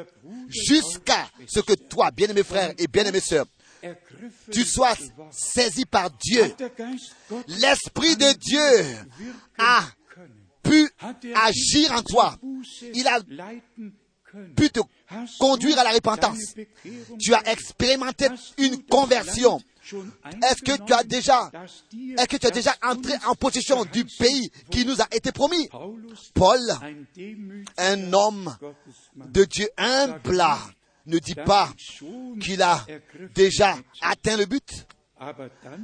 Jusqu'à 0.48 1.30
ce 1.48 1.60
que 1.60 1.74
toi, 1.74 2.12
bien-aimés 2.12 2.44
frères 2.44 2.74
et 2.78 2.88
bien-aimées 2.88 3.20
sœurs, 3.20 3.48
ergriffen 3.82 4.54
tu 4.54 4.64
sois 4.64 4.96
saisi 5.32 5.86
par 5.86 6.10
Dieu. 6.12 6.56
L'Esprit 7.48 8.16
de 8.16 8.32
Dieu 8.34 8.98
a? 9.58 9.86
Pu 10.64 10.90
agir 11.36 11.92
en 11.92 12.02
toi. 12.02 12.38
Il 12.94 13.08
a 13.08 13.20
pu 14.56 14.70
te 14.70 14.80
conduire 15.40 15.76
du 15.76 15.80
à 15.80 15.84
la 15.84 15.92
repentance. 15.92 16.56
Tu 17.20 17.34
as 17.34 17.52
expérimenté 17.52 18.28
une 18.58 18.84
conversion. 18.84 19.62
Est-ce 20.42 20.64
que 20.64 20.82
tu 20.86 20.94
as 20.94 21.04
déjà, 21.04 21.52
est-ce 22.18 22.28
que 22.28 22.38
tu 22.38 22.48
as 22.48 22.52
déjà 22.52 22.74
entré 22.82 23.14
en 23.28 23.36
possession 23.36 23.84
du 23.86 24.06
pays 24.06 24.50
qui 24.72 24.86
nous 24.86 25.02
a 25.02 25.08
été 25.12 25.32
promis? 25.32 25.68
Paul, 26.34 26.60
un 27.78 28.14
homme 28.14 28.56
de 29.16 29.44
Dieu 29.44 29.70
humble, 29.78 30.42
ne 31.06 31.20
dit 31.20 31.36
pas 31.36 31.70
qu'il 32.42 32.62
a 32.62 32.86
déjà 33.36 33.78
atteint 34.02 34.38
le 34.38 34.46
but? 34.46 34.88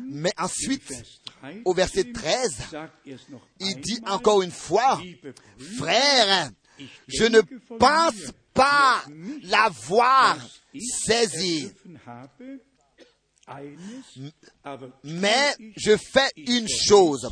Mais 0.10 0.32
ensuite, 0.38 0.90
Vers 0.90 1.04
13, 1.42 1.62
au 1.66 1.74
verset 1.74 2.12
13, 2.14 2.56
sagt 2.72 2.94
er 3.06 3.14
es 3.14 3.30
noch 3.30 3.42
il 3.60 3.80
dit 3.82 4.02
encore 4.06 4.42
une 4.42 4.52
fois, 4.52 5.02
frère, 5.78 6.52
je 7.08 7.26
ne 7.26 7.42
pense 7.78 8.32
pas 8.54 9.04
l'avoir 9.44 10.38
saisi. 11.06 11.72
Mais 15.04 15.56
je 15.76 15.98
fais 15.98 16.30
une 16.36 16.68
chose. 16.68 17.32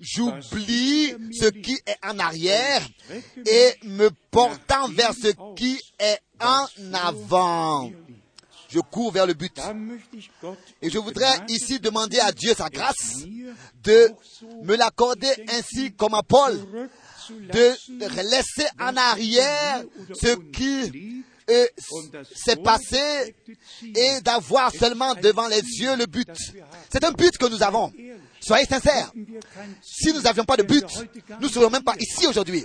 J'oublie 0.00 1.14
ce 1.32 1.48
qui 1.48 1.78
est 1.86 1.98
en 2.02 2.18
arrière 2.18 2.88
et 3.44 3.74
me 3.84 4.08
portant 4.30 4.88
vers 4.88 5.12
ce 5.12 5.28
qui 5.54 5.78
est 5.98 6.18
en 6.40 6.66
avant. 6.94 7.90
Je 8.68 8.80
cours 8.80 9.12
vers 9.12 9.26
le 9.26 9.34
but. 9.34 9.52
Et 10.82 10.90
je 10.90 10.98
voudrais 10.98 11.40
ici 11.48 11.80
demander 11.80 12.18
à 12.20 12.32
Dieu 12.32 12.52
sa 12.54 12.68
grâce 12.68 13.24
de 13.82 14.10
me 14.62 14.76
l'accorder 14.76 15.32
ainsi 15.48 15.92
comme 15.92 16.14
à 16.14 16.22
Paul, 16.22 16.58
de 17.30 18.22
laisser 18.22 18.68
en 18.78 18.96
arrière 18.96 19.82
ce 20.14 20.34
qui 20.50 21.24
euh, 21.50 21.66
s'est 22.34 22.56
passé 22.56 23.34
et 23.82 24.20
d'avoir 24.20 24.70
seulement 24.70 25.14
devant 25.14 25.48
les 25.48 25.62
yeux 25.62 25.96
le 25.96 26.04
but. 26.06 26.28
C'est 26.92 27.04
un 27.04 27.12
but 27.12 27.36
que 27.38 27.46
nous 27.46 27.62
avons. 27.62 27.90
Soyez 28.40 28.66
sincères. 28.66 29.12
Si 29.82 30.12
nous 30.12 30.20
n'avions 30.20 30.44
pas 30.44 30.56
de 30.56 30.62
but, 30.62 30.84
nous 31.40 31.48
ne 31.48 31.52
serions 31.52 31.70
même 31.70 31.82
pas 31.82 31.96
ici 31.98 32.26
aujourd'hui. 32.26 32.64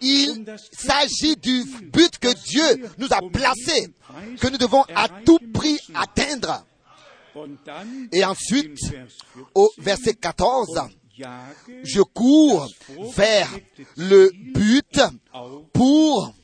Il 0.00 0.44
s'agit 0.72 1.36
du 1.36 1.64
but 1.92 2.18
que 2.18 2.32
Dieu 2.48 2.88
nous 2.98 3.08
a 3.10 3.20
placé, 3.32 3.88
que 4.40 4.48
nous 4.48 4.58
devons 4.58 4.84
à 4.94 5.08
tout 5.24 5.38
prix 5.52 5.78
atteindre. 5.94 6.64
Et 8.12 8.24
ensuite, 8.24 8.78
au 9.54 9.70
verset 9.78 10.14
14, 10.14 10.80
je 11.84 12.00
cours 12.02 12.68
vers 13.14 13.48
le 13.96 14.30
but 14.52 15.00
pour 15.72 16.34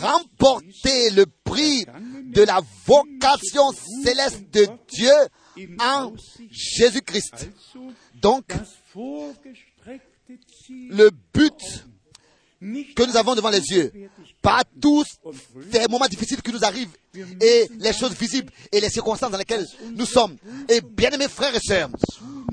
remporter 0.00 1.10
le 1.10 1.26
prix 1.44 1.84
de 2.24 2.42
la 2.42 2.60
vocation 2.86 3.72
céleste 4.04 4.50
de 4.52 4.66
Dieu 4.88 5.68
en 5.80 6.12
Jésus-Christ. 6.50 7.50
Donc, 8.14 8.52
le 10.68 11.10
but 11.32 11.86
que 12.94 13.02
nous 13.04 13.16
avons 13.16 13.34
devant 13.34 13.50
les 13.50 13.60
yeux, 13.60 13.92
pas 14.40 14.62
tous 14.80 15.04
ces 15.72 15.88
moments 15.88 16.06
difficiles 16.06 16.40
qui 16.42 16.52
nous 16.52 16.64
arrivent 16.64 16.94
et 17.40 17.68
les 17.78 17.92
choses 17.92 18.14
visibles 18.14 18.52
et 18.70 18.80
les 18.80 18.88
circonstances 18.88 19.32
dans 19.32 19.38
lesquelles 19.38 19.66
nous 19.94 20.06
sommes. 20.06 20.36
Et 20.68 20.80
bien 20.80 21.10
aimés 21.10 21.28
frères 21.28 21.54
et 21.54 21.60
sœurs, 21.60 21.90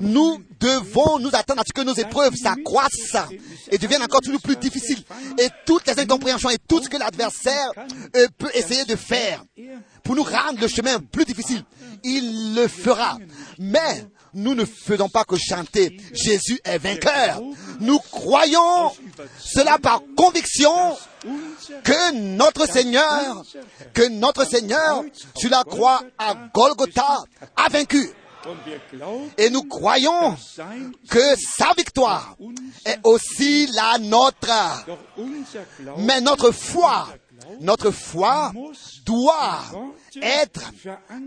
nous 0.00 0.42
devons 0.58 1.18
nous 1.18 1.30
attendre 1.32 1.60
à 1.60 1.64
ce 1.66 1.72
que 1.72 1.82
nos 1.82 1.94
épreuves 1.94 2.34
s'accroissent 2.34 3.16
et 3.70 3.78
deviennent 3.78 4.02
encore 4.02 4.20
plus 4.42 4.56
difficiles. 4.56 5.02
Et 5.38 5.48
toutes 5.64 5.86
les 5.86 5.98
incompréhensions 6.00 6.50
et 6.50 6.58
tout 6.68 6.82
ce 6.82 6.88
que 6.88 6.96
l'adversaire 6.96 7.70
euh, 8.16 8.26
peut 8.36 8.50
essayer 8.54 8.84
de 8.84 8.96
faire 8.96 9.44
pour 10.02 10.16
nous 10.16 10.22
rendre 10.22 10.60
le 10.60 10.68
chemin 10.68 10.98
plus 10.98 11.24
difficile, 11.24 11.64
il 12.02 12.54
le 12.54 12.66
fera. 12.66 13.18
Mais 13.58 14.06
nous 14.34 14.54
ne 14.54 14.64
faisons 14.64 15.08
pas 15.08 15.24
que 15.24 15.36
chanter 15.36 15.96
Jésus 16.12 16.60
est 16.64 16.78
vainqueur. 16.78 17.40
Nous 17.80 17.98
croyons 17.98 18.92
cela 19.38 19.78
par 19.78 20.02
conviction 20.16 20.96
que 21.84 22.12
notre 22.12 22.66
Seigneur, 22.66 23.42
que 23.92 24.08
notre 24.08 24.46
Seigneur 24.46 25.02
sur 25.36 25.50
la 25.50 25.64
croix 25.64 26.02
à 26.18 26.34
Golgotha 26.52 27.18
a 27.56 27.68
vaincu. 27.68 28.10
Et 29.36 29.50
nous 29.50 29.64
croyons 29.64 30.34
que 31.10 31.36
sa 31.36 31.72
victoire 31.76 32.36
est 32.86 32.98
aussi 33.04 33.66
la 33.74 33.98
nôtre. 33.98 34.86
Mais 35.98 36.20
notre 36.20 36.50
foi, 36.50 37.08
notre 37.60 37.90
foi 37.90 38.52
doit 39.04 39.60
être 40.22 40.72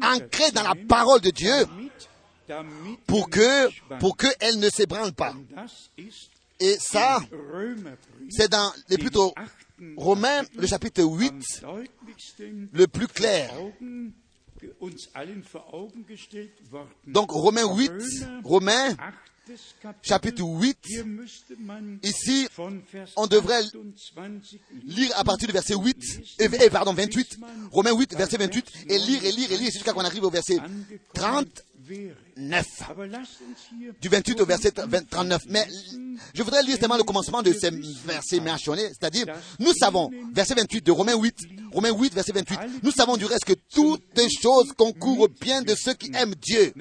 ancrée 0.01 0.51
dans 0.51 0.63
la 0.63 0.73
parole 0.87 1.21
de 1.21 1.29
Dieu 1.29 1.67
pour 3.07 3.29
que, 3.29 3.69
pour 3.99 4.17
qu'elle 4.17 4.59
ne 4.59 4.69
s'ébranle 4.69 5.13
pas. 5.13 5.35
Et 6.59 6.77
ça, 6.79 7.19
c'est 8.29 8.49
dans 8.49 8.71
les 8.89 8.97
plutôt 8.97 9.33
Romains, 9.97 10.43
le 10.55 10.67
chapitre 10.67 11.03
8, 11.03 11.65
le 12.71 12.87
plus 12.87 13.07
clair. 13.07 13.53
Donc 17.07 17.31
Romains 17.31 17.75
8, 17.75 17.91
Romains 18.43 18.95
chapitre 20.01 20.41
8, 20.41 20.77
ici, 22.03 22.47
on 23.17 23.27
devrait 23.27 23.63
lire 24.85 25.11
à 25.17 25.23
partir 25.25 25.47
du 25.47 25.53
verset 25.53 25.75
8, 25.75 26.39
et, 26.39 26.45
et 26.45 26.69
pardon, 26.69 26.93
28, 26.93 27.39
Romains 27.71 27.93
8, 27.93 28.15
verset 28.15 28.37
28, 28.37 28.85
et 28.87 28.97
lire 28.99 29.25
et 29.25 29.31
lire 29.33 29.51
et 29.51 29.57
lire 29.57 29.71
jusqu'à 29.71 29.91
qu'on 29.91 30.05
arrive 30.05 30.23
au 30.23 30.29
verset 30.29 30.59
30 31.13 31.45
9, 32.37 32.65
du 34.01 34.09
28 34.09 34.41
au 34.41 34.45
verset 34.45 34.71
39. 34.71 35.41
Mais 35.49 35.65
je 36.33 36.41
voudrais 36.43 36.63
lire 36.63 36.77
seulement 36.79 36.97
le 36.97 37.03
commencement 37.03 37.41
de 37.41 37.53
ces 37.53 37.69
versets 38.05 38.39
mentionnés, 38.39 38.87
c'est-à-dire, 38.87 39.25
nous 39.59 39.73
savons, 39.73 40.09
verset 40.33 40.55
28 40.55 40.85
de 40.85 40.91
Romains 40.91 41.15
8, 41.15 41.35
Romains 41.71 41.91
8, 41.91 42.13
verset 42.13 42.31
28, 42.33 42.59
nous 42.83 42.91
savons 42.91 43.17
du 43.17 43.25
reste 43.25 43.45
que 43.45 43.53
toutes 43.73 44.19
choses 44.41 44.71
concourent 44.77 45.21
au 45.21 45.27
bien 45.27 45.61
de 45.61 45.75
ceux 45.75 45.93
qui 45.93 46.11
aiment 46.13 46.35
Dieu, 46.35 46.73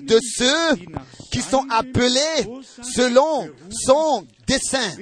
de 0.00 0.18
ceux 0.36 0.76
qui 1.30 1.40
sont 1.40 1.66
appelés 1.70 2.46
selon 2.94 3.50
son 3.70 4.26
dessein. 4.46 4.96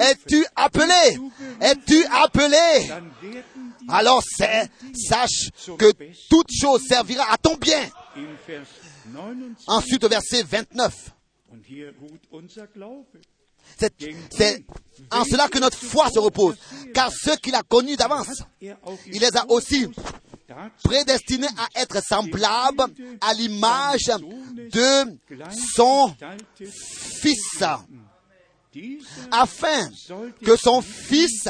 Es-tu 0.00 0.44
appelé? 0.56 1.18
Es-tu 1.60 2.04
appelé? 2.06 2.90
Alors, 3.88 4.22
sache 4.22 5.50
que 5.78 5.92
toute 6.28 6.50
chose 6.52 6.82
servira 6.86 7.24
à 7.32 7.38
ton 7.38 7.56
bien 7.56 7.88
in 8.18 8.36
Vers 8.46 8.66
29 9.06 9.64
Ensuite 9.66 10.04
au 10.04 10.08
verset 10.08 10.42
29. 10.42 10.92
und 11.50 11.66
hier 11.68 11.92
ruht 12.00 12.22
unser 12.30 12.66
Glaube. 12.66 13.06
C'est, 13.76 14.64
en 15.10 15.24
cela 15.24 15.48
que 15.48 15.58
notre 15.58 15.76
foi 15.76 16.10
se 16.10 16.18
repose. 16.18 16.56
Car 16.94 17.12
ceux 17.12 17.36
qu'il 17.36 17.54
a 17.54 17.62
connus 17.62 17.96
d'avance, 17.96 18.42
Er 18.62 18.74
il 19.06 19.20
les 19.20 19.36
a 19.36 19.48
aussi 19.50 19.86
prédestinés 20.82 21.48
à 21.56 21.82
être 21.82 22.02
semblables 22.02 22.84
à 23.20 23.34
l'image 23.34 24.06
de 24.06 25.18
son 25.76 26.14
Fils, 26.64 27.62
afin 29.30 29.90
que 30.42 30.56
son 30.56 30.80
Fils 30.80 31.48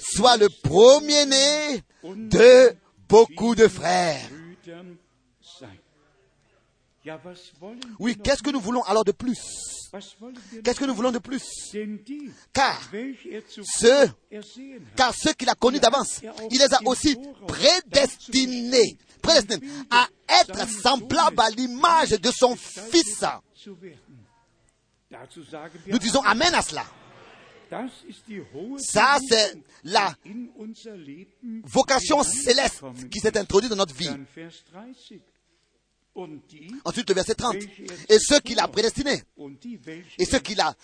soit 0.00 0.36
le 0.36 0.48
premier-né 0.62 1.82
de 2.04 2.74
beaucoup 3.08 3.54
de 3.54 3.68
frères. 3.68 4.28
Oui, 7.98 8.16
qu'est-ce 8.22 8.42
que 8.42 8.50
nous 8.50 8.60
voulons 8.60 8.82
alors 8.82 9.04
de 9.04 9.12
plus? 9.12 9.38
Qu'est-ce 10.62 10.78
que 10.78 10.84
nous 10.84 10.94
voulons 10.94 11.10
de 11.10 11.18
plus? 11.18 11.42
Car 12.52 12.80
ceux, 13.64 14.08
car 14.96 15.14
ceux 15.14 15.32
qu'il 15.32 15.48
a 15.48 15.54
connus 15.54 15.80
d'avance, 15.80 16.20
il 16.50 16.58
les 16.58 16.72
a 16.72 16.78
aussi 16.84 17.16
prédestinés, 17.48 18.96
prédestinés 19.20 19.66
à 19.90 20.08
être 20.42 20.68
semblables 20.68 21.40
à 21.40 21.50
l'image 21.50 22.10
de 22.10 22.30
son 22.30 22.54
Fils. 22.56 23.24
Nous 25.86 25.98
disons 25.98 26.20
Amen 26.22 26.54
à 26.54 26.62
cela. 26.62 26.84
Ça, 28.78 29.18
c'est 29.28 29.54
la 29.84 30.14
vocation 31.64 32.22
céleste 32.22 32.82
qui 33.10 33.20
s'est 33.20 33.36
introduite 33.38 33.70
dans 33.70 33.76
notre 33.76 33.94
vie. 33.94 34.08
Dann 34.08 34.26
Vers 34.34 34.64
30. 34.72 35.20
Und 35.20 35.20
die, 35.20 35.99
Ensuite, 36.84 37.08
le 37.08 37.14
verset 37.14 37.34
30. 37.34 37.56
Et 38.08 38.18
ceux 38.18 38.40
qu'il 38.40 38.58
a 38.58 38.68
prédestinés, 38.68 39.22
et 40.18 40.24
ceux 40.24 40.40
qu'il 40.40 40.60
a 40.60 40.74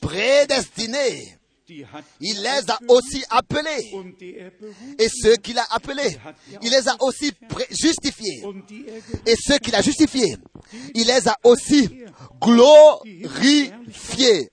prédestinés, 0.00 1.38
il 1.68 2.42
les 2.42 2.70
a 2.70 2.78
aussi 2.88 3.24
appelés. 3.30 3.92
Et 4.98 5.08
ceux 5.08 5.36
qu'il 5.36 5.58
a 5.58 5.66
appelés, 5.70 6.16
il 6.62 6.70
les 6.70 6.88
a 6.88 6.96
aussi 7.00 7.32
justifiés. 7.70 8.42
Et 9.26 9.34
ceux 9.36 9.58
qu'il 9.58 9.74
a 9.74 9.82
justifiés, 9.82 10.36
il 10.94 11.06
les 11.06 11.28
a 11.28 11.36
aussi 11.44 12.04
glorifiés. 12.40 14.50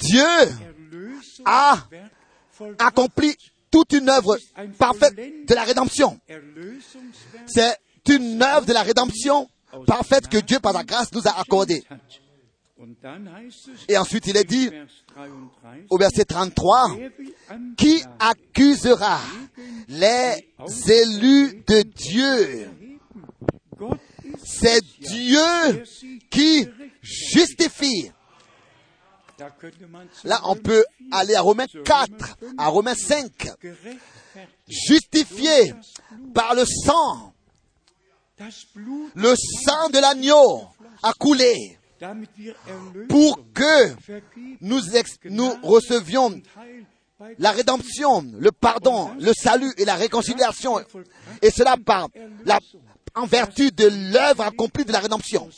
Dieu 0.00 0.26
a 1.44 1.86
accompli 2.78 3.36
toute 3.76 3.92
une 3.92 4.08
œuvre 4.08 4.38
parfaite 4.78 5.14
de 5.46 5.54
la 5.54 5.64
rédemption. 5.64 6.18
C'est 7.46 7.76
une 8.08 8.42
œuvre 8.42 8.64
de 8.64 8.72
la 8.72 8.82
rédemption 8.82 9.50
parfaite 9.86 10.28
que 10.28 10.38
Dieu, 10.38 10.60
par 10.60 10.72
sa 10.72 10.82
grâce, 10.82 11.12
nous 11.12 11.28
a 11.28 11.38
accordée. 11.38 11.84
Et 13.86 13.98
ensuite, 13.98 14.26
il 14.28 14.36
est 14.38 14.44
dit 14.44 14.68
Vers 14.68 14.86
33, 15.14 15.70
au 15.90 15.98
verset 15.98 16.24
33, 16.24 16.96
wer 16.96 17.10
will 17.18 17.74
qui 17.76 18.02
accusera 18.18 19.20
les 19.88 20.46
élus 20.88 21.62
de 21.66 21.82
Dieu 21.82 22.70
C'est 24.42 24.80
Dieu 25.00 25.84
qui 26.30 26.66
justifie. 27.02 28.10
Là, 30.24 30.40
on 30.44 30.56
peut 30.56 30.84
4, 31.10 31.18
aller 31.18 31.34
à 31.34 31.42
Romains 31.42 31.66
zu 31.66 31.82
4, 31.82 32.06
Römer 32.08 32.24
5, 32.40 32.54
à 32.58 32.68
Romains 32.68 32.94
5. 32.94 33.30
gerechtfertigt 33.62 34.00
Justifié 34.68 35.74
par 36.34 36.54
le 36.54 36.64
sang, 36.64 37.32
le 39.14 39.34
sang 39.36 39.88
de 39.90 39.98
l'agneau 39.98 40.62
a 41.02 41.12
coulé 41.12 41.78
pour 43.08 43.38
que 43.54 43.94
nous, 44.60 44.80
recevions 45.62 46.40
la 47.38 47.52
rédemption, 47.52 48.24
le 48.38 48.52
pardon, 48.52 49.14
le 49.18 49.32
salut 49.32 49.72
et 49.78 49.84
la 49.84 49.94
réconciliation. 49.94 50.80
Et 51.40 51.50
cela 51.50 51.76
en 53.14 53.26
vertu 53.26 53.70
de 53.70 54.12
l'œuvre 54.12 54.42
accomplie 54.42 54.84
de 54.84 54.92
la 54.92 55.00
rédemption. 55.00 55.48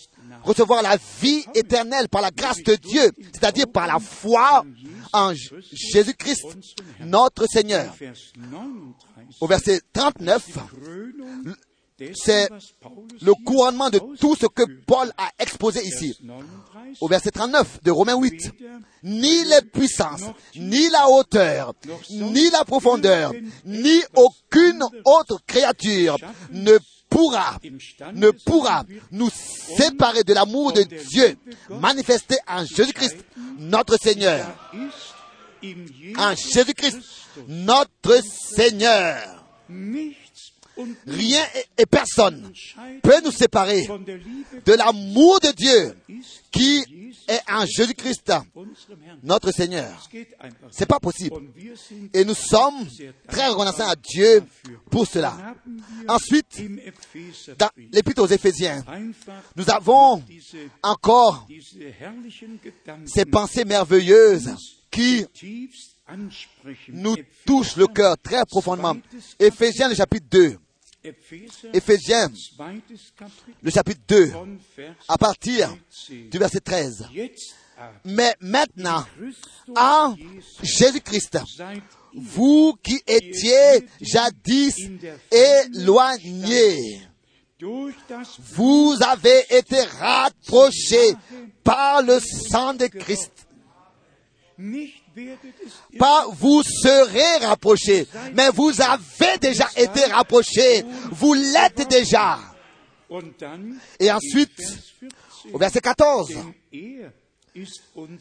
Recevoir 0.44 0.82
la 0.82 0.96
vie 1.20 1.44
éternelle 1.54 2.08
par 2.08 2.22
la 2.22 2.30
grâce 2.30 2.62
de 2.62 2.74
Dieu, 2.76 3.10
c'est-à-dire 3.32 3.66
par 3.68 3.86
la 3.86 3.98
foi 3.98 4.64
en 5.12 5.32
Jésus-Christ, 5.92 6.46
notre 7.00 7.46
Seigneur. 7.46 7.94
Vers 7.98 8.14
39, 8.34 8.62
Au 9.40 9.46
verset 9.46 9.80
39, 9.92 10.42
Krönung 10.68 11.54
dessen, 11.98 12.14
c'est 12.14 12.48
le 13.20 13.32
couronnement 13.44 13.90
de 13.90 13.98
tout 14.18 14.36
ce 14.36 14.46
que 14.46 14.62
Paul 14.86 15.10
a 15.16 15.30
exposé 15.38 15.84
ici. 15.84 16.16
Vers 16.22 16.38
39, 16.72 16.96
Au 17.00 17.08
verset 17.08 17.30
39 17.30 17.82
de 17.82 17.90
Romains 17.90 18.16
8. 18.16 18.32
weder 18.32 18.78
ni 19.02 19.44
les 19.44 19.62
puissances, 19.72 20.24
ni 20.56 20.88
la 20.90 21.08
hauteur, 21.08 21.74
ni 22.10 22.50
la 22.50 22.64
profondeur, 22.64 23.32
ni 23.64 24.00
aucune 24.14 24.82
autre 25.04 25.40
créature 25.46 26.16
ne 26.52 26.78
pourra, 27.08 27.58
ne 28.14 28.30
pourra 28.30 28.84
nous 29.10 29.30
séparer 29.30 30.24
de 30.24 30.34
l'amour 30.34 30.72
de 30.72 30.82
Dieu 30.82 31.36
manifesté 31.70 32.36
en 32.46 32.64
Jésus-Christ, 32.64 33.16
notre 33.58 33.96
Seigneur. 34.00 34.46
En 36.16 36.34
Jésus-Christ, 36.34 36.98
notre 37.48 38.20
Seigneur. 38.22 39.44
Rien 41.06 41.42
et- 41.76 41.86
personne 41.86 42.52
peut 43.02 43.20
nous 43.24 43.32
séparer 43.32 43.86
de 44.64 44.72
l'amour 44.74 45.40
de 45.40 45.52
Dieu 45.52 45.96
qui 46.50 46.84
est 47.26 47.40
en 47.50 47.64
Jésus-Christ, 47.66 48.32
notre 49.22 49.50
Seigneur. 49.52 50.08
C'est 50.70 50.86
pas 50.86 51.00
possible. 51.00 51.36
Et 52.14 52.24
nous 52.24 52.34
sommes 52.34 52.86
très 53.28 53.48
reconnaissants 53.48 53.88
à 53.88 53.96
Dieu 53.96 54.42
pour 54.90 55.06
cela. 55.06 55.36
Ensuite, 56.08 56.62
Dans 57.58 57.70
l'Épître 57.92 58.22
aux 58.22 58.26
Éphésiens, 58.26 58.84
nous 59.56 59.70
avons 59.70 60.22
encore 60.82 61.46
ces 63.06 63.24
pensées 63.24 63.64
merveilleuses 63.64 64.54
qui 64.90 65.24
nous 66.88 67.16
touchent 67.44 67.76
le 67.76 67.86
cœur 67.86 68.16
très 68.18 68.44
profondément. 68.46 68.96
Éphésiens, 69.38 69.92
chapitre 69.94 70.26
2. 70.30 70.58
Éphésiens, 71.72 72.30
le 73.62 73.70
chapitre 73.70 74.00
2, 74.08 74.26
von 74.26 74.58
Vers 74.76 74.94
à 75.08 75.18
partir 75.18 75.68
13. 76.06 76.30
du 76.30 76.38
verset 76.38 76.60
13. 76.60 77.08
Jetzt 77.12 77.54
aber, 77.76 78.00
Mais 78.04 78.34
maintenant, 78.40 79.04
en 79.76 80.16
Jésus-Christ, 80.62 81.38
vous 82.14 82.74
qui 82.82 83.00
étiez 83.06 83.86
jadis 84.00 84.76
éloignés, 85.30 87.02
vous 88.54 88.96
avez 89.00 89.44
été 89.50 89.80
rapprochés 89.82 91.14
par 91.64 92.02
le 92.02 92.20
sang 92.20 92.74
de 92.74 92.86
Christ. 92.86 93.47
Pas 95.98 96.26
vous 96.32 96.62
serez 96.62 97.46
rapprochés, 97.46 98.06
mais 98.34 98.50
vous 98.50 98.72
avez 98.80 99.38
déjà 99.40 99.68
été 99.76 100.04
rapprochés. 100.06 100.84
Vous 101.12 101.34
l'êtes 101.34 101.88
déjà. 101.88 102.38
Et 104.00 104.10
ensuite, 104.10 104.58
Vers 104.60 104.70
14. 105.00 105.52
au 105.52 105.58
verset 105.58 105.80
14, 105.80 106.28
Denn 106.28 106.54
er 106.72 107.12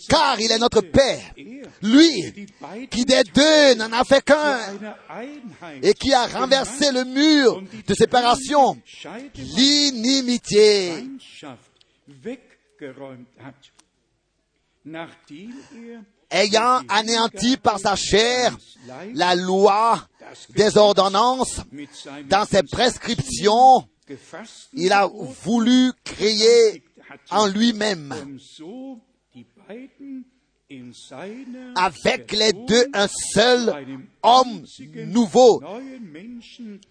car 0.09 0.39
il 0.39 0.51
est 0.51 0.57
notre 0.57 0.81
Père, 0.81 1.33
Er, 1.37 1.61
lui 1.81 2.47
qui 2.89 3.05
des 3.05 3.23
deux 3.23 3.75
n'en 3.75 3.91
a 3.91 4.03
fait 4.03 4.23
qu'un 4.23 4.59
et 5.81 5.93
qui 5.93 6.13
a 6.13 6.25
renversé 6.25 6.91
le 6.91 7.03
mur 7.03 7.61
de 7.85 7.93
séparation, 7.93 8.81
l'inimitié, 9.35 10.93
Ayant 16.29 16.81
anéanti 16.89 17.57
par 17.57 17.79
sa 17.79 17.95
chair 17.95 18.57
la 19.13 19.35
loi 19.35 20.05
des 20.49 20.77
ordonnances 20.77 21.61
dans 22.29 22.45
ses 22.45 22.63
prescriptions, 22.63 23.87
il 24.73 24.91
a 24.91 25.07
voulu 25.07 25.91
créer 26.03 26.83
en 27.29 27.47
lui-même 27.47 28.13
avec 31.75 32.31
les 32.33 32.51
deux 32.51 32.85
un 32.93 33.07
seul 33.07 33.73
homme 34.21 34.65
nouveau 35.05 35.63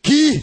qui 0.02 0.42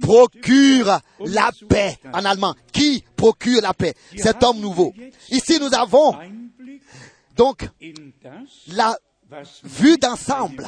procure 0.00 1.00
la 1.20 1.50
paix 1.68 1.96
en 2.12 2.24
allemand. 2.24 2.54
Qui 2.72 3.02
procure 3.16 3.62
la 3.62 3.72
paix? 3.72 3.94
Cet 4.16 4.42
homme 4.42 4.60
nouveau. 4.60 4.92
Ici, 5.30 5.58
nous 5.58 5.74
avons 5.74 6.14
donc 7.36 7.68
la 8.68 8.98
vue 9.62 9.98
d'ensemble 9.98 10.64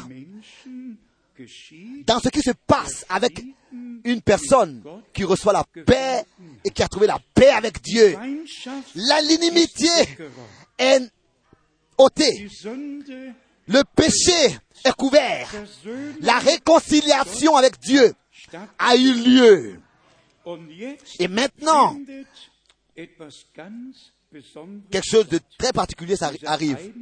dans 2.05 2.19
ce 2.21 2.29
qui 2.29 2.43
se 2.43 2.51
passe 2.67 3.07
avec 3.09 3.43
une 4.05 4.21
personne 4.23 4.83
qui 5.13 5.25
reçoit 5.25 5.53
la 5.53 5.65
paix 5.87 6.25
et 6.65 6.71
qui 6.71 6.83
a 6.83 6.89
trouvé 6.89 7.07
la 7.07 7.19
paix 7.35 7.51
avec 7.51 7.81
Dieu. 7.81 8.17
La 8.95 9.21
l'inimitié 9.23 9.91
est 10.79 11.11
ôtée. 11.97 12.49
Le 13.67 13.83
péché 13.95 14.59
est 14.85 14.97
couvert. 14.97 15.51
La 16.21 16.39
réconciliation 16.39 17.57
avec 17.57 17.79
Dieu 17.79 18.13
a 18.79 18.97
eu 18.97 19.13
lieu. 19.13 19.81
Et 21.19 21.29
maintenant, 21.29 21.97
quelque 24.91 25.07
chose 25.07 25.29
de 25.29 25.41
très 25.59 25.73
particulier 25.73 26.17
arrive. 26.45 26.93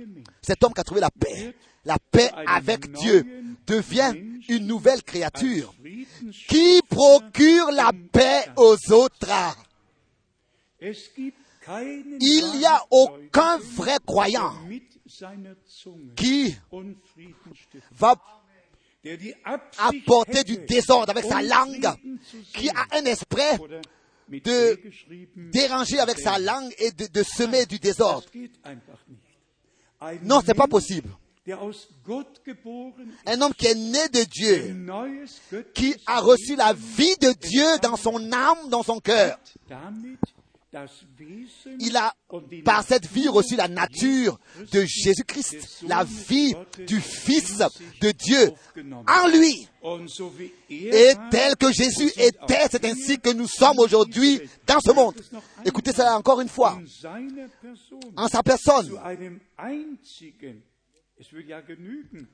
Cet 0.43 0.63
homme 0.63 0.73
qui 0.73 0.81
a 0.81 0.85
trouvé 0.85 1.01
la 1.01 1.11
paix, 1.11 1.55
la 1.85 1.99
paix 1.99 2.31
avec 2.47 2.93
Dieu, 2.93 3.25
devient 3.67 4.13
une 4.49 4.67
nouvelle 4.67 5.03
créature 5.03 5.75
qui 6.49 6.81
procure 6.89 7.71
la 7.73 7.91
paix 8.13 8.45
aux 8.57 8.77
autres. 8.93 9.57
Il 12.21 12.53
n'y 12.59 12.67
a 12.67 12.83
aucun 12.91 13.59
vrai 13.59 13.97
croyant 14.05 14.55
qui 16.15 16.55
va 17.93 18.15
apporter 19.79 20.45
du 20.45 20.59
désordre 20.59 21.11
avec 21.11 21.25
sa 21.25 21.43
langue, 21.43 21.89
qui 22.53 22.69
a 22.71 22.87
un 22.93 23.05
esprit 23.05 23.43
de 24.29 24.81
déranger 25.53 25.99
avec 25.99 26.19
sa 26.19 26.39
langue 26.39 26.73
et 26.79 26.91
de, 26.91 27.07
de 27.07 27.23
semer 27.23 27.67
du 27.67 27.79
désordre. 27.79 28.27
Non, 30.23 30.41
c'est 30.45 30.55
pas 30.55 30.65
Mensch, 30.65 30.71
possible. 30.71 31.09
Un 33.27 33.41
homme 33.41 33.55
qui 33.55 33.67
est 33.67 33.75
né 33.75 34.09
de 34.09 34.25
Dieu, 34.25 34.87
qui 35.75 35.95
a 36.07 36.21
reçu 36.21 36.57
la 36.57 36.73
vie 36.73 37.17
de 37.21 37.33
Dieu 37.33 37.79
dans 37.83 37.97
son 37.97 38.33
âme, 38.33 38.69
dans 38.69 38.83
son 38.83 38.99
cœur. 38.99 39.39
Il 41.81 41.97
a, 41.97 42.15
par 42.65 42.85
cette 42.85 43.07
vie, 43.07 43.29
reçu 43.29 43.57
la 43.57 43.69
nature 43.69 44.39
de 44.73 44.85
Jésus-Christ, 44.85 45.85
la 45.87 46.05
vie 46.05 46.55
du 46.87 47.01
Fils 47.01 47.59
de 48.01 48.11
Dieu 48.11 48.53
en 49.07 49.29
lui. 49.29 49.69
Et 50.71 51.13
tel 51.31 51.57
que 51.57 51.73
Jésus 51.73 52.11
était, 52.17 52.67
c'est 52.71 52.85
ainsi 52.85 53.19
que 53.19 53.33
nous 53.33 53.47
sommes 53.47 53.79
aujourd'hui 53.79 54.41
dans 54.67 54.81
ce 54.81 54.93
monde. 54.93 55.15
Écoutez 55.65 55.93
cela 55.93 56.17
encore 56.17 56.41
une 56.41 56.49
fois. 56.49 56.79
En 58.17 58.29
sa 58.29 58.43
personne, 58.43 58.91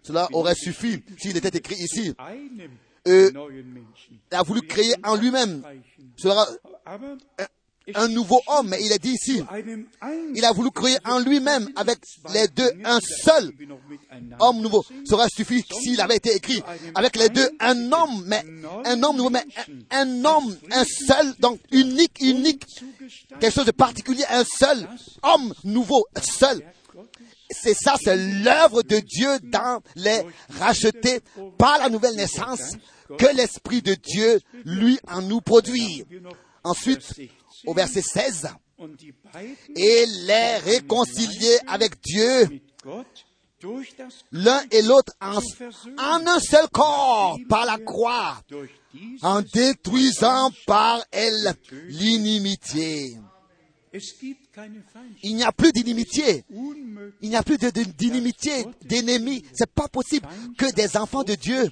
cela 0.03 0.29
aurait 0.33 0.55
suffi 0.55 1.03
s'il 1.19 1.37
était 1.37 1.57
écrit 1.57 1.77
ici. 1.77 2.15
Euh. 3.09 3.31
Il 4.31 4.37
a 4.37 4.43
voulu 4.43 4.63
créer 4.63 4.95
en 5.03 5.17
lui-même. 5.17 5.63
Cela, 6.17 6.47
un 7.95 8.09
nouveau 8.09 8.41
homme, 8.47 8.69
mais 8.69 8.79
il 8.83 8.93
est 8.93 8.99
dit 8.99 9.13
ici, 9.13 9.43
il 10.35 10.45
a 10.45 10.53
voulu 10.53 10.71
créer 10.71 10.99
en 11.05 11.19
lui-même 11.19 11.69
avec 11.77 11.99
les 12.33 12.49
deux 12.49 12.71
un 12.85 13.01
seul 13.01 13.53
homme 14.41 14.61
nouveau. 14.61 14.85
Ça 15.05 15.15
aurait 15.15 15.29
suffi 15.35 15.65
s'il 15.81 16.01
avait 16.01 16.17
été 16.17 16.35
écrit 16.35 16.63
avec 16.95 17.17
les 17.17 17.29
deux 17.29 17.51
un 17.61 17.93
homme, 17.93 18.25
mais 18.27 18.45
un 18.85 19.03
homme 19.03 19.17
nouveau, 19.17 19.31
mais 19.31 19.45
un, 19.91 20.03
un 20.03 20.25
homme, 20.25 20.57
un 20.71 20.85
seul, 20.85 21.35
donc 21.39 21.61
unique, 21.71 22.21
unique, 22.21 22.65
quelque 23.41 23.55
chose 23.55 23.67
de 23.67 23.73
particulier, 23.73 24.25
un 24.31 24.45
seul 24.45 24.89
homme 25.23 25.53
nouveau, 25.65 26.07
seul. 26.21 26.63
C'est 27.51 27.75
ça, 27.75 27.97
c'est 28.03 28.17
l'œuvre 28.17 28.83
de 28.83 28.99
Dieu 28.99 29.39
dans 29.43 29.83
les 29.95 30.23
rachetés 30.59 31.21
par 31.59 31.79
la 31.79 31.89
nouvelle 31.91 32.17
naissance 32.17 32.63
que 33.19 33.37
l'Esprit 33.37 33.83
de 33.83 33.95
Dieu, 33.95 34.41
lui, 34.65 34.99
en 35.09 35.21
nous 35.23 35.41
produit. 35.41 36.05
Ensuite, 36.65 37.03
au 37.67 37.75
verset 37.75 38.03
16, 38.03 38.49
et 39.77 40.07
les 40.07 40.57
réconcilier 40.57 41.59
avec 41.67 42.01
Dieu, 42.03 42.61
l'un 44.33 44.63
et 44.71 44.83
l'autre 44.83 45.13
en, 45.21 45.39
en 45.99 46.27
un 46.27 46.41
seul 46.41 46.69
corps 46.69 47.39
par 47.49 47.65
la 47.65 47.79
croix, 47.79 48.41
en 49.23 49.43
détruisant 49.43 50.51
par 50.67 51.05
elle 51.11 51.55
l'inimitié. 51.89 53.19
Il 55.23 55.37
n'y 55.37 55.45
a 55.45 55.53
plus 55.53 55.71
d'inimitié. 55.73 56.45
Il 57.21 57.29
n'y 57.29 57.37
a 57.37 57.43
plus 57.43 57.59
d'inimitié, 57.59 58.65
d'ennemis. 58.85 59.45
C'est 59.53 59.71
pas 59.71 59.87
possible 59.89 60.27
que 60.57 60.73
des 60.73 60.97
enfants 60.97 61.23
de 61.23 61.35
Dieu 61.35 61.71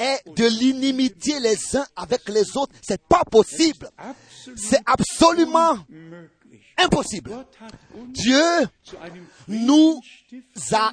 aient 0.00 0.20
de 0.26 0.46
l'inimitié 0.46 1.38
les 1.40 1.76
uns 1.76 1.86
avec 1.96 2.28
les 2.28 2.56
autres. 2.56 2.72
C'est 2.82 3.02
pas 3.02 3.24
possible. 3.24 3.90
C'est 4.56 4.80
absolument 4.86 5.78
impossible. 6.78 7.46
Dieu 8.08 8.42
nous 9.48 10.00
a 10.72 10.92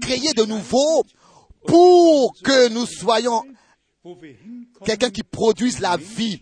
créés 0.00 0.34
de 0.34 0.44
nouveau 0.44 1.04
pour 1.66 2.34
que 2.42 2.68
nous 2.68 2.86
soyons 2.86 3.42
quelqu'un 4.84 5.10
qui 5.10 5.22
produise 5.22 5.80
la 5.80 5.96
vie, 5.96 6.40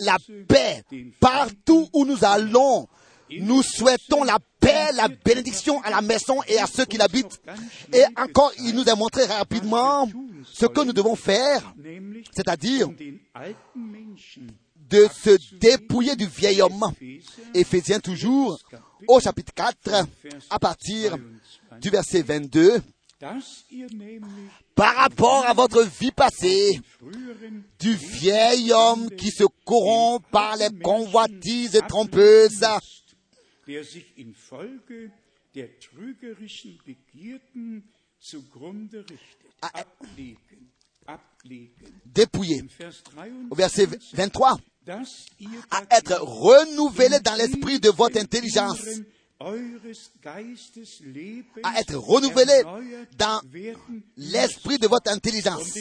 la 0.00 0.16
paix 0.46 0.84
partout 1.20 1.88
où 1.92 2.04
nous 2.04 2.24
allons. 2.24 2.88
Nous 3.30 3.62
souhaitons 3.62 4.24
la 4.24 4.38
paix, 4.60 4.92
la 4.94 5.08
bénédiction 5.08 5.80
à 5.82 5.90
la 5.90 6.00
maison 6.00 6.42
et 6.46 6.58
à 6.58 6.66
ceux 6.66 6.84
qui 6.84 6.96
l'habitent. 6.96 7.40
Et 7.92 8.04
encore, 8.16 8.52
il 8.58 8.74
nous 8.74 8.88
a 8.88 8.94
montré 8.94 9.24
rapidement 9.24 10.08
ce 10.44 10.66
que 10.66 10.80
nous 10.84 10.92
devons 10.92 11.16
faire, 11.16 11.74
c'est-à-dire 12.32 12.88
de 14.88 15.06
se 15.22 15.56
dépouiller 15.58 16.16
du 16.16 16.26
vieil 16.26 16.62
homme. 16.62 16.92
Éphésiens 17.54 18.00
toujours, 18.00 18.58
au 19.06 19.20
chapitre 19.20 19.52
4, 19.54 20.06
à 20.50 20.58
partir 20.58 21.16
du 21.80 21.90
verset 21.90 22.22
22, 22.22 22.80
par 24.74 24.94
rapport 24.94 25.44
à 25.44 25.52
votre 25.52 25.82
vie 25.82 26.12
passée, 26.12 26.80
du 27.78 27.94
vieil 27.94 28.72
homme 28.72 29.10
qui 29.10 29.30
se 29.30 29.44
corrompt 29.64 30.24
par 30.30 30.56
les 30.56 30.70
convoitises 30.80 31.80
trompeuses, 31.88 32.64
der 33.68 33.84
sich 33.84 34.16
infolge 34.16 35.12
der 35.54 35.68
trügerischen 35.78 36.80
Begierden 36.84 37.88
zugrunde 38.18 39.00
richtet. 39.00 39.52
Ah, 39.60 39.70
äh. 39.74 39.80
Ablegen, 39.80 40.72
ablegen. 41.06 42.00
dépouillé. 42.04 42.64
Au 43.50 43.54
verset 43.54 43.86
23, 43.86 44.12
23, 44.14 44.58
dass 44.86 45.26
ihr 45.38 45.62
à 45.70 45.82
être 45.90 46.18
renouvelé 46.22 47.20
dans 47.20 47.34
l'esprit 47.34 47.78
de 47.78 47.90
votre 47.90 48.18
intelligence, 48.18 48.80
à 49.38 49.54
être 51.80 51.96
renouvelé 51.96 52.62
dans 53.18 53.40
l'esprit 54.16 54.78
de 54.78 54.86
votre 54.86 55.12
intelligence, 55.12 55.76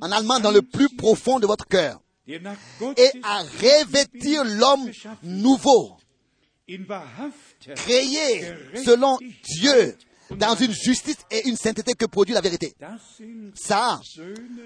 en 0.00 0.10
allemand 0.10 0.40
dans 0.40 0.50
le 0.50 0.62
plus 0.62 0.88
profond 0.96 1.38
de 1.38 1.46
votre 1.46 1.66
cœur, 1.66 2.00
et 2.26 2.40
à 3.22 3.42
revêtir 3.42 4.44
l'homme 4.44 4.90
nouveau, 5.22 5.96
in 6.70 6.84
wahrhafter 6.88 7.74
créé 7.74 8.44
selon 8.84 9.18
Dieu, 9.42 9.96
dans 10.36 10.54
une 10.54 10.72
justice 10.72 11.18
et 11.30 11.48
une 11.48 11.56
sainteté 11.56 11.94
que 11.94 12.06
produit 12.06 12.34
la 12.34 12.40
vérité. 12.40 12.74
Ça, 13.54 14.00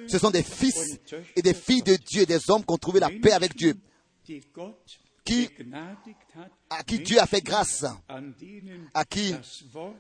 ce 0.07 0.19
sont 0.19 0.31
des 0.31 0.43
fils 0.43 0.99
et 1.35 1.43
des 1.43 1.55
filles 1.55 1.83
de 1.83 1.97
Dieu, 1.97 2.27
des 2.27 2.39
hommes 2.49 2.65
qui 2.65 2.73
ont 2.73 2.79
trouvé 2.79 3.01
la 3.01 3.09
paix 3.09 3.33
avec 3.33 3.57
Dieu, 3.57 3.75
à 6.70 6.83
qui 6.83 6.99
Dieu 6.99 7.18
a 7.18 7.27
fait 7.27 7.41
grâce, 7.41 7.85
à 8.93 9.05
qui 9.05 9.35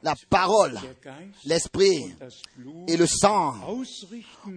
la 0.02 0.14
parole, 0.28 0.78
l'esprit 1.44 2.14
et 2.88 2.96
le 2.96 3.06
sang 3.06 3.54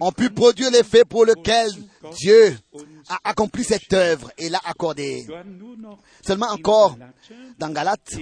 ont 0.00 0.12
pu 0.12 0.30
produire 0.30 0.70
l'effet 0.70 1.04
pour 1.04 1.24
lequel 1.24 1.70
Dieu 2.18 2.56
a 3.08 3.18
accompli 3.24 3.64
cette 3.64 3.92
œuvre 3.92 4.30
et 4.36 4.48
l'a 4.48 4.60
accordé. 4.64 5.26
Seulement 6.26 6.50
encore 6.50 6.98
dans 7.58 7.70
Galates, 7.70 8.16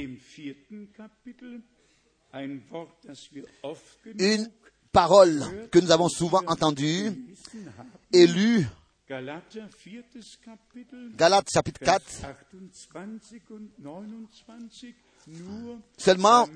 une 4.19 4.51
parole 4.93 5.69
que 5.71 5.79
nous 5.79 5.91
avons 5.91 6.09
souvent 6.09 6.43
entendue 6.47 7.13
et 8.13 8.27
lue, 8.27 8.67
Galates 9.09 9.55
chapitre 11.53 11.79
4, 11.85 12.01
Vers 12.21 12.37
28 12.93 13.51
und 13.51 13.71
29, 13.79 14.95
nur 15.29 15.79
seulement 15.97 16.49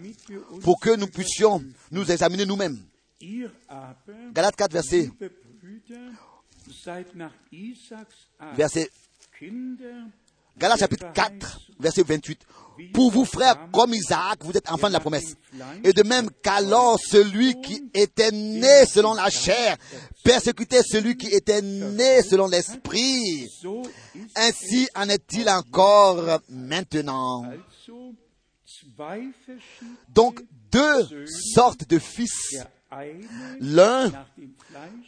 pour 0.63 0.81
que 0.81 0.97
nous 0.97 1.07
puissions 1.07 1.63
nous 1.93 2.11
examiner 2.11 2.47
nous-mêmes. 2.47 2.79
Galates 4.33 4.57
4, 4.57 4.73
verset, 4.73 5.11
verset, 8.57 8.91
Galates 10.61 10.81
chapitre 10.81 11.11
4, 11.15 11.61
verset 11.81 12.03
28. 12.03 12.39
Pour 12.93 13.11
vous, 13.11 13.25
frères, 13.25 13.71
comme 13.73 13.95
Isaac, 13.95 14.41
vous 14.43 14.53
êtes 14.53 14.71
enfants 14.71 14.89
de 14.89 14.93
la 14.93 15.01
promesse. 15.01 15.35
Et 15.83 15.95
de 15.95 16.03
même 16.03 16.29
qu'alors 16.43 16.99
celui 17.01 17.59
qui 17.63 17.83
était 17.95 18.31
né 18.31 18.85
selon 18.85 19.15
la 19.15 19.31
chair 19.31 19.79
persécutait 20.23 20.83
celui 20.83 21.17
qui 21.17 21.29
était 21.29 21.63
né 21.63 22.23
selon 22.23 22.47
l'esprit, 22.47 23.49
ainsi 24.37 24.87
en 24.95 25.09
est-il 25.09 25.49
encore 25.49 26.41
maintenant. 26.51 27.51
Donc, 30.11 30.43
deux 30.71 31.25
sortes 31.55 31.89
de 31.89 31.99
fils. 31.99 32.57
L'un 33.61 34.11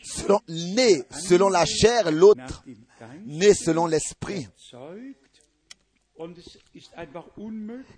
selon, 0.02 0.40
né 0.48 1.02
selon 1.10 1.50
la 1.50 1.66
chair, 1.66 2.10
l'autre 2.10 2.64
né 3.26 3.52
selon 3.52 3.86
l'esprit. 3.86 4.48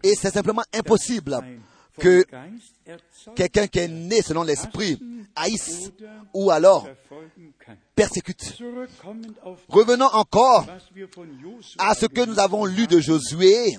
Et 0.03 0.15
c'est 0.15 0.31
simplement 0.31 0.63
impossible 0.73 1.39
que 1.99 2.25
quelqu'un 3.35 3.67
qui 3.67 3.79
est 3.79 3.89
né 3.89 4.23
selon 4.23 4.43
l'esprit 4.43 4.99
haïsse 5.37 5.91
ou 6.33 6.51
alors 6.51 6.89
persécute. 7.95 8.59
Revenons 9.69 10.07
encore 10.07 10.67
à 11.79 11.95
ce 11.95 12.07
que 12.07 12.25
nous 12.25 12.39
avons 12.39 12.65
lu 12.65 12.87
de 12.87 13.01
Josué 13.01 13.77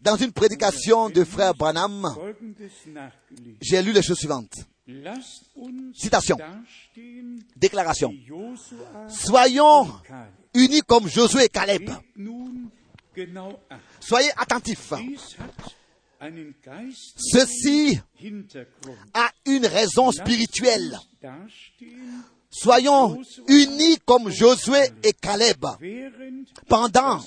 dans 0.00 0.16
une 0.16 0.32
prédication 0.32 1.08
de 1.10 1.24
frère 1.24 1.54
Branham. 1.54 2.08
J'ai 3.60 3.82
lu 3.82 3.92
les 3.92 4.02
choses 4.02 4.18
suivantes. 4.18 4.54
Citation. 5.94 6.38
Déclaration. 7.56 8.12
Soyons. 9.08 9.86
Unis 10.54 10.82
comme 10.82 11.08
Josué 11.08 11.44
et 11.44 11.48
Caleb. 11.48 11.90
Acht. 11.90 13.80
Soyez 14.00 14.30
attentifs. 14.36 14.92
Ceci 17.16 18.00
a 19.12 19.30
une 19.44 19.66
raison 19.66 20.12
spirituelle. 20.12 20.98
Soyons 22.50 23.20
unis 23.48 23.98
comme 24.04 24.30
Josué 24.30 24.80
et 25.02 25.12
Caleb 25.12 25.64
pendant 26.68 27.18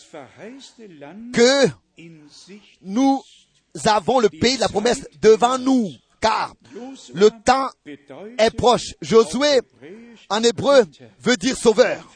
que 1.33 1.67
nous 2.81 3.21
avons 3.85 4.19
le 4.19 4.29
pays 4.29 4.55
de 4.55 4.61
la 4.61 4.69
promesse 4.69 5.07
devant 5.21 5.57
nous. 5.57 5.91
Car 6.21 6.55
le 7.13 7.29
temps 7.43 7.69
est 8.37 8.55
proche. 8.55 8.93
Josué, 9.01 9.59
en 10.29 10.43
hébreu, 10.43 10.83
veut 11.19 11.37
dire 11.37 11.57
sauveur. 11.57 12.11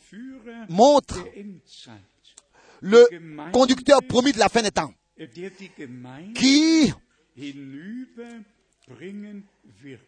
Führer 0.00 0.66
Montre 0.68 1.18
le 2.80 3.50
conducteur 3.52 4.00
promis 4.02 4.32
de 4.32 4.38
la 4.38 4.48
fin 4.48 4.62
des 4.62 4.70
temps, 4.70 4.92
qui 6.34 6.92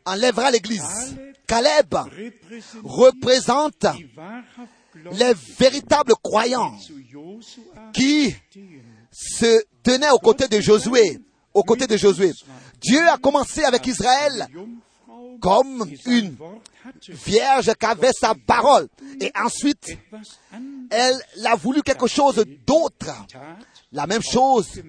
enlèvera 0.04 0.50
l'église. 0.50 1.16
Caleb 1.46 1.94
représente 2.82 3.86
les 5.12 5.34
véritables 5.58 6.14
croyants 6.22 6.76
qui 7.92 8.34
se 9.12 9.64
tenaient 9.82 10.10
aux 10.10 10.18
côtés 10.18 10.48
de 10.48 10.60
Josué, 10.60 11.18
aux 11.54 11.62
côtés 11.62 11.86
de 11.86 11.96
Josué. 11.96 12.32
Dieu 12.80 13.00
a 13.08 13.16
commencé 13.16 13.64
avec 13.64 13.86
Israël 13.86 14.48
comme 15.40 15.88
une 16.06 16.36
vierge 17.08 17.72
qui 17.78 17.86
avait 17.86 18.12
sa 18.12 18.34
parole. 18.34 18.88
Et 19.20 19.30
ensuite, 19.34 19.96
elle 20.90 21.16
a 21.46 21.54
voulu 21.54 21.82
quelque 21.82 22.06
chose 22.06 22.44
d'autre. 22.66 23.12
La 23.92 24.06
même 24.06 24.22
chose 24.22 24.82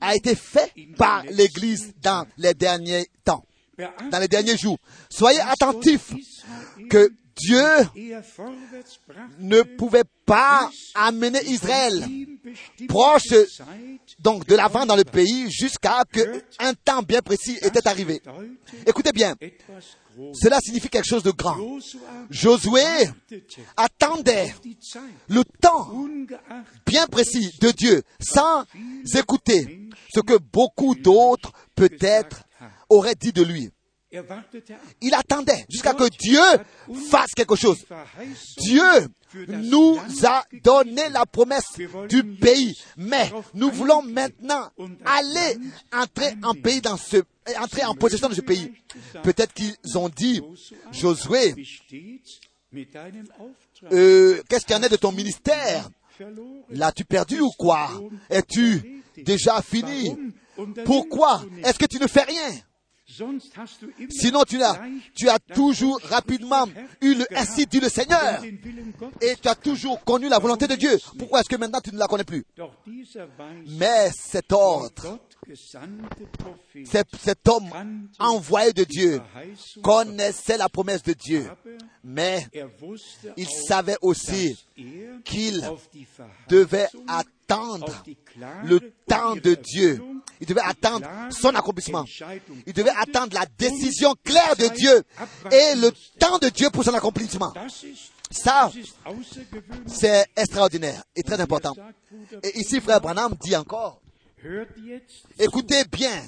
a 0.00 0.14
été 0.14 0.34
faite 0.34 0.72
par 0.96 1.24
l'Église 1.24 1.92
dans 2.00 2.26
les 2.38 2.54
derniers 2.54 3.06
temps, 3.24 3.44
dans 4.10 4.18
les 4.18 4.28
derniers 4.28 4.56
jours. 4.56 4.78
Soyez 5.10 5.40
attentifs 5.40 6.12
que 6.88 7.10
Dieu 7.36 7.64
ne 9.38 9.62
pouvait 9.62 10.04
pas 10.24 10.70
amener 10.94 11.44
Israël 11.44 12.04
proche 12.88 13.34
donc 14.20 14.46
de 14.46 14.54
l'avant 14.54 14.86
dans 14.86 14.96
le 14.96 15.04
pays 15.04 15.50
jusqu'à 15.50 16.04
que 16.10 16.42
un 16.58 16.72
temps 16.74 17.02
bien 17.02 17.20
précis 17.20 17.58
était 17.60 17.86
arrivé. 17.86 18.22
Écoutez 18.86 19.12
bien, 19.12 19.34
cela 20.32 20.60
signifie 20.60 20.88
quelque 20.88 21.08
chose 21.08 21.22
de 21.22 21.30
grand. 21.30 21.58
Josué 22.30 22.82
attendait 23.76 24.54
le 25.28 25.44
temps 25.60 25.92
bien 26.86 27.06
précis 27.06 27.52
de 27.60 27.70
Dieu 27.70 28.02
sans 28.20 28.64
écouter 29.14 29.88
ce 30.12 30.20
que 30.20 30.38
beaucoup 30.38 30.94
d'autres 30.94 31.52
peut-être 31.74 32.44
auraient 32.88 33.14
dit 33.14 33.32
de 33.32 33.42
lui. 33.42 33.70
Il 35.00 35.14
attendait 35.14 35.66
jusqu'à 35.68 35.92
que 35.94 36.08
Dieu 36.08 36.40
fasse 37.10 37.32
quelque 37.34 37.56
chose. 37.56 37.84
Dieu 38.58 38.82
nous 39.48 39.98
a 40.24 40.44
donné 40.62 41.08
la 41.10 41.26
promesse 41.26 41.72
du 42.08 42.24
pays, 42.24 42.74
mais 42.96 43.30
nous 43.54 43.70
voulons 43.70 44.02
maintenant 44.02 44.70
aller 45.04 45.58
entrer 45.92 46.34
en 46.42 46.54
pays 46.54 46.80
dans 46.80 46.96
ce, 46.96 47.16
entrer 47.60 47.84
en 47.84 47.94
possession 47.94 48.28
de 48.28 48.34
ce 48.34 48.40
pays. 48.40 48.72
Peut-être 49.22 49.52
qu'ils 49.52 49.76
ont 49.96 50.08
dit, 50.08 50.40
Josué, 50.92 51.54
euh, 53.92 54.42
qu'est-ce 54.48 54.66
qu'il 54.66 54.76
y 54.76 54.78
en 54.78 54.82
est 54.82 54.88
de 54.88 54.96
ton 54.96 55.12
ministère? 55.12 55.88
L'as-tu 56.70 57.04
perdu 57.04 57.40
ou 57.40 57.50
quoi? 57.58 57.90
Es-tu 58.30 59.02
déjà 59.16 59.60
fini? 59.62 60.16
Pourquoi 60.84 61.42
est-ce 61.64 61.78
que 61.78 61.86
tu 61.86 61.98
ne 61.98 62.06
fais 62.06 62.22
rien? 62.22 62.50
Sinon, 64.10 64.44
tu 64.44 64.62
as, 64.62 64.80
tu 65.14 65.28
as 65.28 65.38
toujours 65.38 66.00
rapidement 66.04 66.66
eu 67.00 67.14
le 67.14 67.26
ainsi 67.36 67.66
dit 67.66 67.80
le 67.80 67.88
Seigneur. 67.88 68.42
Et 69.20 69.36
tu 69.36 69.48
as 69.48 69.54
toujours 69.54 70.02
connu 70.04 70.28
la 70.28 70.38
volonté 70.38 70.66
de 70.66 70.74
Dieu. 70.74 70.96
Pourquoi 71.18 71.40
est-ce 71.40 71.48
que 71.48 71.56
maintenant 71.56 71.80
tu 71.80 71.92
ne 71.92 71.98
la 71.98 72.06
connais 72.06 72.24
plus? 72.24 72.44
Mais 73.78 74.10
cet 74.12 74.52
ordre, 74.52 75.18
cet, 76.84 77.08
cet 77.22 77.48
homme 77.48 77.70
envoyé 78.18 78.72
de 78.72 78.84
Dieu 78.84 79.20
connaissait 79.82 80.56
la 80.56 80.68
promesse 80.68 81.02
de 81.02 81.12
Dieu. 81.12 81.48
Mais 82.02 82.46
er 82.52 82.66
il 83.36 83.48
savait 83.48 83.98
aussi 84.00 84.56
er 84.76 85.22
qu'il 85.24 85.62
devait 86.48 86.88
Verheißung, 87.06 87.35
attendre 87.46 88.04
le 88.64 88.80
temps 89.08 89.36
de 89.36 89.54
Dieu. 89.54 90.02
Il 90.40 90.46
devait 90.46 90.60
attendre 90.60 91.06
son 91.30 91.54
accomplissement. 91.54 92.04
Il 92.66 92.72
devait 92.72 92.90
attendre 92.90 93.34
la 93.34 93.46
décision 93.58 94.14
claire 94.24 94.56
de 94.56 94.68
Dieu 94.74 95.02
et 95.50 95.74
le 95.76 95.90
temps 96.18 96.38
de 96.38 96.48
Dieu 96.48 96.70
pour 96.70 96.84
son 96.84 96.94
accomplissement. 96.94 97.52
Ça, 98.30 98.70
c'est 99.86 100.26
extraordinaire 100.36 101.02
et 101.14 101.22
très 101.22 101.40
important. 101.40 101.74
Et 102.42 102.58
ici, 102.58 102.80
frère 102.80 103.00
Branham 103.00 103.34
dit 103.40 103.56
encore, 103.56 104.00
écoutez 105.38 105.82
bien, 105.90 106.22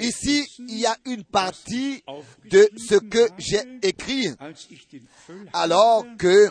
ici, 0.00 0.46
il 0.58 0.78
y 0.78 0.86
a 0.86 0.96
une 1.06 1.24
partie 1.24 2.02
de 2.50 2.68
ce 2.76 2.96
que 2.96 3.28
j'ai 3.38 3.60
écrit. 3.82 4.28
alors 5.52 6.04
que 6.18 6.50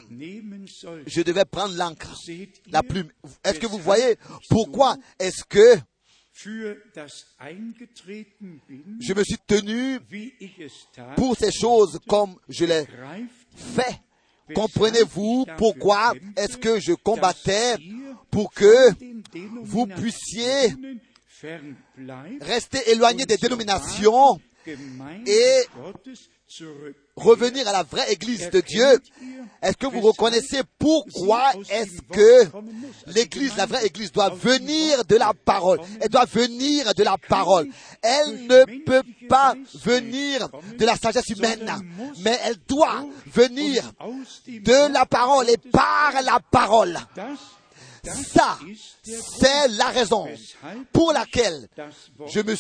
je 1.07 1.21
devais 1.21 1.45
prendre 1.45 1.75
l'encre, 1.75 2.15
la 2.67 2.83
plume. 2.83 3.09
Est-ce 3.43 3.59
que 3.59 3.67
vous 3.67 3.79
voyez 3.79 4.17
pourquoi 4.49 4.97
est-ce 5.19 5.43
que 5.43 5.77
je 6.35 6.69
me 9.13 9.23
suis 9.23 9.37
tenu 9.45 9.99
pour 11.15 11.35
ces 11.37 11.51
choses 11.51 11.99
comme 12.07 12.35
je 12.49 12.65
les 12.65 12.85
fais 13.55 13.99
Comprenez-vous 14.53 15.45
pourquoi 15.57 16.13
est-ce 16.35 16.57
que 16.57 16.79
je 16.79 16.93
combattais 16.93 17.75
pour 18.33 18.51
que 18.51 18.89
vous 19.63 19.85
puissiez 19.85 20.75
rester 22.41 22.91
éloigné 22.91 23.25
des 23.25 23.37
dénominations 23.37 24.39
et 25.25 25.61
revenir 27.15 27.67
à 27.67 27.71
la 27.71 27.83
vraie 27.83 28.11
Église 28.11 28.49
de 28.49 28.61
Dieu. 28.61 28.99
Est-ce 29.61 29.77
que 29.77 29.87
vous 29.87 30.01
reconnaissez 30.01 30.61
pourquoi 30.79 31.51
est-ce 31.69 32.01
que 32.11 32.47
l'Église, 33.07 33.55
la 33.55 33.65
vraie 33.65 33.85
Église, 33.85 34.11
doit 34.11 34.29
venir 34.29 35.05
de 35.05 35.15
la 35.15 35.33
parole? 35.45 35.79
Elle 36.01 36.09
doit 36.09 36.25
venir 36.25 36.93
de 36.93 37.03
la 37.03 37.17
parole. 37.17 37.67
Elle 38.01 38.47
ne 38.47 38.83
peut 38.83 39.03
pas 39.29 39.55
venir 39.83 40.49
de 40.77 40.85
la 40.85 40.95
sagesse 40.95 41.29
humaine, 41.29 41.71
mais 42.19 42.39
elle 42.45 42.57
doit 42.67 43.05
venir 43.27 43.91
de 44.47 44.91
la 44.91 45.05
parole 45.05 45.49
et 45.49 45.57
par 45.57 46.13
la 46.23 46.39
parole. 46.39 46.97
Ça, 48.05 48.59
c'est 49.03 49.67
la 49.69 49.87
raison 49.89 50.27
pour 50.91 51.13
laquelle 51.13 51.69
je, 52.27 52.41
me, 52.41 52.55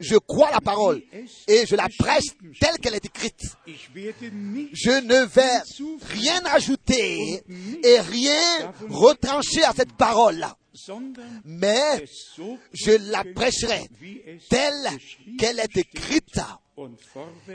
je 0.00 0.16
crois 0.16 0.50
la 0.50 0.60
parole 0.60 1.02
et 1.46 1.66
je 1.66 1.76
la 1.76 1.88
prêche 1.98 2.24
telle 2.60 2.78
qu'elle 2.78 2.94
est 2.94 3.04
écrite. 3.04 3.42
Je 3.66 5.00
ne 5.00 5.24
vais 5.24 6.02
rien 6.14 6.40
ajouter 6.46 7.44
et 7.84 8.00
rien 8.00 8.72
retrancher 8.88 9.62
à 9.64 9.72
cette 9.72 9.92
parole 9.92 10.44
mais 11.44 12.04
je 12.72 13.10
la 13.10 13.24
prêcherai 13.34 13.88
telle 14.48 14.88
qu'elle 15.38 15.60
est 15.60 15.76
écrite 15.76 16.40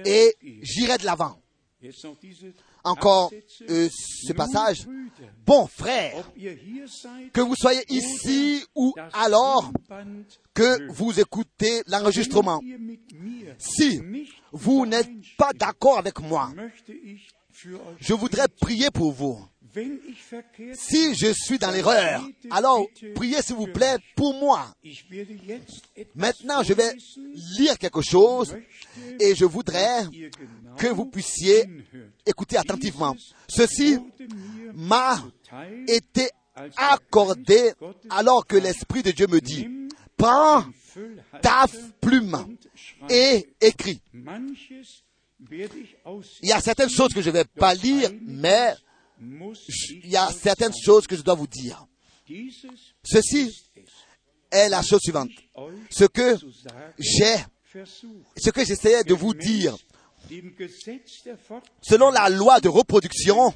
et 0.06 0.36
j'irai 0.62 0.98
de 0.98 1.06
l'avant. 1.06 1.40
Encore 2.84 3.32
euh, 3.70 3.90
ce 3.92 4.34
passage. 4.34 4.88
Bon 5.46 5.68
frère, 5.68 6.32
que 7.32 7.42
vous 7.42 7.56
soyez 7.56 7.84
ici 7.90 8.64
ou 8.76 8.94
alors 9.14 9.72
que 10.54 10.92
vous 10.92 11.20
écoutez 11.20 11.82
l'enregistrement, 11.88 12.62
si 13.58 14.02
vous 14.52 14.86
n'êtes 14.86 15.10
pas 15.38 15.54
d'accord 15.54 15.98
avec 15.98 16.20
moi, 16.20 16.52
je 18.00 18.14
voudrais 18.14 18.48
prier 18.48 18.90
pour 18.92 19.12
vous. 19.12 19.40
Si 20.74 21.16
je 21.16 21.34
suis 21.34 21.58
dans 21.58 21.72
l'erreur, 21.72 22.28
alors 22.52 22.86
priez 23.16 23.42
s'il 23.42 23.56
vous 23.56 23.68
plaît 23.68 23.98
pour 24.16 24.34
moi. 24.36 24.74
Maintenant, 26.16 26.62
je 26.64 26.74
vais 26.74 26.96
lire 27.58 27.78
quelque 27.78 28.02
chose 28.02 28.56
et 29.20 29.36
je 29.36 29.46
voudrais 29.46 30.04
que 30.78 30.88
vous 30.88 31.06
puissiez 31.06 31.66
écouter 32.26 32.58
attentivement. 32.58 33.16
Ceci 33.48 33.98
m'a 34.74 35.24
été 35.88 36.30
accordé 36.78 37.74
alors 38.10 38.46
que 38.46 38.58
l'Esprit 38.58 39.02
de 39.02 39.12
Dieu 39.12 39.28
me 39.28 39.42
dit, 39.42 39.68
prends 40.16 40.66
ta 41.42 41.66
plume 42.00 42.58
et 43.10 43.48
écris. 43.60 44.02
Il 45.52 46.50
y 46.50 46.52
a 46.52 46.62
certaines 46.62 46.90
choses 46.90 47.14
que 47.14 47.22
je 47.22 47.30
ne 47.30 47.34
vais 47.34 47.46
pas 47.46 47.74
lire, 47.74 48.12
mais 48.22 48.74
il 49.20 50.10
y 50.10 50.18
a 50.18 50.30
certaines 50.32 50.74
choses 50.74 51.08
que 51.08 51.16
je 51.16 51.22
dois 51.22 51.36
vous 51.36 51.48
dire. 51.48 51.86
Ceci 53.04 53.52
est 54.52 54.70
la 54.70 54.82
chose 54.82 55.02
suivante. 55.02 55.30
Ce 55.90 56.06
que 56.06 56.38
j'ai, 56.98 57.36
ce 58.38 58.50
que 58.50 58.66
j'essayais 58.66 59.04
de 59.04 59.14
vous 59.14 59.34
dire, 59.34 59.76
selon 61.82 62.12
la 62.12 62.30
loi 62.30 62.60
de 62.60 62.70
reproduction, 62.70 63.54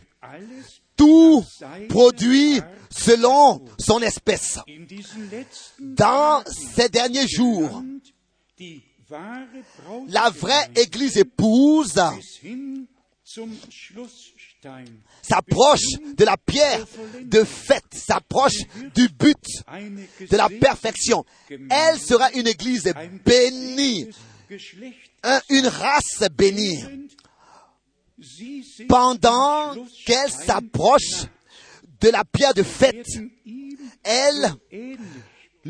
tout 0.95 1.43
produit 1.89 2.59
selon 2.89 3.63
son 3.79 4.01
espèce. 4.01 4.59
Dans 5.79 6.43
ces 6.45 6.89
derniers 6.89 7.27
jours, 7.27 7.83
la 10.09 10.29
vraie 10.29 10.69
Église 10.75 11.17
épouse 11.17 12.01
s'approche 15.21 15.81
de 16.15 16.23
la 16.23 16.37
pierre 16.37 16.85
de 17.23 17.43
fête, 17.43 17.83
s'approche 17.93 18.59
du 18.95 19.09
but, 19.09 19.37
de 20.31 20.37
la 20.37 20.47
perfection. 20.49 21.25
Elle 21.69 21.99
sera 21.99 22.31
une 22.31 22.47
église 22.47 22.91
bénie, 23.25 24.09
un- 25.23 25.41
une 25.49 25.67
race 25.67 26.23
bénie. 26.37 26.79
Pendant 28.87 29.75
qu'elle 30.05 30.31
s'approche 30.31 31.25
de 32.01 32.09
la 32.09 32.23
pierre 32.23 32.53
de 32.53 32.63
fête, 32.63 33.05
elle 34.03 34.53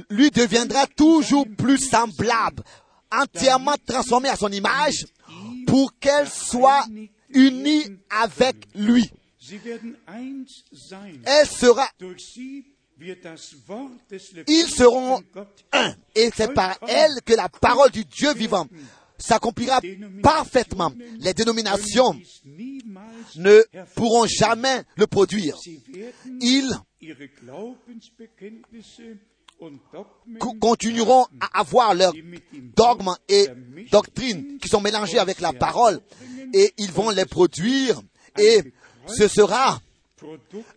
lui 0.10 0.30
deviendra 0.32 0.86
toujours 0.88 1.46
plus 1.58 1.80
semblable, 1.80 2.64
entièrement 3.12 3.76
transformée 3.86 4.30
à 4.30 4.36
son 4.36 4.52
image, 4.52 5.06
pour 5.66 5.92
qu'elle 6.00 6.30
soit 6.30 6.86
unie 7.38 7.86
avec 8.10 8.68
lui. 8.76 9.10
Elle 11.26 11.48
sera 11.48 11.88
Ils 14.48 14.68
seront 14.68 15.22
un. 15.72 15.96
Et 16.16 16.30
c'est 16.36 16.54
par 16.54 16.78
elle 16.88 17.22
que 17.24 17.34
la 17.34 17.48
parole 17.48 17.92
du 17.92 18.04
Dieu 18.06 18.34
vivant 18.34 18.68
s'accomplira 19.18 19.80
parfaitement. 20.22 20.92
Les 21.20 21.34
dénominations 21.34 22.20
ne 23.36 23.62
pourront 23.96 24.26
jamais 24.26 24.84
le 24.96 25.08
produire. 25.08 25.58
Ils 26.42 26.72
continueront 30.60 31.26
à 31.40 31.60
avoir 31.60 31.96
leurs 31.96 32.14
dogmes 32.76 33.16
et 33.28 33.48
doctrines 33.92 34.58
qui 34.60 34.68
sont 34.68 34.82
mélangés 34.82 35.20
avec 35.20 35.40
la 35.40 35.54
parole 35.54 36.00
et 36.54 36.74
ils 36.78 36.92
vont 36.92 37.10
les 37.10 37.26
produire 37.26 38.02
et 38.38 38.62
ce 39.08 39.28
sera 39.28 39.80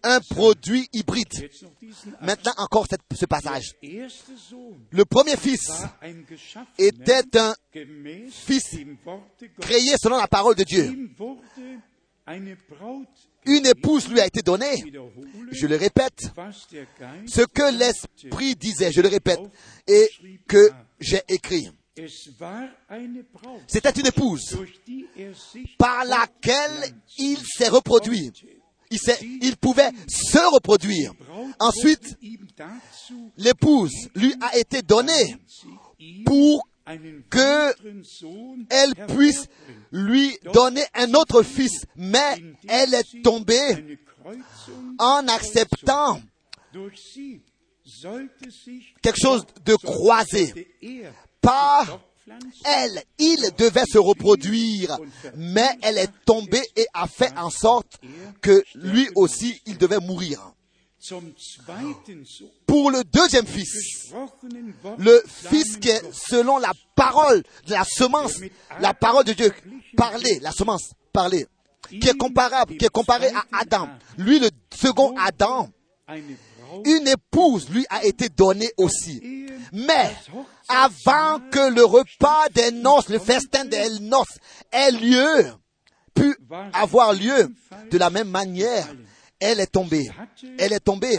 un 0.03 0.21
produit 0.21 0.89
hybride. 0.93 1.51
Maintenant 2.21 2.53
encore 2.59 2.87
ce 3.13 3.27
passage. 3.27 3.75
Le 3.83 5.05
premier 5.05 5.37
fils 5.37 5.71
était 6.79 7.39
un 7.39 7.55
fils 8.31 8.77
créé 9.61 9.95
selon 10.01 10.19
la 10.19 10.29
parole 10.29 10.55
de 10.55 10.65
Dieu. 10.65 11.11
Une 13.47 13.67
épouse 13.67 14.09
lui 14.09 14.21
a 14.21 14.27
été 14.27 14.43
donnée. 14.43 14.85
Je 15.53 15.67
le 15.67 15.77
répète, 15.77 16.31
ce 17.27 17.43
que 17.43 17.77
l'Esprit 17.77 18.55
disait, 18.55 18.93
je 18.93 19.01
le 19.01 19.09
répète, 19.09 19.41
et 19.87 20.09
que 20.47 20.71
j'ai 21.01 21.23
écrit. 21.29 21.69
C'était 23.67 23.91
une 23.91 24.07
épouse 24.07 24.59
par 25.79 26.05
laquelle 26.05 26.95
il 27.19 27.39
s'est 27.39 27.69
reproduit. 27.69 28.31
Il, 28.91 29.57
pouvait 29.57 29.91
se 30.09 30.53
reproduire. 30.53 31.13
Ensuite, 31.61 32.19
l'épouse 33.37 33.93
lui 34.17 34.35
a 34.41 34.59
été 34.59 34.83
donnée 34.83 35.37
pour 36.27 36.67
einen 36.91 37.25
que 37.31 37.39
weiteren 37.39 38.05
Sohn 38.05 38.67
elle 38.69 38.95
puisse 39.07 39.47
lui 39.93 40.37
donner 40.53 40.85
un 40.95 41.15
autre 41.15 41.43
fils. 41.43 41.87
Mais 41.97 42.43
elle 42.69 42.95
est 42.95 43.23
tombée 43.23 43.99
en 44.99 45.27
acceptant 45.29 46.21
quelque 49.03 49.21
chose 49.21 49.47
de 49.65 49.75
croisé. 49.77 50.69
Par 51.41 52.01
elle, 52.65 53.03
il 53.19 53.51
devait 53.59 53.87
se 53.91 53.99
reproduire, 53.99 54.99
mais 55.37 55.69
elle 55.83 55.99
est 55.99 56.13
tombée 56.25 56.63
et 56.77 56.87
a 56.93 57.09
fait 57.09 57.37
en 57.37 57.51
sorte 57.51 57.99
que 58.41 58.63
lui 58.75 59.09
aussi, 59.15 59.61
il 59.67 59.79
devait 59.79 59.99
mourir. 59.99 60.53
Pour 62.67 62.91
le 62.91 63.05
deuxième 63.05 63.47
fils, 63.47 64.13
le 64.99 65.23
fils 65.27 65.77
qui 65.79 65.89
est 65.89 66.03
selon 66.13 66.59
la 66.59 66.73
parole 66.95 67.43
de 67.67 67.73
la 67.73 67.85
semence, 67.85 68.35
la 68.81 68.93
parole 68.93 69.25
de 69.25 69.33
Dieu, 69.33 69.53
parler, 69.97 70.39
la 70.41 70.53
semence, 70.53 70.93
parler, 71.13 71.47
qui 71.89 72.09
est 72.09 72.17
comparable, 72.17 72.77
qui 72.77 72.85
est 72.85 72.91
comparé 72.91 73.29
à 73.29 73.61
Adam. 73.61 73.89
Lui, 74.19 74.39
le 74.39 74.51
second 74.75 75.15
Adam, 75.17 75.71
une 76.85 77.09
épouse 77.09 77.71
lui 77.71 77.87
a 77.89 78.05
été 78.05 78.29
donnée 78.29 78.71
aussi. 78.77 79.47
Mais 79.73 80.15
avant 80.69 81.41
que 81.51 81.73
le 81.73 81.85
repas 81.85 82.49
des 82.55 82.73
noces, 82.73 83.09
le 83.09 83.19
festin 83.19 83.65
des 83.65 84.01
noces 84.01 84.39
ait 84.71 84.91
lieu, 84.93 85.47
pu 86.15 86.37
avoir 86.73 87.13
lieu 87.13 87.53
de 87.91 87.99
la 87.99 88.11
même 88.11 88.29
manière, 88.29 88.87
elle 89.41 89.61
est 89.61 89.73
tombée. 89.73 90.11
Elle 90.59 90.73
est 90.73 90.81
tombée. 90.81 91.19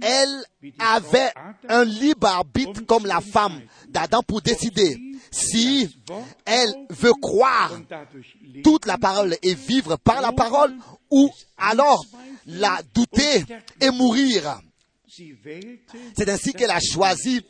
Elle 0.00 0.44
avait 0.78 1.32
un 1.68 1.84
libre 1.84 2.26
arbitre 2.26 2.80
comme 2.86 3.06
la 3.06 3.20
femme 3.20 3.60
d'Adam 3.88 4.22
pour 4.22 4.40
décider 4.40 4.98
si 5.30 6.00
elle 6.44 6.72
veut 6.90 7.14
croire 7.20 7.78
toute 8.64 8.86
la 8.86 8.98
parole 8.98 9.36
et 9.42 9.54
vivre 9.54 9.96
par 9.96 10.20
la 10.20 10.32
parole 10.32 10.74
ou 11.10 11.30
alors 11.58 12.04
la 12.46 12.80
douter 12.94 13.44
et 13.80 13.90
mourir. 13.90 14.60
C'est 15.08 16.28
ainsi 16.28 16.52
qu'elle 16.52 16.70
a 16.70 16.80
choisi 16.80 17.44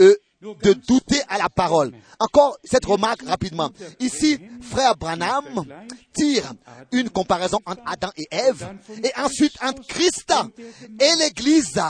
euh, 0.00 0.14
de 0.42 0.72
douter 0.72 1.20
à 1.28 1.38
la 1.38 1.48
parole. 1.48 1.92
Encore 2.18 2.58
cette 2.64 2.84
remarque 2.84 3.22
rapidement. 3.22 3.70
Ici, 4.00 4.38
frère 4.60 4.96
Branham 4.96 5.64
tire 6.12 6.52
une 6.90 7.10
comparaison 7.10 7.58
entre 7.64 7.82
Adam 7.86 8.10
et 8.16 8.26
Ève 8.30 8.68
et 9.02 9.10
ensuite 9.20 9.54
entre 9.62 9.86
Christ 9.86 10.32
et 11.00 11.16
l'Église. 11.18 11.80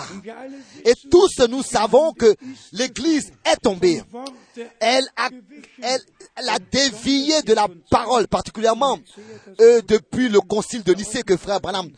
Et 0.85 0.95
tous 1.11 1.41
nous 1.49 1.63
savons 1.63 2.13
que 2.13 2.35
l'Église 2.73 3.33
est 3.45 3.57
tombée. 3.63 4.03
Elle 4.81 5.05
a, 5.17 5.31
elle, 5.83 6.01
elle 6.37 6.49
a 6.49 6.59
dévié 6.59 7.43
de 7.43 7.55
la 7.55 7.67
parole, 7.91 8.29
particulièrement 8.29 8.99
euh, 9.61 9.81
depuis 9.87 10.29
le 10.29 10.41
concile 10.41 10.83
de 10.83 10.93
Nicée 10.93 11.23
que 11.23 11.37
frère 11.37 11.61
Branham 11.61 11.91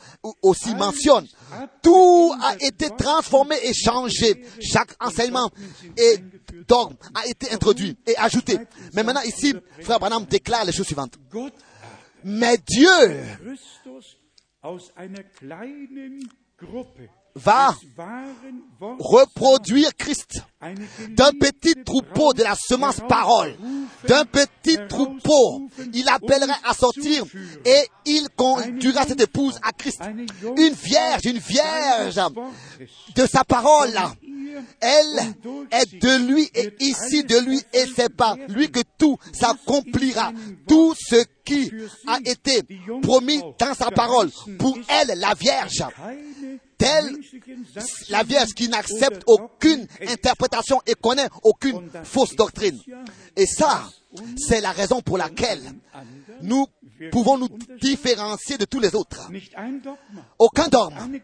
aussi 0.43 0.75
mentionne. 0.75 1.27
Tout 1.83 2.33
a 2.41 2.55
été 2.61 2.91
transformé 2.97 3.57
et 3.65 3.75
changé. 3.75 4.45
Chaque 4.61 4.91
enseignement 5.01 5.51
et 5.97 6.19
dogme 6.67 6.97
a 7.15 7.27
été 7.27 7.53
introduit 7.53 7.97
et 8.07 8.17
ajouté. 8.17 8.59
Mais 8.93 9.03
maintenant 9.03 9.23
ici, 9.23 9.55
frère 9.81 9.99
Branham 9.99 10.25
déclare 10.25 10.65
les 10.65 10.73
choses 10.73 10.87
suivantes. 10.87 11.19
Mais 12.25 12.57
Dieu 12.59 12.89
va 17.37 17.75
reproduire 18.99 19.91
Christ 19.97 20.41
d'un 21.11 21.33
petit 21.33 21.75
troupeau 21.85 22.33
de 22.33 22.43
la 22.43 22.55
semence 22.55 23.01
parole, 23.09 23.57
d'un 24.07 24.25
petit 24.25 24.79
troupeau. 24.89 25.69
Il 25.93 26.09
appellerait 26.09 26.53
à 26.65 26.75
sortir 26.75 27.25
et 27.65 27.89
il 28.07 28.29
conduira 28.37 29.05
cette 29.05 29.21
épouse 29.21 29.59
à 29.63 29.73
Christ. 29.73 30.01
Une 30.57 30.75
vierge, 30.75 31.25
une 31.25 31.39
vierge 31.39 32.21
de 33.17 33.27
sa 33.27 33.45
parole. 33.45 33.93
Elle 34.81 35.35
est 35.71 36.01
de 36.01 36.27
lui 36.27 36.51
et 36.55 36.75
ici 36.81 37.25
de 37.25 37.39
lui 37.39 37.61
et 37.73 37.85
c'est 37.95 38.15
par 38.15 38.37
lui 38.49 38.71
que 38.71 38.81
tout 38.99 39.17
s'accomplira. 39.33 40.33
Tout 40.69 40.95
ce 40.95 41.25
qui 41.45 41.71
a 42.07 42.19
été 42.25 42.63
promis 43.03 43.41
dans 43.59 43.75
sa 43.75 43.91
parole 43.91 44.31
pour 44.59 44.79
elle, 44.89 45.19
la 45.19 45.35
vierge. 45.35 45.85
Telle 46.79 47.17
la 48.09 48.23
Vierge 48.23 48.53
qui 48.55 48.69
n'accepte 48.69 49.23
aucune 49.27 49.87
interprétation 50.09 50.81
et 50.87 50.95
connaît 50.95 51.29
aucune 51.43 51.89
fausse 52.03 52.35
doctrine. 52.35 52.79
Et 53.37 53.47
ça, 53.47 53.89
c'est 54.37 54.61
la 54.61 54.73
raison 54.73 55.01
pour 55.01 55.19
laquelle 55.19 55.63
nous 56.43 56.67
pouvons 57.11 57.39
nous 57.39 57.49
différencier 57.81 58.59
de 58.59 58.65
tous 58.65 58.81
les 58.81 58.95
autres? 58.95 59.31
Aucun 60.39 60.69
dogme, 60.69 61.21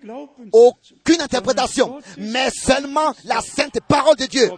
aucune 0.52 1.20
interprétation, 1.20 1.98
mais 2.18 2.50
seulement 2.50 3.14
la 3.24 3.40
sainte 3.40 3.80
parole 3.86 4.16
de 4.16 4.26
Dieu. 4.26 4.50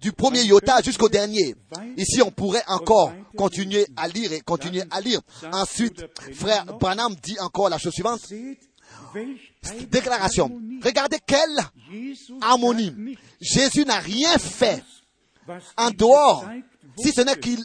Du, 0.00 0.12
premier 0.12 0.42
iota 0.42 0.80
jusqu'au 0.82 1.08
dernier. 1.08 1.54
Ici, 1.96 2.22
on 2.22 2.30
pourrait 2.30 2.64
encore 2.68 3.12
continuer 3.36 3.86
à 3.96 4.08
lire 4.08 4.32
et 4.32 4.40
continuer 4.40 4.82
à 4.90 5.00
lire. 5.00 5.20
Ensuite, 5.52 6.06
frère 6.32 6.64
Branham 6.64 7.14
dit 7.22 7.38
encore 7.40 7.68
la 7.68 7.78
chose 7.78 7.92
suivante. 7.92 8.20
Déclaration. 9.90 10.60
Regardez 10.82 11.18
quelle 11.26 11.58
harmonie. 12.40 13.16
Jésus 13.40 13.84
n'a 13.84 13.98
rien 13.98 14.38
fait 14.38 14.82
en 15.76 15.90
dehors, 15.90 16.46
si 16.98 17.12
ce 17.12 17.20
n'est 17.22 17.38
qu'il, 17.38 17.64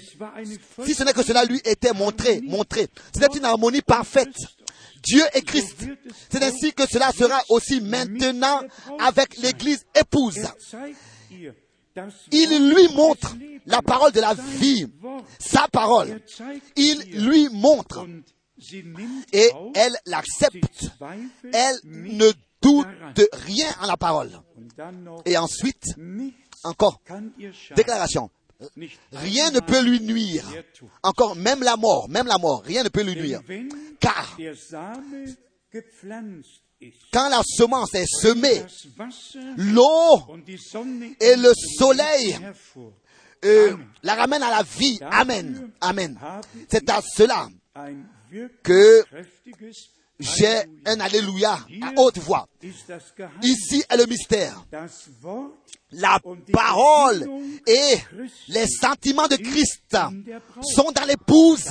si 0.00 0.94
ce 0.94 1.04
n'est 1.04 1.12
que 1.12 1.22
cela 1.22 1.44
lui 1.44 1.60
était 1.64 1.92
montré, 1.92 2.40
montré. 2.42 2.88
C'était 3.12 3.38
une 3.38 3.44
harmonie 3.44 3.82
parfaite. 3.82 4.36
Dieu 5.02 5.22
et 5.34 5.42
Christ. 5.42 5.84
C'est 6.30 6.42
ainsi 6.42 6.72
que 6.72 6.88
cela 6.88 7.12
sera 7.12 7.40
aussi 7.50 7.80
maintenant 7.80 8.62
avec 8.98 9.36
l'église 9.36 9.84
épouse. 9.94 10.48
Il 12.32 12.74
lui 12.74 12.94
montre 12.94 13.36
la 13.66 13.82
parole 13.82 14.12
de 14.12 14.20
la 14.20 14.34
vie, 14.34 14.86
sa 15.38 15.68
parole. 15.68 16.20
Il 16.76 17.26
lui 17.26 17.48
montre 17.50 18.06
et 19.32 19.50
elle 19.74 19.96
l'accepte. 20.06 20.90
Elle 21.52 21.76
ne 21.84 22.32
doute 22.62 22.86
de 23.14 23.28
rien 23.32 23.68
en 23.80 23.86
la 23.86 23.96
parole. 23.96 24.30
Et 25.24 25.36
ensuite, 25.36 25.84
encore, 26.64 27.00
déclaration. 27.76 28.30
Rien 29.12 29.50
ne 29.50 29.60
peut 29.60 29.82
lui 29.82 30.00
nuire. 30.00 30.44
Encore, 31.02 31.36
même 31.36 31.62
la 31.62 31.76
mort, 31.76 32.08
même 32.08 32.26
la 32.26 32.38
mort, 32.38 32.62
rien 32.64 32.82
ne 32.82 32.88
peut 32.88 33.02
lui 33.02 33.14
nuire. 33.14 33.40
Car 34.00 34.36
quand 37.12 37.28
la 37.28 37.42
semence 37.42 37.94
est 37.94 38.06
semée, 38.06 38.62
l'eau 39.56 40.36
et 41.20 41.36
le 41.36 41.52
soleil 41.78 42.38
euh, 43.44 43.76
la 44.02 44.14
ramène 44.14 44.42
à 44.42 44.50
la 44.50 44.62
vie. 44.62 44.98
Amen. 45.02 45.70
Amen. 45.80 46.18
C'est 46.68 46.88
à 46.88 47.00
cela 47.02 47.48
que 48.62 49.04
j'ai 50.18 50.62
un 50.86 51.00
Alléluia 51.00 51.58
à 51.82 51.92
haute 52.00 52.18
voix. 52.18 52.46
Ici 53.42 53.84
est 53.88 53.96
le 53.96 54.06
mystère. 54.06 54.64
La 55.92 56.18
parole 56.52 57.28
et 57.66 57.96
les 58.48 58.66
sentiments 58.66 59.28
de 59.28 59.36
Christ 59.36 59.96
sont 60.62 60.90
dans 60.92 61.04
l'épouse. 61.06 61.68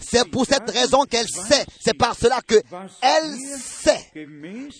C'est 0.00 0.28
pour 0.30 0.46
cette 0.46 0.68
raison 0.70 1.04
qu'elle 1.04 1.28
sait. 1.28 1.64
C'est 1.80 1.96
par 1.96 2.16
cela 2.16 2.40
que 2.46 2.60
elle 3.00 3.36
sait. 3.58 4.10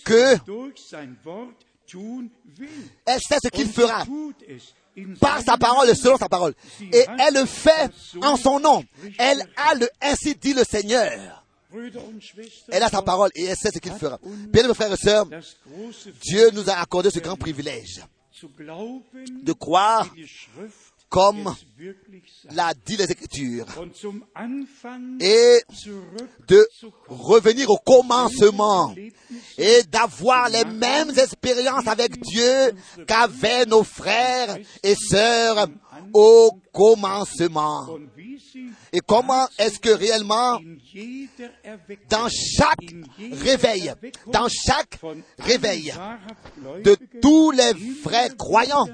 que-. 0.05 0.37
Elle 3.05 3.19
sait 3.21 3.37
ce 3.43 3.49
qu'il 3.49 3.69
fera 3.71 4.05
par 5.19 5.41
sa 5.41 5.57
parole 5.57 5.89
et 5.89 5.95
selon 5.95 6.17
sa 6.17 6.29
parole. 6.29 6.53
Et 6.81 7.05
elle 7.19 7.33
le 7.35 7.45
fait 7.45 7.89
en 8.21 8.37
son 8.37 8.59
nom. 8.59 8.83
Elle 9.17 9.43
a 9.57 9.75
le 9.75 9.89
ainsi 10.01 10.35
dit 10.35 10.53
le 10.53 10.63
Seigneur. 10.63 11.42
Elle 12.69 12.83
a 12.83 12.89
sa 12.89 13.01
parole 13.01 13.31
et 13.35 13.45
elle 13.45 13.57
sait 13.57 13.71
ce 13.73 13.79
qu'il 13.79 13.91
fera. 13.93 14.19
Bien 14.49 14.67
mes 14.67 14.73
frères 14.73 14.93
et 14.93 14.97
sœurs, 14.97 15.25
Dieu 16.21 16.51
nous 16.51 16.69
a 16.69 16.73
accordé 16.73 17.09
ce 17.09 17.19
grand 17.19 17.35
privilège 17.35 18.01
de 18.41 19.53
croire 19.53 20.13
comme 21.13 21.53
l'a 22.55 22.73
dit 22.73 22.97
les 22.97 23.11
Écritures. 23.11 23.67
Et 25.19 25.59
de 26.47 26.67
revenir 27.07 27.69
au 27.69 27.77
commencement 27.77 28.95
et 29.59 29.83
d'avoir 29.83 30.49
les 30.49 30.65
mêmes 30.65 31.11
expériences 31.11 31.87
avec 31.87 32.19
Dieu 32.19 32.73
qu'avaient 33.05 33.67
nos 33.67 33.83
frères 33.83 34.57
et 34.81 34.95
sœurs 34.95 35.67
au 36.13 36.49
commencement. 36.71 37.87
Et 38.91 38.99
comment 38.99 39.47
est-ce 39.59 39.79
que 39.79 39.89
réellement, 39.89 40.59
dans 42.09 42.27
chaque 42.29 42.91
réveil, 43.33 43.93
dans 44.31 44.47
chaque 44.47 44.99
réveil 45.37 45.93
de 46.83 46.97
tous 47.21 47.51
les 47.51 47.73
vrais 48.03 48.29
croyants, 48.35 48.87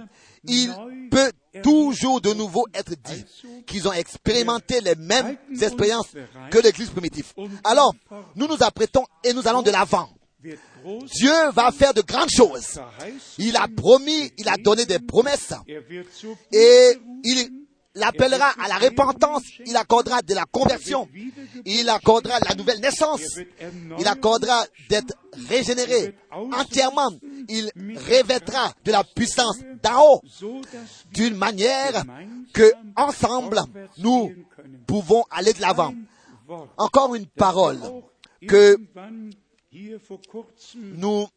il 0.45 0.73
peut 1.09 1.31
toujours 1.61 2.21
de 2.21 2.33
nouveau 2.33 2.65
être 2.73 2.93
dit 2.95 3.25
qu'ils 3.65 3.87
ont 3.87 3.93
expérimenté 3.93 4.81
les 4.81 4.95
mêmes 4.95 5.37
expériences 5.61 6.09
que 6.49 6.59
l'Église 6.59 6.89
primitive. 6.89 7.33
Alors, 7.63 7.93
nous 8.35 8.47
nous 8.47 8.61
apprêtons 8.61 9.05
et 9.23 9.33
nous 9.33 9.47
allons 9.47 9.61
de 9.61 9.71
l'avant. 9.71 10.09
Dieu 10.41 11.33
va 11.53 11.71
faire 11.71 11.93
de 11.93 12.01
grandes 12.01 12.29
choses. 12.29 12.79
Il 13.37 13.55
a 13.57 13.67
promis, 13.67 14.31
il 14.37 14.47
a 14.47 14.55
donné 14.57 14.85
des 14.85 14.99
promesses 14.99 15.53
et 16.51 16.97
il. 17.23 17.58
L'appellera 17.95 18.49
à 18.59 18.67
la 18.67 18.77
repentance, 18.77 19.43
il 19.65 19.75
accordera 19.75 20.21
de 20.21 20.33
la 20.33 20.45
conversion, 20.45 21.07
il 21.65 21.89
accordera 21.89 22.39
la 22.39 22.55
nouvelle 22.55 22.79
naissance, 22.79 23.39
il 23.99 24.07
accordera 24.07 24.65
d'être 24.89 25.13
régénéré 25.49 26.15
entièrement, 26.31 27.11
il 27.47 27.71
revêtra 27.75 28.73
de 28.85 28.91
la 28.91 29.03
puissance 29.03 29.57
wir 29.83 30.21
d'une 31.11 31.35
manière 31.35 32.03
que 32.53 32.71
ensemble 32.95 33.61
nous 33.97 34.33
pouvons 34.85 35.23
aller 35.31 35.53
de 35.53 35.61
l'avant. 35.61 35.93
Encore 36.77 37.15
une 37.15 37.27
parole 37.27 37.79
que 38.47 38.77
nous 40.73 41.27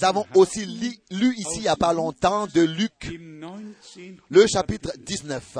avons 0.00 0.24
aussi 0.34 0.66
lu 1.10 1.34
ici 1.36 1.56
il 1.56 1.62
n'y 1.62 1.68
a 1.68 1.76
pas 1.76 1.92
longtemps 1.92 2.46
de 2.46 2.60
Luc, 2.60 2.92
im 3.06 3.62
19. 3.94 4.18
le 4.30 4.46
chapitre 4.46 4.92
19. 4.98 5.58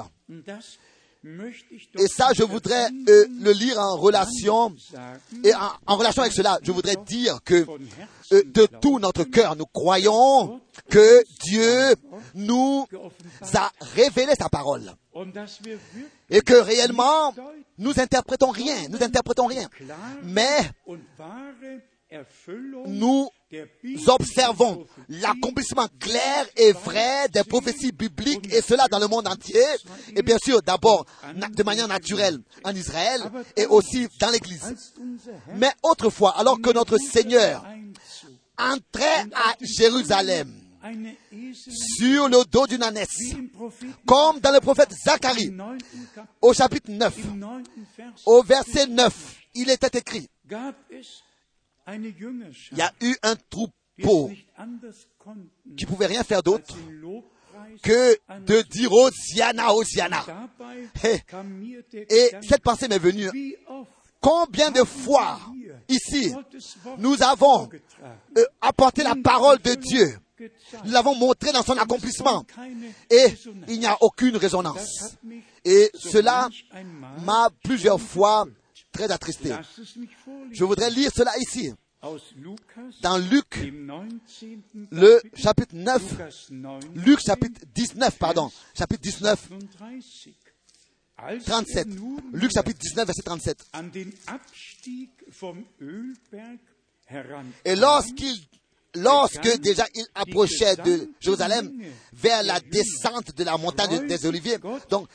Et 1.99 2.09
ça, 2.09 2.31
je 2.35 2.43
voudrais 2.43 2.89
euh, 3.09 3.27
le 3.41 3.53
lire 3.53 3.79
en 3.79 3.97
relation, 3.97 4.75
sagen, 4.77 5.21
et 5.45 5.55
en, 5.55 5.71
en 5.87 5.97
relation 5.97 6.23
avec 6.23 6.33
cela, 6.35 6.59
je 6.63 6.73
voudrais 6.73 6.97
dire 7.07 7.39
que 7.45 7.65
euh, 8.33 8.43
de 8.45 8.67
tout 8.67 8.99
notre 8.99 9.23
cœur, 9.23 9.55
nous 9.55 9.67
croyons 9.67 10.61
que 10.91 11.23
Dieu 11.45 11.95
nous 12.35 12.89
a 13.55 13.71
révélé 13.95 14.33
sa 14.37 14.49
parole. 14.49 14.93
Et 16.29 16.41
que 16.41 16.55
réellement, 16.55 17.33
nous 17.79 18.01
interprétons 18.01 18.51
rien, 18.51 18.89
nous 18.89 19.03
interprétons 19.03 19.47
rien. 19.47 19.69
Mais 20.25 20.59
nous 22.87 23.29
observons 24.07 24.87
l'accomplissement 25.09 25.87
clair 26.01 26.47
et 26.57 26.73
vrai 26.73 27.29
des 27.29 27.45
prophéties 27.45 27.93
bibliques, 27.93 28.53
et 28.53 28.63
cela 28.63 28.89
dans 28.89 28.99
le 28.99 29.09
monde 29.09 29.29
entier, 29.29 29.65
et 30.15 30.23
bien 30.23 30.39
sûr 30.43 30.63
d'abord 30.63 31.07
de 31.35 31.63
manière 31.63 31.89
naturelle 31.89 32.39
en 32.65 32.75
Israël, 32.75 33.21
et 33.57 33.67
aussi 33.67 34.09
dans 34.21 34.31
l'Église. 34.31 34.75
Mais 35.57 35.73
autrefois, 35.83 36.39
alors 36.39 36.61
que 36.61 36.73
notre 36.73 36.99
Seigneur 36.99 37.65
entrait 38.59 39.27
à 39.35 39.55
Jérusalem 39.61 40.63
sur 41.99 42.29
le 42.29 42.45
dos 42.45 42.67
d'une 42.67 42.83
ânesse, 42.83 43.35
comme 44.07 44.41
dans 44.41 44.51
le 44.53 44.61
prophète 44.61 44.93
Zacharie, 44.93 45.53
au 46.41 46.53
chapitre 46.53 46.91
9, 46.91 47.15
im 47.25 47.37
neunten 47.37 47.85
Vers 47.97 48.13
au 48.27 48.43
verset 48.43 48.87
9, 48.87 49.13
il 49.55 49.71
était 49.71 49.99
écrit, 49.99 50.29
il 51.89 52.79
y 52.79 52.81
a 52.83 52.93
eu 53.01 53.15
un 53.23 53.35
troupeau 53.51 54.31
qui 55.77 55.87
pouvait 55.87 56.07
rien 56.07 56.23
faire 56.23 56.43
d'autre 56.43 56.75
que 57.83 58.17
de 58.47 58.63
dire 58.63 58.91
kam 61.27 61.49
mir 61.49 61.83
der 61.91 62.07
Et 62.11 62.29
Gedanke, 62.31 62.45
cette 62.45 62.63
pensée 62.63 62.89
m'est 62.89 62.99
venue. 62.99 63.31
Combien 64.21 64.71
de 64.71 64.85
fois 64.85 65.41
ici 65.89 66.33
nous 66.99 67.23
avons 67.23 67.69
euh, 68.37 68.45
apporté 68.61 69.03
la 69.03 69.17
parole 69.17 69.59
de 69.59 69.75
Dieu, 69.75 70.17
nous 70.85 70.93
l'avons 70.93 71.15
montré 71.15 71.53
dans 71.53 71.63
son 71.63 71.77
accomplissement. 71.77 72.45
et 73.11 73.27
il 73.69 73.81
n'y 73.81 73.87
a 73.87 73.97
aucune 74.01 74.37
résonance. 74.37 75.17
Et 75.65 75.91
cela 75.95 76.49
m'a 77.25 77.49
plusieurs 77.65 78.01
fois 78.01 78.47
très 78.93 79.11
attristé. 79.11 79.53
Je 80.51 80.65
voudrais 80.65 80.91
lire 80.91 81.11
cela 81.15 81.33
ici, 81.39 81.73
dans 83.01 83.17
Luc, 83.17 83.59
dem 83.61 84.19
19. 84.27 84.89
le 84.91 85.23
chapitre 85.35 85.75
9, 85.75 86.03
Lukas 86.11 86.47
9, 86.51 86.85
Luc 86.97 87.21
chapitre 87.21 87.61
19, 87.75 88.19
pardon, 88.19 88.51
chapitre 88.75 89.03
19, 89.03 89.49
37. 89.49 90.35
Als 91.17 91.45
37. 91.45 91.87
er 91.87 91.95
Luc 92.33 92.51
chapitre 92.53 92.79
19, 92.81 93.07
verset 93.07 93.23
37. 93.23 93.57
an 93.73 93.91
den 93.93 94.13
Abstieg 94.27 95.11
vom 95.31 95.65
Ölberg 95.81 96.59
heran 97.07 97.53
Et 97.65 97.77
lorsqu'il, 97.77 98.37
lorsque 98.95 99.59
déjà 99.61 99.87
il 99.95 100.05
approchait 100.15 100.77
de 100.77 101.11
Jérusalem 101.21 101.71
vers 102.13 102.43
la 102.43 102.61
descente 102.61 103.35
de 103.37 103.45
la 103.45 103.57
montagne 103.57 104.07
des 104.07 104.27
Oliviers, 104.27 104.59
donc 104.91 105.09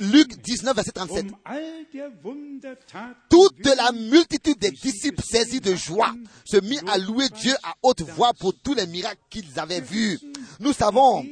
Luc 0.00 0.40
19, 0.42 0.74
verset 0.74 0.92
37. 0.94 1.26
um 1.26 1.36
all 1.44 1.86
der 1.92 2.10
Wundertaten 2.22 3.14
Toute 3.30 3.66
la 3.76 3.92
multitude 3.92 4.58
des 4.58 4.70
disciples 4.70 5.22
saisis 5.24 5.60
de 5.60 5.74
joie 5.74 6.14
se 6.44 6.58
mit 6.58 6.78
à 6.86 6.98
louer 6.98 7.28
Dieu 7.40 7.54
à 7.62 7.74
haute 7.82 8.02
voix 8.02 8.32
pour 8.34 8.54
tous 8.62 8.74
les 8.74 8.86
miracles 8.86 9.20
qu'ils 9.30 9.58
avaient 9.58 9.80
vus. 9.80 10.18
Nous 10.60 10.72
savons 10.72 11.24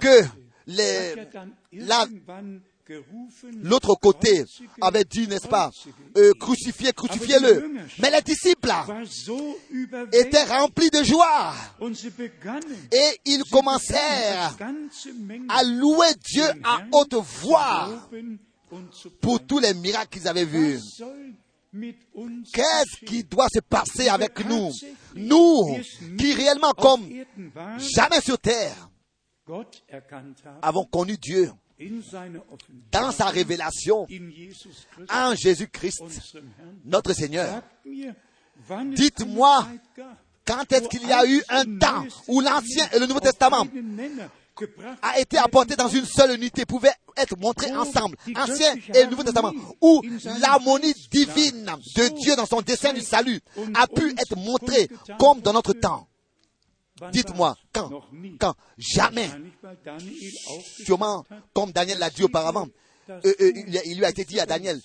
que 0.00 0.24
les, 0.66 0.82
er 0.82 1.26
la- 1.72 2.06
l'autre 3.62 3.94
côté 3.94 4.44
avait 4.80 5.04
dit, 5.04 5.26
n'est-ce 5.28 5.48
pas, 5.48 5.70
euh, 6.16 6.32
crucifiez, 6.38 6.92
crucifiez-le. 6.92 7.70
Mais 8.00 8.10
les 8.10 8.22
disciples 8.22 8.72
étaient 10.12 10.44
remplis 10.44 10.90
de 10.90 11.02
joie 11.02 11.54
et 12.92 13.20
ils 13.24 13.44
commencèrent 13.50 14.56
à 15.48 15.62
louer 15.64 16.08
Dieu 16.24 16.44
à 16.64 16.82
haute 16.92 17.14
voix 17.14 18.08
pour 19.20 19.44
tous 19.44 19.58
les 19.58 19.74
miracles 19.74 20.18
qu'ils 20.18 20.28
avaient 20.28 20.44
vus. 20.44 20.80
Qu'est-ce 22.52 23.04
qui 23.04 23.22
doit 23.24 23.48
se 23.52 23.60
passer 23.60 24.08
avec 24.08 24.44
nous? 24.44 24.70
Nous, 25.14 25.78
qui 26.18 26.34
réellement 26.34 26.72
comme 26.72 27.08
jamais 27.78 28.20
sur 28.20 28.38
terre 28.38 28.90
avons 30.62 30.84
connu 30.84 31.16
Dieu 31.16 31.50
dans 32.92 33.12
sa 33.12 33.26
révélation 33.26 34.06
en 35.08 35.34
Jésus-Christ, 35.34 36.02
notre 36.84 37.12
Seigneur. 37.12 37.62
Dites-moi, 38.94 39.66
Quand 40.46 40.72
est-ce 40.72 40.88
qu'il 40.88 41.06
y 41.06 41.12
a 41.12 41.24
eu 41.26 41.42
un 41.48 41.64
temps 41.78 42.04
où 42.26 42.40
l'Ancien 42.40 42.88
et 42.92 42.98
le 42.98 43.06
Nouveau 43.06 43.20
Testament 43.20 43.66
a 45.00 45.18
été 45.20 45.38
apporté 45.38 45.76
dans 45.76 45.88
une 45.88 46.04
seule 46.04 46.34
unité, 46.34 46.66
pouvait 46.66 46.92
être 47.16 47.38
montré 47.38 47.72
ensemble, 47.74 48.16
Ancien 48.34 48.74
et 48.94 49.06
Nouveau 49.06 49.22
Testament, 49.22 49.52
où 49.80 50.02
l'harmonie 50.40 50.92
divine 51.10 51.70
de 51.96 52.08
Dieu 52.20 52.36
dans 52.36 52.46
son 52.46 52.60
dessein 52.62 52.92
du 52.92 53.00
salut 53.00 53.40
a 53.74 53.86
pu 53.86 54.10
être 54.10 54.36
montrée 54.36 54.88
comme 55.18 55.40
dans 55.40 55.52
notre 55.52 55.72
temps. 55.72 56.08
Dites-moi, 57.12 57.56
quand 57.72 57.90
Quand 58.38 58.54
Jamais. 58.78 59.30
Sûrement, 60.84 61.24
comme 61.52 61.72
Daniel 61.72 61.98
l'a 61.98 62.10
dit 62.10 62.24
auparavant, 62.24 62.68
euh, 63.08 63.20
euh, 63.40 63.52
il 63.84 63.98
lui 63.98 64.04
a 64.04 64.10
été 64.10 64.24
dit 64.24 64.38
à 64.38 64.46
Daniel, 64.46 64.80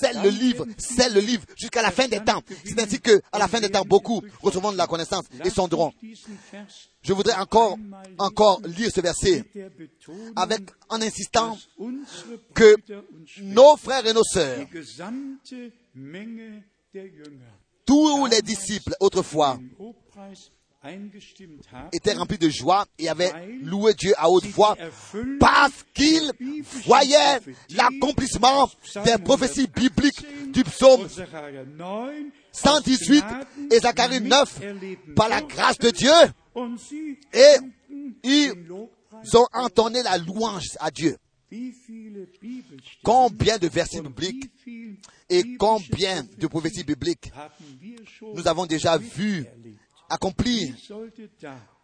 c'est 0.00 0.12
le 0.12 0.28
livre, 0.28 0.66
c'est 0.76 1.08
le 1.08 1.20
livre 1.20 1.44
jusqu'à 1.56 1.82
la 1.82 1.90
fin 1.90 2.08
des 2.08 2.20
temps. 2.20 2.42
C'est 2.64 2.78
ainsi 2.80 3.00
que, 3.00 3.20
à 3.32 3.38
la 3.38 3.48
fin 3.48 3.60
des 3.60 3.70
temps, 3.70 3.84
beaucoup 3.84 4.22
recevront 4.42 4.72
de 4.72 4.76
la 4.76 4.86
connaissance 4.86 5.24
et 5.44 5.50
sonderont. 5.50 5.92
Je 7.02 7.12
voudrais 7.12 7.34
encore, 7.34 7.78
encore 8.18 8.60
lire 8.64 8.90
ce 8.92 9.00
verset 9.00 9.44
avec, 10.36 10.62
en 10.88 11.00
insistant 11.00 11.56
que 12.54 12.76
nos 13.40 13.76
frères 13.76 14.06
et 14.06 14.12
nos 14.12 14.24
sœurs, 14.24 14.66
tous 17.86 18.26
les 18.26 18.42
disciples 18.42 18.96
autrefois, 19.00 19.58
étaient 21.92 22.12
remplis 22.12 22.38
de 22.38 22.48
joie 22.48 22.86
et 22.98 23.08
avaient 23.08 23.32
loué 23.62 23.94
Dieu 23.94 24.12
à 24.16 24.30
haute 24.30 24.46
voix 24.46 24.76
parce 25.40 25.84
qu'ils 25.94 26.32
voyaient 26.84 27.40
l'accomplissement 27.70 28.70
des 29.04 29.18
prophéties 29.22 29.66
bibliques 29.66 30.52
du 30.52 30.62
psaume 30.64 31.08
118 32.52 33.24
et 33.70 33.78
Zacharie 33.78 34.20
9 34.20 34.60
par 35.16 35.28
la 35.28 35.42
grâce 35.42 35.78
de 35.78 35.90
Dieu. 35.90 36.12
Et 37.32 37.56
ils 38.22 38.52
ont 39.34 39.46
entonné 39.52 40.02
la 40.02 40.18
louange 40.18 40.76
à 40.80 40.90
Dieu. 40.90 41.16
Combien 43.04 43.58
de 43.58 43.68
versets 43.68 44.00
bibliques 44.00 44.50
et 45.28 45.56
combien 45.56 46.24
de 46.38 46.46
prophéties 46.46 46.84
bibliques 46.84 47.32
nous 48.34 48.48
avons 48.48 48.66
déjà 48.66 48.98
vu 48.98 49.46
accompli. 50.08 50.74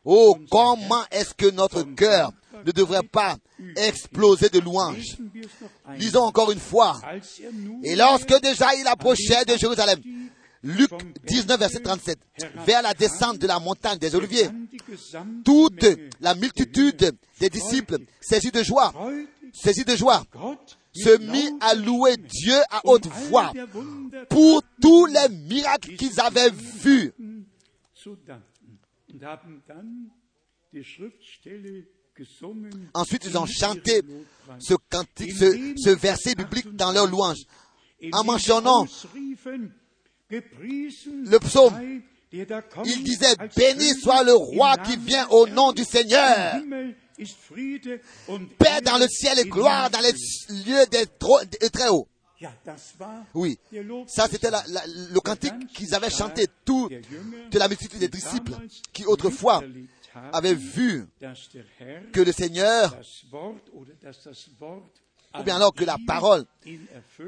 Oh, 0.05 0.37
comment 0.51 1.05
est-ce 1.11 1.35
que 1.35 1.51
notre 1.51 1.83
cœur 1.83 2.33
ne 2.65 2.73
devrait 2.73 3.03
pas 3.03 3.37
exploser 3.77 4.49
de 4.49 4.59
louanges? 4.59 5.17
Lisons 5.99 6.23
encore 6.25 6.51
une 6.51 6.61
fois. 6.61 7.01
Et 7.83 7.97
lorsque 7.97 8.41
déjà 8.41 8.75
il 8.77 8.87
approchait 8.87 9.45
de 9.45 9.57
Jérusalem, 9.57 10.01
Luc 10.63 10.91
19, 11.27 11.59
verset 11.59 11.81
37, 11.81 12.19
vers 12.67 12.83
la 12.83 12.95
descente 12.95 13.39
de 13.39 13.47
la 13.47 13.59
montagne 13.59 13.99
des 13.99 14.15
Oliviers, 14.15 14.49
toute 15.45 15.87
la 16.21 16.35
multitude 16.35 17.13
des 17.39 17.51
disciples, 17.51 17.99
saisis 18.21 18.51
de 18.51 18.63
joie, 18.63 18.93
saisis 19.53 19.85
de 19.85 19.97
joie, 19.97 20.23
se 20.93 21.17
mit 21.19 21.51
à 21.61 21.75
louer 21.75 22.17
Dieu 22.17 22.57
à 22.71 22.81
haute 22.85 23.07
voix 23.07 23.53
pour 24.29 24.63
tous 24.83 25.07
les 25.07 25.29
miracles 25.47 25.95
qu'ils 25.97 26.21
avaient 26.21 26.51
vus 26.51 27.13
Ensuite, 32.95 33.25
ils 33.25 33.39
ont 33.39 33.47
chanté 33.47 34.03
ce, 34.59 34.75
cantique, 34.75 35.33
ce, 35.33 35.91
verset 35.91 36.35
biblique 36.35 36.75
dans 36.77 36.93
leur 36.93 37.07
louange 37.07 37.39
en 38.13 38.25
mentionnant 38.25 38.87
le 40.31 41.39
psaume. 41.39 42.03
Il 42.33 43.03
disait, 43.03 43.35
béni 43.57 43.95
soit 44.01 44.23
le 44.23 44.35
roi 44.35 44.77
qui 44.79 44.97
vient 44.97 45.27
au 45.29 45.47
nom 45.49 45.73
du 45.73 45.85
Seigneur. 45.85 46.61
Paix 48.59 48.81
dans 48.83 48.99
le 48.99 49.09
ciel 49.09 49.39
et 49.39 49.45
gloire 49.45 49.91
dans 49.91 50.01
les 50.01 50.13
lieux 50.65 50.87
des 50.91 51.07
très 51.71 51.89
hauts. 51.89 52.09
Oui, 53.35 53.59
ça 54.07 54.27
c'était 54.29 54.51
le 54.51 55.21
cantique 55.21 55.67
qu'ils 55.75 55.95
avaient 55.95 56.11
chanté, 56.11 56.47
tout 56.65 56.89
de 56.89 57.59
la 57.59 57.69
multitude 57.69 58.01
des 58.01 58.09
disciples 58.09 58.53
qui 58.93 59.05
autrefois 59.05 59.63
avaient 60.33 60.55
vu 60.55 61.07
que 62.13 62.21
le 62.21 62.33
Seigneur, 62.33 62.97
ou 65.39 65.43
bien 65.45 65.57
alors 65.57 65.75
que 65.75 65.85
la 65.85 65.97
parole 66.07 66.45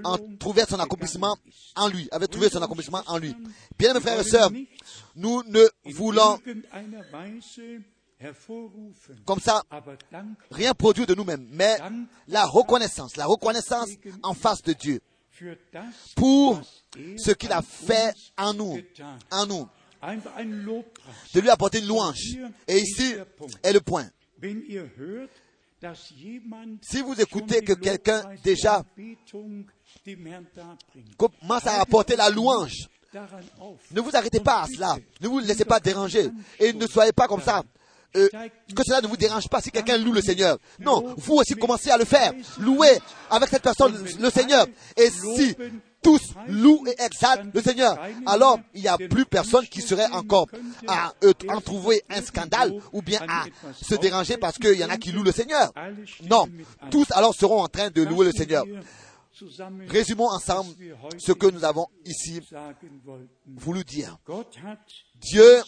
en 0.02 0.18
trouvait 0.39 0.64
son 0.66 0.80
accomplissement 0.80 1.36
en 1.76 1.89
lui, 1.89 2.09
avait 2.10 2.26
trouvé 2.26 2.48
son 2.48 2.62
accomplissement 2.62 3.02
en 3.06 3.18
lui. 3.18 3.34
Bien 3.78 3.94
mes 3.94 4.01
frères 4.01 4.20
et 4.20 4.24
sœurs, 4.24 4.51
nous 5.14 5.43
ne 5.44 5.64
voulons 5.93 6.39
comme 9.24 9.40
ça, 9.40 9.62
rien 10.51 10.74
produit 10.74 11.07
de 11.07 11.15
nous-mêmes, 11.15 11.47
mais 11.51 11.78
la 12.28 12.44
reconnaissance, 12.47 13.16
la 13.16 13.27
reconnaissance 13.27 13.90
en 14.23 14.35
face 14.35 14.62
de 14.62 14.73
Dieu 14.73 15.01
pour 16.16 16.61
ce 17.16 17.32
qu'il 17.32 17.53
a 17.53 17.62
fait 17.62 18.15
en 18.36 18.55
nous, 18.55 18.78
en 19.31 19.47
nous, 19.47 19.69
de 21.35 21.40
lui 21.40 21.51
apporter 21.51 21.78
une 21.78 21.86
louange. 21.86 22.36
Et 22.69 22.78
ici 22.78 23.15
est 23.62 23.73
le 23.73 23.81
point. 23.81 24.09
Si 26.82 27.03
vous 27.03 27.20
écoutez 27.20 27.62
que 27.62 27.73
quelqu'un 27.73 28.23
déjà 28.44 28.85
commence 31.16 31.66
à 31.66 31.81
apporter 31.81 32.16
la 32.16 32.31
louange, 32.31 32.89
ne 33.90 34.01
vous 34.01 34.16
arrêtez 34.16 34.40
pas 34.40 34.62
à 34.62 34.66
cela. 34.66 34.97
Ne 35.20 35.28
vous 35.28 35.40
laissez 35.40 35.65
pas 35.65 35.81
déranger. 35.81 36.31
Et 36.59 36.73
ne 36.73 36.86
soyez 36.86 37.12
pas 37.12 37.28
comme 37.28 37.43
ça. 37.43 37.62
Euh, 38.16 38.28
que 38.74 38.82
cela 38.84 39.01
ne 39.01 39.06
vous 39.06 39.16
dérange 39.16 39.48
pas 39.48 39.60
si 39.60 39.70
quelqu'un 39.70 39.97
loue 39.97 40.12
le 40.12 40.20
Seigneur. 40.20 40.59
Non, 40.80 41.14
vous 41.16 41.34
aussi 41.34 41.55
commencez 41.55 41.90
à 41.90 41.97
le 41.97 42.05
faire. 42.05 42.32
Louez 42.59 42.98
avec 43.30 43.48
cette 43.48 43.62
personne 43.62 43.94
le 44.20 44.30
Seigneur. 44.30 44.66
Et 44.97 45.09
si 45.10 45.56
tous 46.02 46.34
louent 46.48 46.84
et 46.86 47.01
exaltent 47.02 47.55
le 47.55 47.62
Seigneur, 47.62 47.97
alors 48.26 48.59
il 48.74 48.82
n'y 48.82 48.89
a 48.89 48.98
plus 48.98 49.24
personne 49.24 49.66
qui 49.66 49.80
serait 49.80 50.10
encore 50.12 50.47
à 50.89 51.14
en 51.48 51.60
trouver 51.60 52.02
un 52.10 52.20
scandale 52.20 52.74
ou 52.93 53.02
bien 53.02 53.20
à 53.28 53.44
se 53.80 53.94
déranger 53.94 54.36
parce 54.36 54.59
qu'il 54.59 54.74
y 54.74 54.84
en 54.84 54.90
a 54.90 54.97
qui 54.97 55.12
louent 55.12 55.22
le 55.22 55.32
Seigneur. 55.32 55.72
Non, 56.28 56.47
tous 56.90 57.06
alors 57.12 57.34
seront 57.34 57.62
en 57.62 57.68
train 57.68 57.90
de 57.90 58.02
louer 58.02 58.26
le 58.26 58.32
Seigneur. 58.32 58.64
Résumons 59.89 60.28
ensemble 60.28 60.74
ce 61.18 61.32
que 61.32 61.47
nous 61.47 61.64
avons 61.64 61.86
ici 62.05 62.40
voulu 63.47 63.84
dire. 63.84 64.18
Dieu 65.20 65.62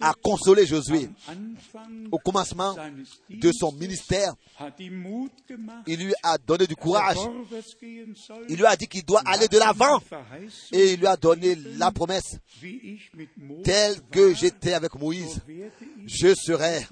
a 0.00 0.14
consolé 0.22 0.66
Josué 0.66 1.08
au 2.10 2.18
commencement 2.18 2.74
de 3.28 3.52
son 3.52 3.72
ministère. 3.72 4.34
Il 5.86 6.04
lui 6.04 6.14
a 6.22 6.38
donné 6.38 6.66
du 6.66 6.76
courage. 6.76 7.18
Il 8.48 8.56
lui 8.56 8.66
a 8.66 8.76
dit 8.76 8.86
qu'il 8.86 9.04
doit 9.04 9.22
aller 9.26 9.48
de 9.48 9.58
l'avant. 9.58 10.00
Et 10.72 10.94
il 10.94 11.00
lui 11.00 11.06
a 11.06 11.16
donné 11.16 11.54
la 11.76 11.90
promesse. 11.90 12.36
Telle 13.64 14.00
que 14.10 14.34
j'étais 14.34 14.72
avec 14.72 14.94
Moïse, 14.94 15.40
je 16.06 16.34
serai 16.34 16.86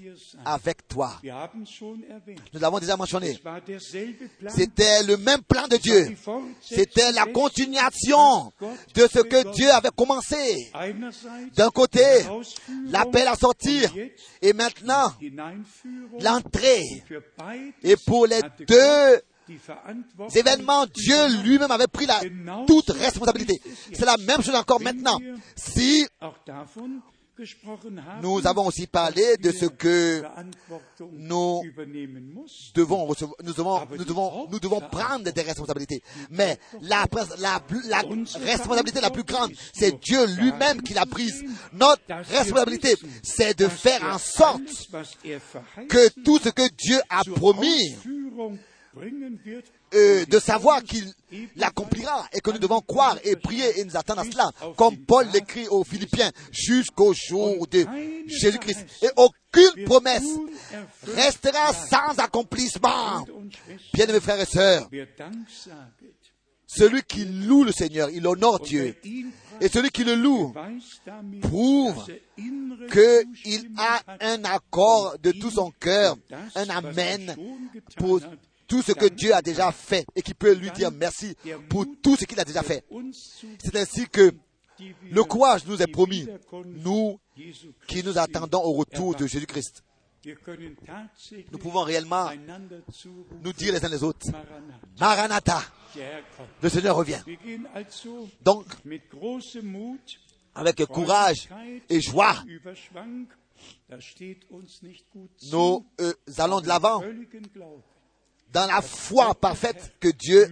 avec 0.45 0.87
toi. 0.89 1.21
Nous 2.53 2.61
l'avons 2.61 2.79
déjà 2.79 2.97
mentionné. 2.97 3.39
C'était 4.49 5.03
le 5.05 5.17
même 5.17 5.43
plan 5.43 5.67
de 5.69 5.77
Dieu. 5.77 6.17
C'était 6.61 7.13
la 7.13 7.27
continuation 7.27 8.53
de 8.95 9.07
ce 9.07 9.21
que 9.21 9.53
Dieu 9.53 9.71
avait 9.71 9.91
commencé. 9.97 10.71
D'un 11.55 11.71
côté, 11.71 12.10
l'appel 12.87 13.29
à 13.29 13.35
sortir 13.37 13.93
et 14.43 14.53
maintenant 14.53 15.13
l'entrée. 16.21 17.05
Et 17.83 17.97
pour 17.97 18.27
les 18.27 18.41
deux 18.67 19.21
événements, 20.35 20.87
Dieu 20.87 21.43
lui-même 21.43 21.71
avait 21.71 21.89
pris 21.89 22.07
la 22.07 22.21
toute 22.67 22.91
responsabilité. 22.91 23.61
C'est 23.93 24.05
la 24.05 24.17
même 24.17 24.43
chose 24.43 24.55
encore 24.55 24.81
maintenant. 24.81 25.19
Si 25.57 26.07
nous 28.23 28.47
avons 28.47 28.67
aussi 28.67 28.87
parlé 28.87 29.37
de 29.39 29.51
ce 29.53 29.67
que 29.67 30.23
nous 31.13 31.63
devons 32.75 33.07
nous 33.07 33.55
devons, 33.55 33.87
nous 33.97 34.05
devons, 34.05 34.49
nous 34.51 34.59
devons 34.61 34.81
prendre 34.81 35.31
des 35.31 35.43
responsabilités. 35.43 36.03
Mais 36.31 36.59
la, 36.83 37.07
la, 37.39 37.63
la 37.89 38.03
responsabilité 38.45 39.01
la 39.01 39.11
plus 39.11 39.25
grande, 39.25 39.53
c'est 39.73 39.99
Dieu 40.01 40.27
lui-même 40.39 40.83
qui 40.83 40.95
l'a 40.95 41.07
prise. 41.07 41.43
Notre 41.73 42.03
responsabilité, 42.09 42.97
c'est 43.23 43.59
de 43.59 43.69
faire 43.69 44.03
en 44.05 44.19
sorte 44.19 44.63
que 45.89 46.09
tout 46.23 46.39
ce 46.39 46.49
que 46.51 46.69
Dieu 46.77 47.01
a 47.09 47.23
promis 47.25 47.97
de 49.93 50.39
savoir 50.39 50.83
qu'il 50.83 51.13
l'accomplira 51.57 52.27
et 52.33 52.41
que 52.41 52.51
nous 52.51 52.59
devons 52.59 52.81
croire 52.81 53.17
et 53.25 53.37
prier 53.37 53.81
et 53.81 53.85
nous 53.85 53.97
attendre 53.97 54.21
à 54.21 54.25
cela, 54.25 54.51
comme 54.77 54.97
Paul 54.99 55.27
l'écrit 55.33 55.69
aux 55.69 55.85
Philippiens, 55.85 56.31
jusqu'au 56.51 57.13
jour 57.15 57.67
de 57.69 57.87
Jésus-Christ. 58.27 58.87
Et 59.03 59.09
aucune 59.17 59.85
promesse 59.85 60.25
restera 61.07 61.73
sans 61.73 62.19
accomplissement. 62.19 63.25
Bien 63.95 64.07
mes 64.07 64.21
frères 64.21 64.41
et 64.41 64.47
sœurs, 64.47 64.89
Celui 66.67 67.03
qui 67.03 67.25
loue 67.25 67.65
le 67.65 67.73
Seigneur, 67.73 68.11
il 68.11 68.25
honore 68.29 68.61
Dieu. 68.61 68.95
Et 69.61 69.69
celui 69.69 69.91
qui 69.91 70.05
le 70.05 70.15
loue 70.15 70.55
prouve 71.43 72.07
qu'il 72.93 73.71
a 73.77 74.01
un 74.21 74.45
accord 74.45 75.17
de 75.19 75.33
tout 75.33 75.51
son 75.51 75.73
cœur, 75.73 76.17
un 76.55 76.69
amen 76.71 77.37
pour 77.97 78.21
tout 78.71 78.83
ce 78.83 78.93
que 78.93 79.07
Dieu 79.07 79.35
a 79.35 79.43
déjà 79.43 79.73
fait 79.73 80.07
et 80.15 80.23
qui 80.23 80.33
peut 80.33 80.55
lui 80.55 80.71
dire 80.71 80.93
merci 80.93 81.37
pour 81.69 81.85
tout 82.01 82.17
ce 82.17 82.25
qu'il 82.25 82.39
a 82.39 82.45
déjà 82.45 82.63
fait. 82.63 82.85
C'est 83.59 83.77
ainsi 83.77 84.09
que 84.09 84.33
le 85.11 85.25
courage 85.25 85.67
nous 85.67 85.83
est 85.83 85.89
promis, 85.89 86.27
nous 86.65 87.19
qui 87.89 88.05
nous 88.05 88.17
attendons 88.17 88.63
au 88.63 88.73
retour 88.75 89.17
de 89.17 89.27
Jésus-Christ. 89.27 89.83
Nous 91.51 91.59
pouvons 91.59 91.83
réellement 91.83 92.31
nous 93.43 93.53
dire 93.53 93.73
les 93.73 93.85
uns 93.85 93.89
les 93.89 94.05
autres, 94.05 94.29
Maranatha, 95.01 95.63
le 96.63 96.69
Seigneur 96.69 96.95
revient. 96.95 97.21
Donc, 98.43 98.67
avec 100.55 100.85
courage 100.87 101.49
et 101.89 102.01
joie, 102.01 102.37
nous 105.51 105.87
euh, 106.01 106.13
allons 106.39 106.61
de 106.61 106.69
l'avant 106.69 107.03
dans 108.53 108.67
la 108.67 108.83
foi 108.83 109.35
parfaite 109.35 109.93
que 110.01 110.09
Dieu 110.09 110.47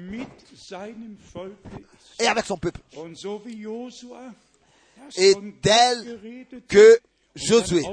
est 2.18 2.26
avec 2.26 2.44
son 2.44 2.56
peuple. 2.56 2.80
Et 5.16 5.34
tel 5.62 6.20
que 6.68 6.98
Josué 7.34 7.84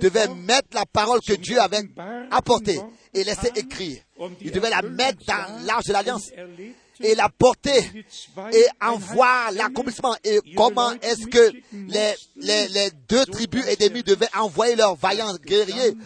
devait 0.00 0.28
mettre 0.28 0.68
la 0.72 0.84
parole 0.86 1.20
que 1.20 1.34
Dieu 1.34 1.60
avait 1.60 1.88
apportée 2.30 2.80
et 3.12 3.24
laissé 3.24 3.50
écrire. 3.54 4.02
Il 4.40 4.50
devait 4.50 4.70
la 4.70 4.82
mettre 4.82 5.24
dans 5.26 5.64
l'arche 5.64 5.86
de 5.86 5.92
l'alliance 5.92 6.30
et 7.00 7.14
la 7.14 7.28
porter 7.28 7.82
et 8.52 8.66
en 8.80 8.96
voir 8.96 9.52
l'accomplissement. 9.52 10.16
Et 10.24 10.40
comment 10.56 10.92
est-ce 11.02 11.26
que 11.26 11.52
les, 11.72 12.14
les, 12.36 12.68
les 12.68 12.90
deux 13.08 13.24
tribus 13.26 13.64
ennemies 13.66 14.02
devaient 14.02 14.28
envoyer 14.36 14.76
leurs 14.76 14.96
vaillants 14.96 15.34
guerriers 15.44 15.96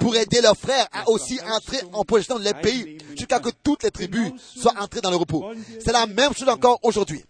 pour 0.00 0.16
aider 0.16 0.40
leurs 0.40 0.56
frères 0.56 0.86
à 0.92 1.08
aussi 1.08 1.38
entrer 1.40 1.78
en 1.92 2.04
possession 2.04 2.38
des 2.38 2.54
pays 2.54 2.98
jusqu'à 3.16 3.40
que 3.40 3.50
toutes 3.62 3.82
les 3.82 3.90
tribus 3.90 4.32
soient 4.38 4.74
entrées 4.78 5.00
dans 5.00 5.10
le 5.10 5.16
repos. 5.16 5.44
C'est 5.84 5.92
la 5.92 6.06
même 6.06 6.32
chose 6.34 6.48
encore 6.48 6.78
aujourd'hui. 6.82 7.22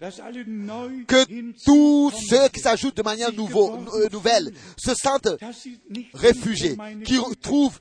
Que 1.06 1.24
tous 1.64 2.12
ceux 2.28 2.48
qui 2.48 2.60
s'ajoutent 2.60 2.96
de 2.96 3.02
manière 3.02 3.32
nouveau, 3.32 3.78
euh, 3.94 4.08
nouvelle 4.12 4.52
se 4.76 4.94
sentent 4.94 5.28
réfugiés, 6.14 6.76
qui 7.04 7.18
trouvent 7.40 7.78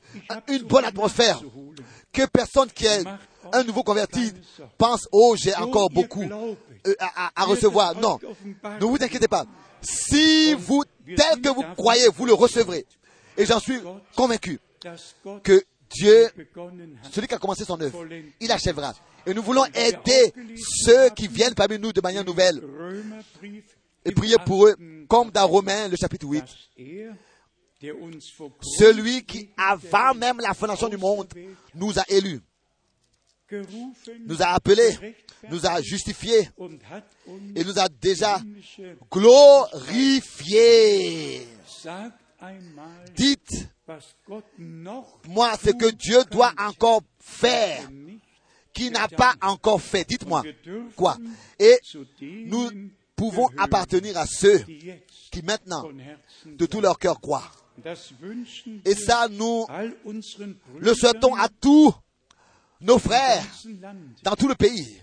une 0.48 0.62
bonne 0.62 0.84
atmosphère, 0.84 1.42
que 2.18 2.26
personne 2.26 2.68
qui 2.70 2.86
est 2.86 3.04
un 3.52 3.62
nouveau 3.64 3.82
converti 3.82 4.32
pense, 4.76 5.08
oh, 5.12 5.34
j'ai 5.36 5.54
encore 5.54 5.88
beaucoup 5.90 6.22
euh, 6.86 6.94
à, 6.98 7.26
à- 7.26 7.42
à 7.42 7.44
recevoir. 7.44 7.94
Non, 8.00 8.18
ne 8.80 8.84
vous 8.84 8.96
inquiétez 9.00 9.28
pas. 9.28 9.44
Si 9.80 10.54
vous, 10.54 10.82
tel 11.16 11.40
que 11.40 11.48
vous 11.48 11.62
croyez, 11.76 12.08
vous 12.08 12.26
le 12.26 12.34
recevrez. 12.34 12.84
Et 13.36 13.46
j'en 13.46 13.60
suis 13.60 13.78
convaincu 14.16 14.58
que 15.42 15.62
Dieu, 15.90 16.28
celui 17.12 17.26
qui 17.28 17.34
a 17.34 17.38
commencé 17.38 17.64
son 17.64 17.80
œuvre, 17.80 18.04
il 18.40 18.50
achèvera. 18.52 18.92
Et 19.26 19.32
nous 19.34 19.42
voulons 19.42 19.64
aider 19.66 20.32
ceux 20.84 21.08
qui 21.10 21.28
viennent 21.28 21.54
parmi 21.54 21.78
nous 21.78 21.92
de 21.92 22.00
manière 22.00 22.24
nouvelle 22.24 22.60
et 24.04 24.12
prier 24.12 24.36
pour 24.44 24.66
eux, 24.66 24.74
comme 25.08 25.30
dans 25.30 25.46
Romains, 25.46 25.88
le 25.88 25.96
chapitre 25.96 26.26
8. 26.26 26.44
Celui 27.80 29.24
qui, 29.24 29.50
avant 29.56 30.14
même 30.14 30.40
la 30.40 30.52
fondation 30.54 30.88
du 30.88 30.96
monde, 30.96 31.28
nous 31.74 31.98
a 31.98 32.04
élus, 32.08 32.40
nous 34.26 34.42
a 34.42 34.46
appelés, 34.46 35.16
nous 35.48 35.64
a 35.64 35.80
justifiés 35.80 36.50
et 37.54 37.64
nous 37.64 37.78
a 37.78 37.88
déjà 37.88 38.40
glorifiés. 39.10 40.66
Dites, 43.14 43.68
moi, 45.26 45.56
ce 45.56 45.70
que 45.70 45.90
Dieu 45.92 46.24
doit 46.30 46.52
encore 46.58 47.02
faire, 47.20 47.88
qui 48.72 48.90
n'a 48.90 49.08
pas 49.08 49.34
encore 49.40 49.80
fait. 49.80 50.04
Dites-moi, 50.04 50.42
quoi? 50.96 51.16
Et 51.58 51.78
nous 52.46 52.70
pouvons 53.16 53.48
appartenir 53.56 54.16
à 54.18 54.26
ceux 54.26 54.58
qui 55.30 55.42
maintenant, 55.42 55.88
de 56.44 56.66
tout 56.66 56.80
leur 56.80 56.98
cœur, 56.98 57.20
croient. 57.20 57.50
Et 58.84 58.94
ça, 58.94 59.28
nous 59.30 59.66
le 60.78 60.94
souhaitons 60.94 61.34
à 61.34 61.48
tous 61.48 61.92
nos 62.80 62.98
frères 62.98 63.44
dans 64.22 64.34
tout 64.36 64.48
le 64.48 64.54
pays. 64.54 65.00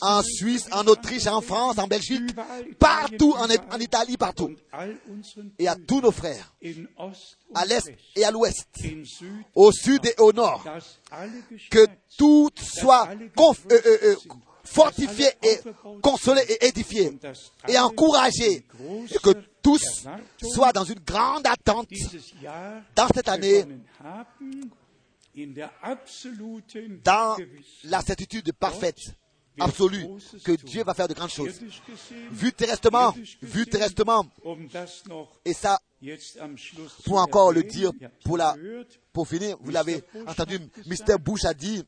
En 0.00 0.20
Suisse, 0.22 0.66
en 0.72 0.84
Autriche, 0.88 1.28
en 1.28 1.40
France, 1.40 1.78
en 1.78 1.86
Belgique, 1.86 2.34
partout, 2.78 3.32
en, 3.38 3.46
en 3.72 3.78
Italie, 3.78 4.16
partout. 4.16 4.50
Et 5.60 5.68
à 5.68 5.76
tous 5.76 6.00
nos 6.00 6.10
frères, 6.10 6.52
à 7.54 7.64
l'est 7.64 7.94
et 8.16 8.24
à 8.24 8.32
l'ouest, 8.32 8.66
au 9.54 9.70
sud 9.70 10.04
et 10.06 10.14
au 10.18 10.32
nord, 10.32 10.64
que 11.70 11.86
tout 12.18 12.50
soit 12.60 13.08
conf- 13.36 13.60
euh, 13.70 13.80
euh, 14.02 14.16
fortifier 14.64 15.28
et 15.42 15.58
consoler 16.02 16.42
et 16.48 16.66
édifier 16.68 17.18
et 17.68 17.78
encourager 17.78 18.64
que 19.22 19.30
tous 19.62 20.06
soient 20.42 20.72
dans 20.72 20.84
une 20.84 21.00
grande 21.00 21.46
attente 21.46 21.88
dans 22.94 23.08
cette 23.14 23.28
année 23.28 23.64
dans 27.04 27.36
la 27.84 28.02
certitude 28.02 28.52
parfaite, 28.52 28.98
absolue, 29.58 30.06
que 30.44 30.52
Dieu 30.52 30.84
va 30.84 30.94
faire 30.94 31.08
de 31.08 31.14
grandes 31.14 31.30
choses. 31.30 31.60
Vu 32.30 32.52
terrestement, 32.52 33.14
vu 33.40 33.66
et 35.44 35.54
ça, 35.54 35.78
pour 37.04 37.18
encore 37.18 37.52
le 37.52 37.62
dire, 37.62 37.92
pour, 38.24 38.36
la, 38.36 38.56
pour 39.12 39.28
finir, 39.28 39.56
vous 39.60 39.70
l'avez 39.70 40.02
entendu, 40.26 40.58
Mr. 40.86 41.18
Bush 41.18 41.44
a 41.44 41.54
dit 41.54 41.84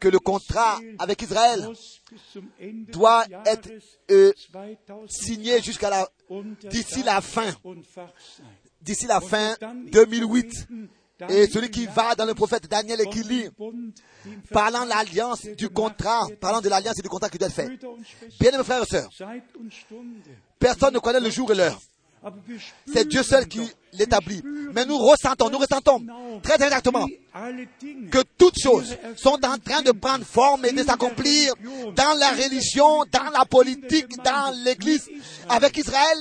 que 0.00 0.08
le 0.08 0.18
contrat 0.18 0.78
avec 0.98 1.22
Israël 1.22 1.68
doit 2.88 3.24
être 3.46 3.70
euh, 4.10 4.32
signé 5.08 5.62
jusqu'à 5.62 5.90
la, 5.90 6.08
d'ici 6.70 7.02
la 7.02 7.20
fin, 7.20 7.52
d'ici 8.82 9.06
la 9.06 9.20
fin 9.20 9.54
2008. 9.92 10.68
Et 11.30 11.46
celui 11.46 11.70
qui 11.70 11.86
va 11.86 12.14
dans 12.14 12.26
le 12.26 12.34
prophète 12.34 12.68
Daniel 12.68 13.00
et 13.00 13.08
qui 13.08 13.22
lit, 13.22 13.48
parlant 14.50 14.84
de 14.84 14.90
l'alliance, 14.90 15.46
du 15.46 15.70
contrat, 15.70 16.26
parlant 16.38 16.60
de 16.60 16.68
l'alliance 16.68 16.98
et 16.98 17.02
du 17.02 17.08
contrat 17.08 17.30
qui 17.30 17.38
doit 17.38 17.48
être 17.48 17.54
fait. 17.54 17.70
Bien 18.38 18.58
mes 18.58 18.62
frères 18.62 18.82
et 18.82 18.86
sœurs, 18.86 19.08
personne 20.58 20.92
ne 20.92 20.98
connaît 20.98 21.20
le 21.20 21.30
jour 21.30 21.50
et 21.52 21.54
l'heure. 21.54 21.80
C'est 22.92 23.08
Dieu 23.08 23.22
seul 23.22 23.46
qui 23.46 23.60
l'établit. 23.92 24.42
Mais 24.74 24.84
nous 24.84 24.98
ressentons, 24.98 25.48
nous 25.50 25.58
ressentons 25.58 26.04
très 26.42 26.62
exactement 26.62 27.06
que 28.10 28.22
toutes 28.36 28.58
choses 28.60 28.96
sont 29.16 29.38
en 29.44 29.58
train 29.58 29.82
de 29.82 29.92
prendre 29.92 30.24
forme 30.24 30.64
et 30.64 30.72
de 30.72 30.82
s'accomplir 30.82 31.54
dans 31.94 32.18
la 32.18 32.30
religion, 32.30 33.04
dans 33.12 33.30
la 33.32 33.44
politique, 33.44 34.16
dans 34.22 34.54
l'église, 34.64 35.08
avec 35.48 35.76
Israël. 35.78 36.18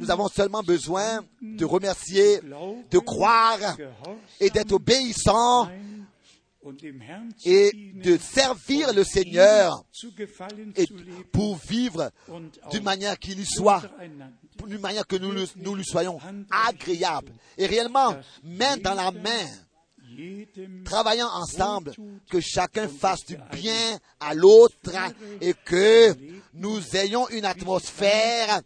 Nous 0.00 0.10
avons 0.10 0.28
seulement 0.28 0.62
besoin 0.62 1.20
de 1.40 1.64
remercier, 1.64 2.40
de 2.90 2.98
croire 2.98 3.76
et 4.40 4.50
d'être 4.50 4.72
obéissants 4.72 5.68
et 7.44 7.92
de 7.94 8.16
servir 8.18 8.92
le 8.92 9.04
Seigneur 9.04 9.84
et 10.76 10.86
pour 11.32 11.56
vivre 11.56 12.10
d'une 12.70 12.82
manière 12.82 13.18
qui 13.18 13.34
lui 13.34 13.46
soit, 13.46 13.82
d'une 14.66 14.80
manière 14.80 15.06
que 15.06 15.16
nous, 15.16 15.32
nous 15.56 15.74
lui 15.74 15.84
soyons 15.84 16.18
agréables. 16.50 17.32
Et 17.58 17.66
réellement, 17.66 18.16
main 18.42 18.76
dans 18.78 18.94
la 18.94 19.10
main, 19.10 19.46
travaillant 20.84 21.28
ensemble, 21.28 21.92
que 22.30 22.40
chacun 22.40 22.88
fasse 22.88 23.24
du 23.26 23.36
bien 23.52 23.98
à 24.20 24.34
l'autre 24.34 24.74
et 25.40 25.54
que 25.64 26.14
nous 26.54 26.80
ayons 26.96 27.28
une 27.28 27.44
atmosphère 27.44 28.60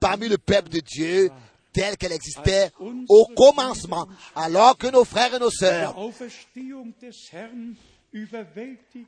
parmi 0.00 0.28
le 0.28 0.38
peuple 0.38 0.70
de 0.70 0.80
Dieu 0.80 1.30
telle 1.74 1.96
qu'elle 1.98 2.12
existait 2.12 2.70
au 2.80 3.26
commencement, 3.36 4.06
alors 4.34 4.78
que 4.78 4.86
nos 4.86 5.04
frères 5.04 5.34
et 5.34 5.38
nos 5.38 5.50
sœurs 5.50 5.94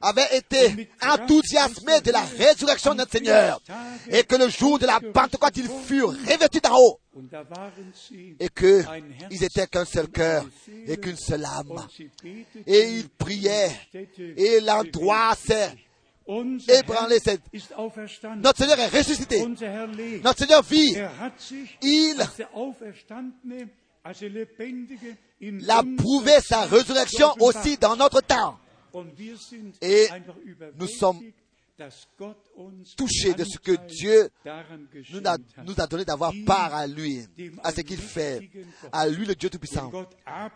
avaient 0.03 0.37
été 0.37 0.89
enthousiasmés 1.01 2.01
de 2.01 2.11
la 2.11 2.23
résurrection 2.23 2.93
de 2.93 2.99
notre 2.99 3.13
Seigneur 3.13 3.61
et 4.09 4.25
que 4.25 4.35
le 4.35 4.49
jour 4.49 4.81
de 4.81 4.87
la 4.87 5.01
Pentecôte, 5.01 5.57
ils 5.57 5.69
furent 5.69 6.11
revêtus 6.11 6.61
d'en 6.61 6.77
haut 6.77 6.99
et 8.41 8.49
qu'ils 8.49 9.45
étaient 9.45 9.69
qu'un 9.69 9.85
seul 9.85 10.09
cœur 10.09 10.45
et 10.87 10.97
qu'une 10.97 11.17
seule 11.17 11.45
âme. 11.45 11.87
Et 12.67 12.89
ils 12.97 13.09
priaient. 13.09 13.71
Et 14.37 14.61
l'endroit 14.61 15.35
s'est 15.37 15.71
C'est- 16.59 16.83
Notre 18.37 18.59
Seigneur 18.59 18.79
est 18.81 18.99
ressuscité. 18.99 19.39
Notre 20.23 20.39
Seigneur 20.39 20.63
vit. 20.63 20.97
Il 25.41 25.71
a 25.71 25.83
prouvé 25.97 26.33
sa 26.41 26.63
résurrection 26.63 27.35
aussi 27.41 27.77
dans 27.77 27.97
notre 27.97 28.21
temps. 28.23 28.59
Et 29.83 30.09
nous 30.79 30.87
sommes 30.89 31.21
touchés 32.97 33.35
de 33.35 33.45
ce 33.45 33.59
que 33.59 33.73
Dieu 33.87 34.31
nous 35.13 35.21
a, 35.27 35.37
nous 35.65 35.75
a 35.79 35.87
donné 35.87 36.05
d'avoir 36.07 36.33
part 36.47 36.75
à 36.75 36.87
lui, 36.87 37.27
à 37.63 37.71
ce 37.73 37.83
qu'il 37.83 37.99
fait, 37.99 38.49
à 38.93 39.07
lui 39.09 39.27
le 39.27 39.35
Dieu 39.35 39.51
Tout-Puissant, 39.51 39.91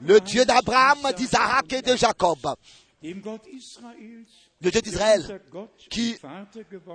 le 0.00 0.18
Dieu 0.20 0.44
d'Abraham, 0.46 1.12
d'Isaac 1.14 1.70
et 1.74 1.82
de 1.82 1.94
Jacob, 1.96 2.38
le 3.02 4.70
Dieu 4.70 4.82
d'Israël, 4.82 5.40
qui 5.88 6.16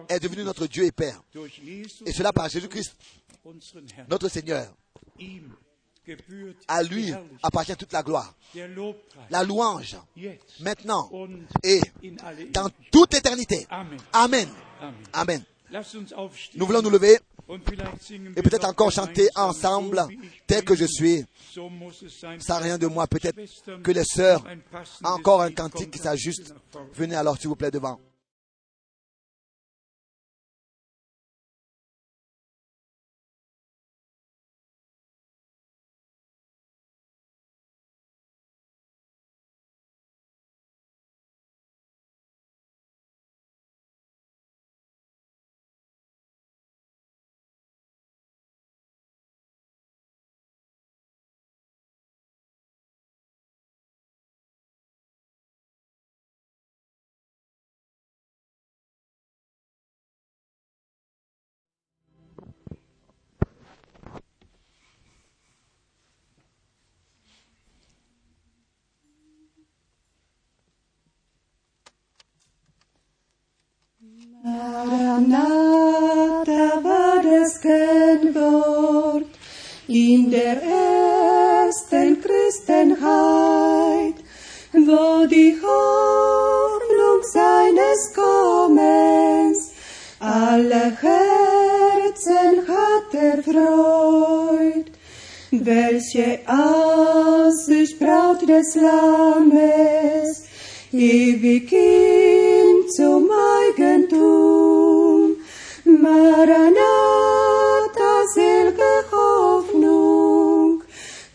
est 0.09 0.19
devenu 0.19 0.43
notre 0.43 0.67
Dieu 0.67 0.85
et 0.85 0.91
Père. 0.91 1.21
Et 2.05 2.11
cela 2.11 2.31
par 2.31 2.49
Jésus-Christ, 2.49 2.95
notre 4.09 4.29
Seigneur. 4.29 4.73
À 6.67 6.83
lui 6.83 7.11
appartient 7.41 7.75
toute 7.75 7.91
la 7.91 8.03
gloire, 8.03 8.35
la 9.31 9.43
louange, 9.43 9.97
maintenant 10.59 11.09
et 11.63 11.81
dans 12.51 12.69
toute 12.91 13.15
éternité. 13.15 13.65
Amen. 13.69 13.99
Amen. 14.13 14.49
Amen. 15.13 15.43
Nous 16.55 16.65
voulons 16.67 16.81
nous 16.83 16.91
lever 16.91 17.17
et 17.47 18.41
peut-être 18.41 18.65
encore 18.65 18.91
chanter 18.91 19.27
ensemble, 19.35 20.03
tel 20.47 20.63
que 20.63 20.75
je 20.75 20.85
suis, 20.85 21.25
sans 22.39 22.59
rien 22.59 22.77
de 22.77 22.87
moi. 22.87 23.07
Peut-être 23.07 23.37
que 23.81 23.91
les 23.91 24.03
sœurs, 24.03 24.43
encore 25.03 25.41
un 25.41 25.51
cantique 25.51 25.91
qui 25.91 25.99
s'ajuste. 25.99 26.55
Venez 26.93 27.15
alors, 27.15 27.37
s'il 27.37 27.49
vous 27.49 27.55
plaît, 27.55 27.71
devant. 27.71 27.99
Der 80.31 80.61
ersten 80.61 82.21
Christenheit, 82.21 84.15
wo 84.73 85.25
die 85.27 85.55
Hoffnung 85.61 87.23
seines 87.33 88.13
Kommens 88.13 89.71
alle 90.19 90.97
Herzen 91.01 92.67
hat 92.67 93.13
erfreut. 93.13 94.91
Welche 95.51 96.39
Aussicht 96.47 97.99
Braut 97.99 98.41
des 98.47 98.75
Lammes, 98.75 100.43
ewig 100.91 101.71
ihm 101.71 102.87
zum 102.89 103.29
Eigentum. 103.31 105.35
Maranatha, 105.85 107.14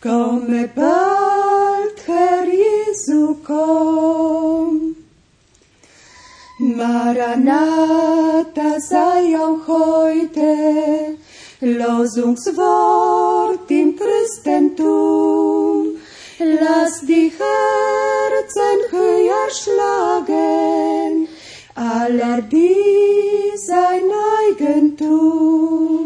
komme 0.01 0.68
bald, 0.74 2.06
Herr 2.06 2.47
Jesu, 2.47 3.36
komm. 3.47 4.97
Maranatha 6.59 8.78
sei 8.78 9.36
auch 9.39 9.66
heute 9.66 11.16
Losungswort 11.60 13.70
im 13.70 13.97
Christentum. 13.97 15.97
Lass 16.39 17.01
die 17.02 17.32
Herzen 17.39 18.78
höher 18.90 19.51
schlagen, 19.51 21.28
aller 21.74 22.40
die 22.43 23.56
sein 23.56 24.10
Eigentum. 24.48 25.99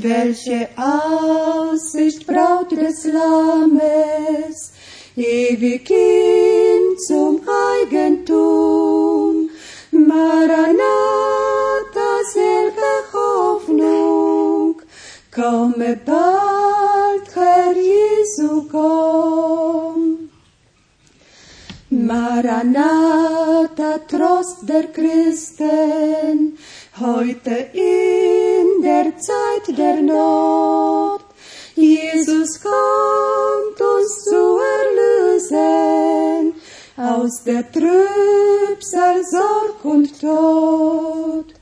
Welche 0.00 0.68
Aussicht 0.76 2.24
Braut 2.24 2.70
des 2.70 3.04
Lammes, 3.04 4.72
ewig 5.16 5.90
ihm 5.90 6.96
zum 7.04 7.40
Eigentum. 7.74 9.50
Maranatha, 9.90 10.78
selge 12.32 12.92
Hoffnung, 13.12 14.80
komme 15.34 15.98
bald, 16.06 17.34
Herr 17.34 17.74
Jesu, 17.74 18.68
komm. 18.70 20.30
Maranatha, 21.90 23.18
Trost 24.06 24.58
der 24.68 24.92
Christen, 24.92 26.56
heute 27.00 27.66
der 28.82 29.12
Zeit 29.18 29.76
der 29.76 30.02
Not. 30.02 31.22
Jesus 31.74 32.60
kommt 32.60 33.80
uns 33.80 34.24
zu 34.24 34.58
erlösen 34.80 36.54
aus 36.96 37.44
der 37.44 37.70
Trübsal, 37.70 39.24
Sorg 39.24 39.84
und 39.84 40.20
Tod. 40.20 41.54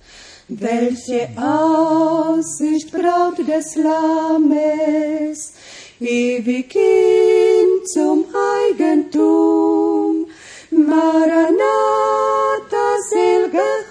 Welche 0.49 1.29
Aussicht 1.37 2.93
Braut 2.93 3.39
des 3.39 3.77
Lammes, 3.77 5.55
ewig 6.01 6.75
ihm 6.75 7.85
zum 7.85 8.25
Eigentum. 8.63 10.27
Maranatha, 10.71 11.57
selge 13.11 13.86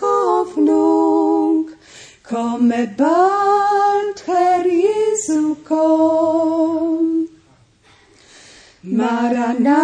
komme 2.36 2.84
bald, 2.98 4.18
Herr 4.28 4.66
Jesu, 4.66 5.56
komm. 5.68 7.30
Maranatha, 8.84 9.76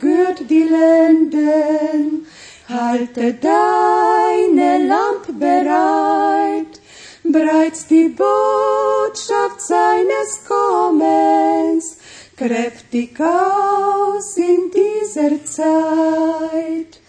gürt 0.00 0.40
die 0.50 0.68
Lenden, 0.76 2.26
halte 2.68 3.34
deine 3.34 4.70
Lamp 4.92 5.26
bereit, 5.38 6.74
breit's 7.22 7.86
die 7.86 8.08
Botschaft 8.08 9.60
seines 9.60 10.30
Kommens 10.48 11.96
kräftig 12.36 13.20
aus 13.20 14.36
in 14.36 14.70
dieser 14.72 15.44
Zeit. 15.44 16.99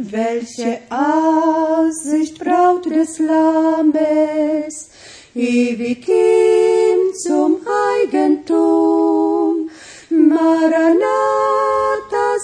Welche 0.00 0.78
Aussicht 0.90 2.38
Braut 2.38 2.86
des 2.86 3.18
Lammes, 3.18 4.90
ewig 5.34 6.08
ihm 6.08 7.12
zum 7.14 7.56
Eigentum. 7.98 9.68
Maranatha, 10.08 10.98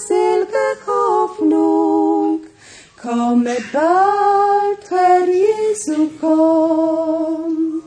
selge 0.05 0.77
Hoffnung, 0.85 2.41
komme 3.01 3.55
bald, 3.71 4.89
Herr 4.89 5.25
Jesu, 5.25 6.09
komm. 6.19 7.83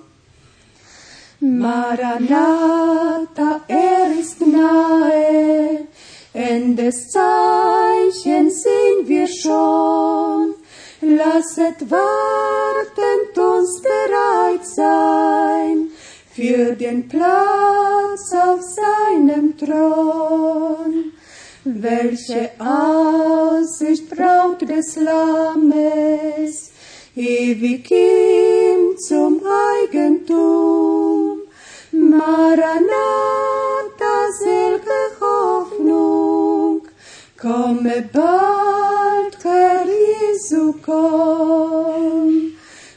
Maranatha, 1.40 2.70
Endes 6.58 7.10
Zeichen 7.10 8.50
sehen 8.50 8.98
wir 9.06 9.28
schon. 9.28 10.54
Lasset 11.00 11.78
wartend 11.88 13.34
uns 13.38 13.80
bereit 13.80 14.66
sein 14.66 15.92
für 16.34 16.74
den 16.74 17.06
Platz 17.06 18.24
auf 18.32 18.60
seinem 18.80 19.56
Thron. 19.56 21.12
Welche 21.64 22.50
Aussicht 22.58 24.10
Braut 24.10 24.60
des 24.62 24.96
Lammes, 24.96 26.72
ewig 27.14 27.88
ihm 27.92 28.98
zum 28.98 29.40
Eigentum. 29.76 31.42
Maranatha, 31.92 33.37
Komme 37.40 38.02
bald, 38.12 39.44
Herr 39.44 39.86
Jesu, 39.86 40.72
komm. 40.82 42.54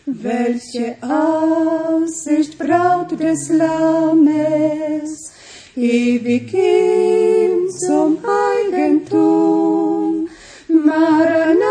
Welche 0.07 0.97
Aussicht, 1.03 2.57
Braut 2.57 3.11
des 3.19 3.49
Lammes, 3.49 5.31
ewig 5.75 6.49
hin 6.49 7.69
zum 7.69 8.17
Eigentum. 8.25 10.27
Maranatha, 10.67 11.69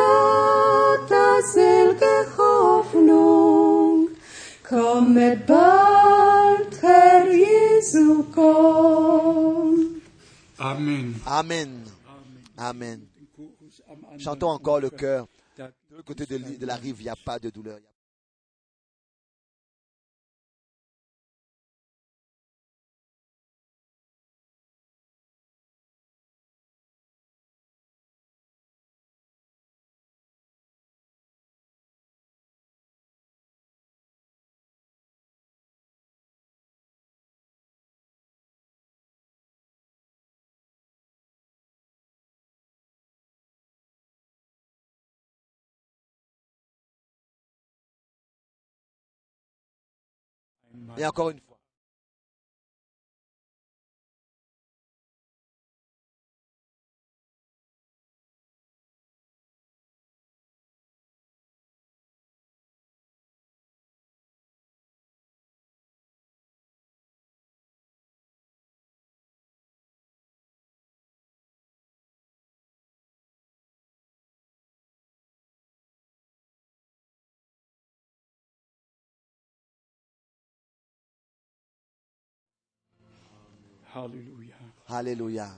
selge 1.52 2.24
Hoffnung, 2.38 4.10
komme 4.68 5.36
bald, 5.44 6.80
Herr 6.82 7.26
Jesu, 7.32 8.22
komm. 8.32 10.02
Amen. 10.56 11.20
Amen. 11.24 11.99
Amen. 12.60 13.06
Chantons 14.18 14.48
encore 14.50 14.80
le 14.80 14.90
cœur. 14.90 15.26
De 15.56 15.64
l'autre 15.90 16.04
côté 16.04 16.26
de, 16.26 16.66
la 16.66 16.76
rive, 16.76 16.96
il 17.00 17.04
n'y 17.04 17.08
a 17.08 17.16
pas 17.16 17.38
de 17.38 17.48
douleur. 17.48 17.78
Et 50.96 51.06
encore 51.06 51.30
une 51.30 51.40
fois. 51.40 51.49
Alléluia. 84.86 85.48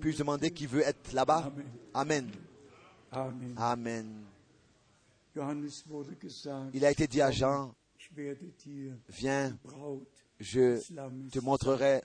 Puis-je 0.00 0.18
demander 0.18 0.50
qui 0.52 0.66
veut 0.66 0.82
être 0.82 1.12
là-bas? 1.12 1.52
Amen. 1.94 2.30
Amen. 3.10 3.54
Amen. 3.56 4.24
Il 6.72 6.84
a 6.84 6.90
été 6.90 7.06
dit 7.06 7.20
à 7.20 7.30
Jean, 7.30 7.74
viens, 9.08 9.56
je 10.38 10.80
te 11.30 11.38
montrerai 11.40 12.02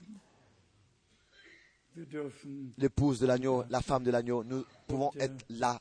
l'épouse 2.76 3.20
de 3.20 3.26
l'agneau, 3.26 3.64
la 3.70 3.80
femme 3.80 4.02
de 4.02 4.10
l'agneau. 4.10 4.44
Nous 4.44 4.64
pouvons 4.86 5.10
être 5.18 5.44
là. 5.48 5.80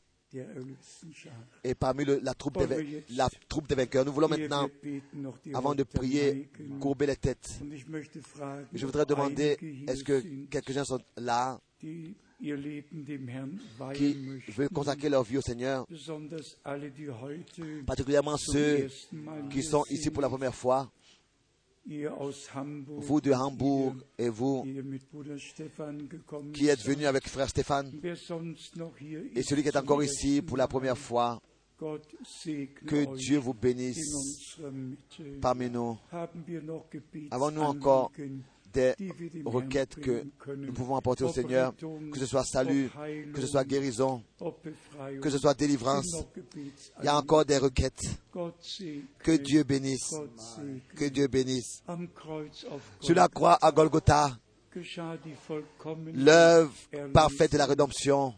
Et 1.64 1.76
parmi 1.76 2.06
le- 2.06 2.20
la, 2.22 2.34
troupe 2.34 2.58
des, 2.68 3.04
la 3.16 3.30
troupe 3.48 3.68
des 3.68 3.76
vainqueurs. 3.76 4.06
Nous 4.06 4.12
voulons 4.14 4.28
maintenant, 4.28 4.68
avant 5.54 5.76
de 5.76 5.84
prier, 5.84 6.50
courber 6.80 7.08
les 7.08 7.16
têtes. 7.16 7.60
Je 8.74 8.86
voudrais 8.86 9.06
demander, 9.06 9.58
est-ce 9.88 10.04
que 10.04 10.46
quelques-uns 10.50 10.86
sont 10.86 11.00
là 11.18 11.60
qui 13.94 14.16
veulent 14.52 14.70
consacrer 14.70 15.10
leur 15.10 15.24
vie 15.24 15.38
au 15.38 15.42
Seigneur, 15.42 15.86
particulièrement 17.86 18.38
ceux 18.38 18.88
qui 19.50 19.64
sont 19.64 19.86
ici 19.90 20.10
pour 20.12 20.22
la 20.22 20.30
première 20.30 20.54
fois, 20.56 20.92
vous 21.88 23.22
de 23.22 23.32
Hambourg 23.32 23.96
et 24.18 24.30
vous 24.30 24.66
qui 26.54 26.68
êtes 26.68 26.82
venus 26.82 27.06
avec 27.06 27.28
frère 27.28 27.50
Stéphane 27.50 27.92
et 28.04 29.44
celui 29.44 29.62
qui 29.62 29.68
est 29.70 29.78
encore 29.78 30.04
ici 30.04 30.42
pour 30.42 30.58
la 30.58 30.68
première 30.68 30.98
fois, 30.98 31.40
que 31.78 33.16
Dieu 33.16 33.38
vous 33.38 33.54
bénisse 33.54 34.60
parmi 35.42 35.70
nous. 35.70 35.98
Avons-nous 37.32 37.62
encore 37.62 38.12
des 38.76 38.94
requêtes 39.46 39.96
que 39.96 40.24
nous 40.56 40.74
pouvons 40.74 40.96
apporter 40.96 41.24
au 41.24 41.32
Seigneur, 41.32 41.74
que 42.12 42.20
ce 42.20 42.26
soit 42.26 42.44
salut, 42.44 42.90
que 43.34 43.42
ce 43.42 43.48
soit 43.48 43.64
guérison, 43.64 44.22
que 45.22 45.30
ce 45.30 45.38
soit 45.38 45.54
délivrance. 45.54 46.26
Il 47.00 47.06
y 47.06 47.08
a 47.08 47.18
encore 47.18 47.46
des 47.46 47.58
requêtes. 47.58 48.02
Que 49.20 49.38
Dieu 49.38 49.64
bénisse. 49.64 50.14
Que 50.96 51.06
Dieu 51.06 51.28
bénisse. 51.28 51.84
Sur 53.00 53.16
la 53.16 53.28
croix 53.28 53.58
à 53.62 53.72
Golgotha, 53.72 54.38
l'œuvre 56.14 56.74
parfaite 57.14 57.54
de 57.54 57.58
la 57.58 57.66
rédemption 57.66 58.34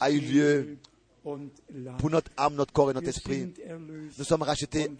a 0.00 0.10
eu 0.10 0.20
lieu 0.20 0.76
pour 1.22 2.10
notre 2.10 2.30
âme, 2.36 2.54
notre 2.54 2.72
corps 2.72 2.90
et 2.90 2.94
notre 2.94 3.08
esprit. 3.08 3.52
Nous 4.18 4.24
sommes 4.24 4.42
rachetés 4.42 4.90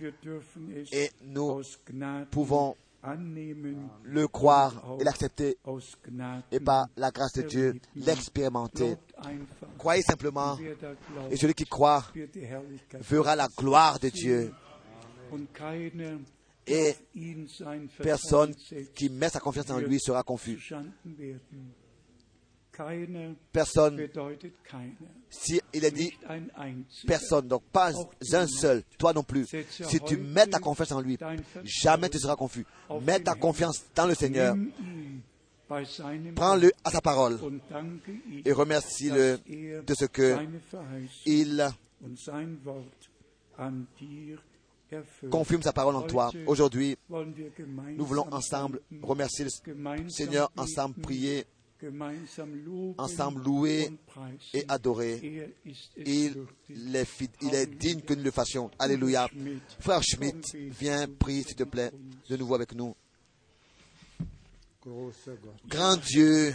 et 0.92 1.10
nous 1.24 1.62
pouvons 2.30 2.76
le 3.02 4.26
croire 4.28 4.96
et 5.00 5.04
l'accepter 5.04 5.58
et 6.50 6.60
par 6.60 6.86
la 6.96 7.10
grâce 7.10 7.32
de 7.34 7.42
Dieu 7.42 7.80
l'expérimenter. 7.96 8.96
Croyez 9.78 10.02
simplement 10.02 10.56
et 11.30 11.36
celui 11.36 11.54
qui 11.54 11.64
croit 11.64 12.04
verra 13.00 13.36
la 13.36 13.48
gloire 13.48 13.98
de 13.98 14.08
Dieu. 14.08 14.52
Et 16.66 16.94
Personne 17.98 18.54
qui 18.94 19.10
met 19.10 19.28
sa 19.28 19.40
confiance 19.40 19.70
en 19.70 19.78
lui 19.78 19.98
sera 19.98 20.22
confus. 20.22 20.72
Personne, 23.52 24.08
si 25.28 25.60
il 25.74 25.84
est 25.84 25.90
dit 25.90 26.10
personne, 27.06 27.46
donc 27.46 27.62
pas 27.64 27.92
un 28.32 28.46
seul, 28.46 28.82
toi 28.98 29.12
non 29.12 29.22
plus. 29.22 29.46
Si 29.68 30.00
tu 30.00 30.16
mets 30.16 30.46
ta 30.46 30.58
confiance 30.58 30.92
en 30.92 31.00
lui, 31.00 31.18
jamais 31.64 32.08
tu 32.08 32.18
seras 32.18 32.36
confus. 32.36 32.64
Mets 33.02 33.20
ta 33.20 33.34
confiance 33.34 33.84
dans 33.94 34.06
le 34.06 34.14
Seigneur, 34.14 34.56
prends-le 36.34 36.72
à 36.82 36.90
sa 36.90 37.00
parole 37.02 37.38
et 38.44 38.52
remercie-le 38.52 39.38
er 39.46 39.82
de 39.86 39.94
ce 39.94 40.06
que 40.06 40.38
il 41.26 41.68
confirme 45.30 45.62
sa 45.62 45.72
parole 45.72 45.96
en 45.96 46.02
toi. 46.02 46.30
Aujourd'hui, 46.46 46.96
nous 47.10 48.04
voulons 48.06 48.26
ensemble 48.32 48.80
remercier 49.02 49.44
le 49.44 50.08
Seigneur, 50.08 50.50
ensemble 50.56 50.94
prier, 51.00 51.44
ensemble 52.98 53.42
louer 53.42 53.90
et 54.54 54.64
adorer. 54.68 55.20
Er 55.96 56.32
Il, 56.68 56.96
est, 56.96 57.04
fi- 57.04 57.28
il 57.40 57.54
est 57.54 57.66
digne 57.66 58.00
que 58.00 58.14
nous 58.14 58.22
le 58.24 58.30
fassions. 58.30 58.70
Alléluia. 58.78 59.28
Frère 59.80 60.02
Schmidt, 60.02 60.40
viens, 60.70 61.06
prie 61.08 61.42
s'il 61.42 61.56
te 61.56 61.64
plaît, 61.64 61.90
de 62.28 62.36
nouveau 62.36 62.54
avec 62.54 62.74
nous. 62.74 62.94
Grand 65.68 65.96
Dieu, 65.96 66.54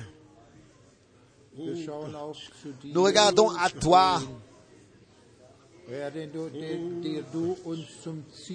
nous 2.93 3.03
regardons 3.03 3.49
à 3.51 3.69
toi, 3.69 4.21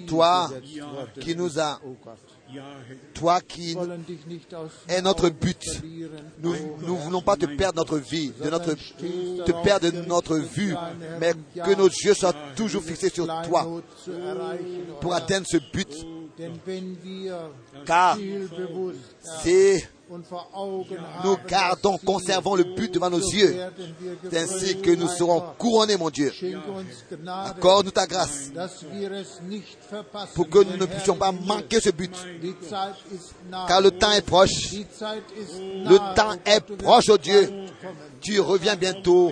Toi, 0.07 0.51
qui 1.19 1.35
nous 1.35 1.59
a, 1.59 1.81
oh 1.83 1.95
Gott. 2.03 2.19
Toi 3.13 3.41
qui 3.41 3.75
est 4.87 5.01
notre 5.01 5.29
but. 5.29 5.81
Nous 6.39 6.53
Herr, 6.53 6.77
voulons 6.79 7.21
pas 7.21 7.35
te 7.35 7.45
perdre 7.45 7.79
notre 7.79 7.97
vie, 7.97 8.31
de 8.43 8.49
notre, 8.49 8.73
te 8.73 9.63
perdre 9.63 9.89
de 9.89 10.01
notre 10.05 10.37
vue, 10.37 10.75
mais 11.19 11.33
que 11.55 11.75
nos 11.75 11.87
yeux 11.87 12.13
soient 12.13 12.35
toujours 12.55 12.83
fixés 12.83 13.09
sur 13.09 13.25
toi 13.43 13.81
pour 15.01 15.13
atteindre 15.13 15.47
ce 15.47 15.57
but. 15.71 15.89
Car 17.85 18.17
zielbewusst 18.17 18.97
nous 21.23 21.37
gardons, 21.47 21.97
conservons 21.97 22.55
le 22.55 22.63
but 22.63 22.93
devant 22.93 23.09
nos 23.09 23.19
yeux, 23.19 23.55
c'est 24.29 24.39
ainsi 24.39 24.77
que 24.79 24.91
nous 24.91 25.07
serons 25.07 25.41
couronnés, 25.57 25.97
mon 25.97 26.09
Dieu. 26.09 26.31
Accorde-nous 27.27 27.91
ta 27.91 28.05
grâce 28.05 28.51
pour 30.35 30.49
que 30.49 30.63
nous 30.63 30.77
ne 30.77 30.85
puissions 30.85 31.15
pas 31.15 31.31
manquer 31.31 31.79
ce 31.79 31.89
but. 31.89 32.13
Car 33.67 33.81
le 33.81 33.91
temps 33.91 34.11
est 34.11 34.25
proche. 34.25 34.73
Le 34.73 36.15
temps 36.15 36.35
est 36.45 36.61
proche, 36.77 37.09
oh 37.09 37.17
Dieu. 37.17 37.49
Tu 38.21 38.39
reviens 38.39 38.75
bientôt. 38.75 39.31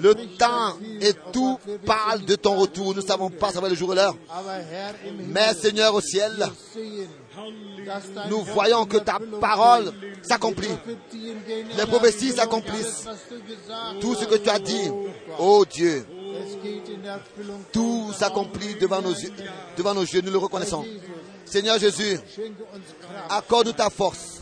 Le 0.00 0.14
temps 0.36 0.76
et 1.00 1.12
tout 1.32 1.58
parle 1.84 2.24
de 2.24 2.36
ton 2.36 2.56
retour. 2.56 2.94
Nous 2.94 3.02
ne 3.02 3.06
savons 3.06 3.30
pas 3.30 3.50
savoir 3.50 3.70
le 3.70 3.76
jour 3.76 3.92
et 3.92 3.96
l'heure. 3.96 4.14
Mais 5.28 5.52
Seigneur 5.54 5.94
au 5.94 6.00
ciel, 6.00 6.32
nous 8.28 8.42
voyons 8.42 8.86
que 8.86 8.98
ta 8.98 9.18
parole 9.40 9.92
s'accomplit. 10.22 10.68
Les 11.76 11.86
prophéties 11.86 12.32
s'accomplissent. 12.32 13.06
Tout 14.00 14.14
ce 14.14 14.24
que 14.24 14.36
tu 14.36 14.48
as 14.48 14.58
dit, 14.58 14.90
oh 15.38 15.64
Dieu, 15.68 16.06
tout 17.72 18.12
s'accomplit 18.12 18.74
devant 18.76 19.02
nos 19.02 19.14
yeux. 19.14 19.32
Devant 19.76 19.94
nos 19.94 20.02
yeux, 20.02 20.20
nous 20.22 20.32
le 20.32 20.38
reconnaissons. 20.38 20.84
Seigneur 21.44 21.78
Jésus, 21.78 22.18
accorde-nous 23.28 23.72
ta 23.72 23.90
force 23.90 24.40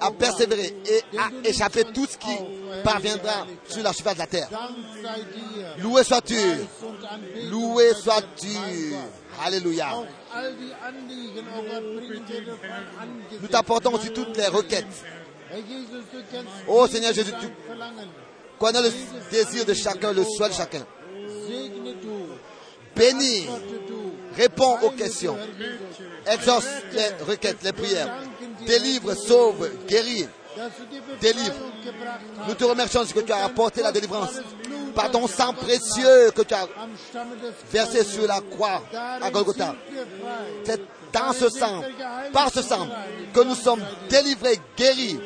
À 0.00 0.10
persévérer 0.10 0.74
et 0.86 1.18
à 1.18 1.30
échapper 1.44 1.84
tout 1.84 2.06
ce 2.06 2.16
qui 2.18 2.36
parviendra 2.82 3.46
sur 3.68 3.82
la 3.82 3.92
surface 3.92 4.14
de 4.14 4.18
la 4.20 4.26
terre. 4.26 4.48
Loué 5.78 6.04
sois-tu, 6.04 6.36
loué 7.50 7.92
sois-tu. 7.94 8.94
Alléluia. 9.44 9.88
Nous 13.40 13.48
t'apportons 13.48 13.94
aussi 13.94 14.10
toutes 14.10 14.36
les 14.36 14.46
requêtes. 14.46 14.86
Kennst 16.30 16.48
Oh, 16.66 16.86
Seigneur 16.86 17.12
Jésus, 17.12 17.32
tu-. 17.40 17.48
Connais 18.58 18.80
le 18.82 18.90
désir 19.30 19.64
de 19.64 19.74
chacun, 19.74 20.12
le 20.12 20.24
souhait 20.24 20.48
de 20.48 20.54
chacun. 20.54 20.84
Bénis, 22.94 23.46
réponds 24.36 24.78
aux 24.82 24.90
questions, 24.90 25.36
exauce 26.26 26.68
les 26.92 27.24
requêtes, 27.24 27.62
les 27.62 27.72
prières. 27.72 28.14
Délivre, 28.66 29.14
sauve, 29.14 29.70
die 29.88 30.26
Délivre. 31.20 31.54
Nous 32.46 32.54
te 32.54 32.64
remercions 32.64 33.04
ce 33.04 33.14
que 33.14 33.20
tu 33.20 33.32
as 33.32 33.44
apporté 33.44 33.82
la 33.82 33.92
délivrance 33.92 34.40
par 34.94 35.10
ton 35.10 35.26
sang 35.26 35.54
précieux 35.54 36.30
que 36.34 36.42
tu 36.42 36.54
as 36.54 36.68
versé 37.72 38.04
sur 38.04 38.26
la 38.26 38.40
croix 38.40 38.82
à 39.20 39.30
Golgotha. 39.30 39.74
C'est 40.64 40.80
dans 41.12 41.32
ce 41.32 41.48
sang, 41.48 41.82
par 42.32 42.50
ce 42.50 42.62
sang, 42.62 42.88
que 43.34 43.40
nous 43.40 43.54
sommes 43.54 43.82
délivrés, 44.08 44.60
guéris 44.76 45.18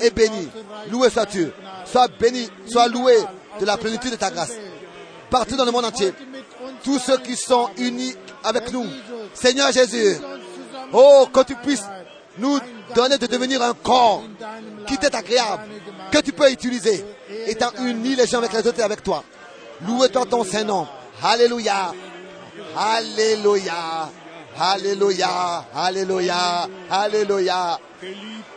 et 0.00 0.10
bénis. 0.10 0.48
Loué 0.90 1.10
sois-tu. 1.10 1.50
Sois 1.84 2.08
béni, 2.08 2.48
sois 2.70 2.88
loué 2.88 3.16
de 3.58 3.64
la 3.64 3.76
plénitude 3.76 4.12
de 4.12 4.16
ta 4.16 4.30
grâce. 4.30 4.52
Partout 5.30 5.56
dans 5.56 5.64
le 5.64 5.70
monde 5.70 5.84
entier, 5.84 6.12
tous 6.82 6.98
ceux 6.98 7.18
qui 7.18 7.36
sont 7.36 7.68
unis 7.76 8.14
avec 8.42 8.72
nous, 8.72 8.86
Seigneur 9.34 9.70
Jésus, 9.72 10.16
oh, 10.92 11.26
que 11.32 11.42
tu 11.44 11.54
puisses 11.56 11.84
nous 12.38 12.58
donner 12.94 13.18
de 13.18 13.26
devenir 13.26 13.62
un 13.62 13.74
corps 13.74 14.22
qui 14.86 14.96
t'est 14.98 15.14
agréable, 15.14 15.64
que 16.10 16.18
tu 16.18 16.32
peux 16.32 16.50
utiliser, 16.50 17.04
étant 17.46 17.70
unis 17.80 18.16
les 18.16 18.34
uns 18.34 18.38
avec 18.38 18.52
les 18.52 18.66
autres 18.66 18.80
et 18.80 18.82
avec 18.82 19.02
toi. 19.02 19.24
Loué-toi 19.86 20.26
ton 20.26 20.44
Saint-Nom. 20.44 20.86
Alléluia. 21.22 21.92
Alléluia. 22.76 24.10
Alléluia. 24.58 25.64
Alléluia. 25.74 26.68
Alléluia. 26.90 27.78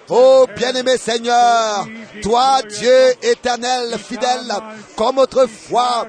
Oh 0.09 0.45
bien-aimé 0.55 0.97
Seigneur, 0.97 1.87
toi 2.21 2.61
Dieu 2.61 3.13
éternel, 3.21 3.97
fidèle, 3.97 4.53
comme 4.95 5.17
autrefois, 5.17 6.07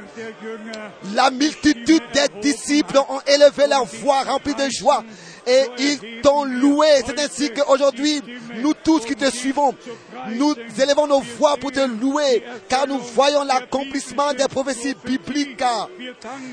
la 1.15 1.31
multitude 1.31 2.03
des 2.13 2.41
disciples 2.41 2.99
ont 2.99 3.21
élevé 3.27 3.67
leur 3.69 3.85
voix 3.85 4.23
remplie 4.25 4.55
de 4.55 4.69
joie 4.71 5.03
et 5.47 5.65
ils 5.79 6.21
t'ont 6.23 6.45
loué. 6.45 6.87
C'est 7.07 7.19
ainsi 7.19 7.51
qu'aujourd'hui, 7.53 8.23
nous 8.57 8.75
tous 8.75 9.05
qui 9.05 9.15
te 9.15 9.31
suivons, 9.31 9.75
nous 10.31 10.55
élevons 10.81 11.07
nos 11.07 11.21
voix 11.21 11.57
pour 11.57 11.73
te 11.73 11.81
louer 11.81 12.45
car 12.69 12.87
nous 12.87 12.99
voyons 12.99 13.45
l'accomplissement 13.45 14.33
des 14.33 14.49
prophéties 14.49 14.95
bibliques. 15.05 15.63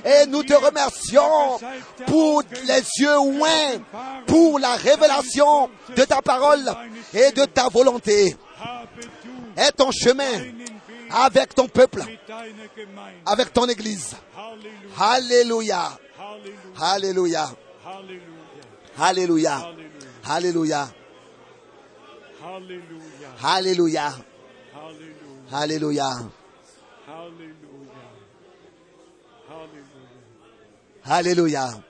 Et 0.06 0.26
nous 0.28 0.44
te 0.44 0.54
remercions 0.54 1.60
pour 2.08 2.44
les 2.66 2.82
yeux 3.00 3.20
ouins, 3.20 3.80
pour 4.26 4.60
la 4.60 4.76
révélation 4.76 5.70
de 5.96 6.04
ta 6.04 6.22
parole 6.22 6.70
et 7.14 7.32
de 7.32 7.46
ta 7.46 7.70
volonté. 7.70 8.36
Et 9.58 9.72
ton 9.76 9.92
chemin 9.92 10.46
avec 11.12 11.54
ton 11.54 11.68
peuple, 11.68 12.04
avec 13.26 13.52
ton 13.54 13.66
Église. 13.68 14.16
Alléluia. 14.98 15.98
Alléluia. 16.80 17.50
Halleluja. 19.02 19.56
Alléluia. 19.58 19.82
Halleluja. 20.24 20.82
Alléluia. 22.44 23.26
Halleluja. 23.44 24.08
Alléluia. 25.52 26.10
Halleluja. 27.08 27.60
Halleluja. 29.50 30.04
Alléluia. 31.04 31.84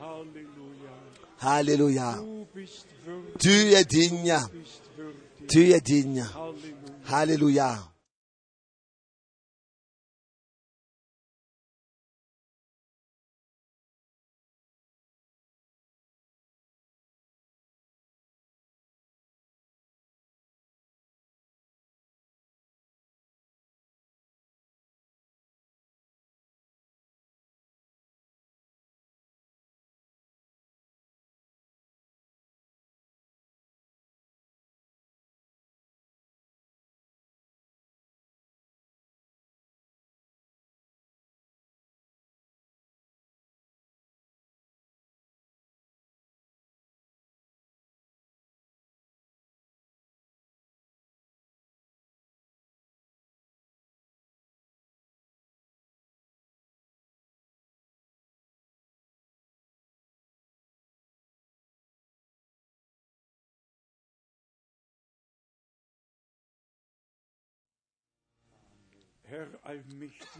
Halleluja. 0.00 0.94
Alléluia. 1.42 2.12
Du 2.16 2.46
bist 2.54 2.86
würdig, 3.06 3.38
Tu 3.42 3.50
es 3.76 3.86
digne. 3.86 4.38
bist 4.52 4.82
würdig. 4.96 5.48
Tu 5.52 5.60
es 5.74 5.82
digne. 5.82 6.24
Halleluja. 7.10 7.78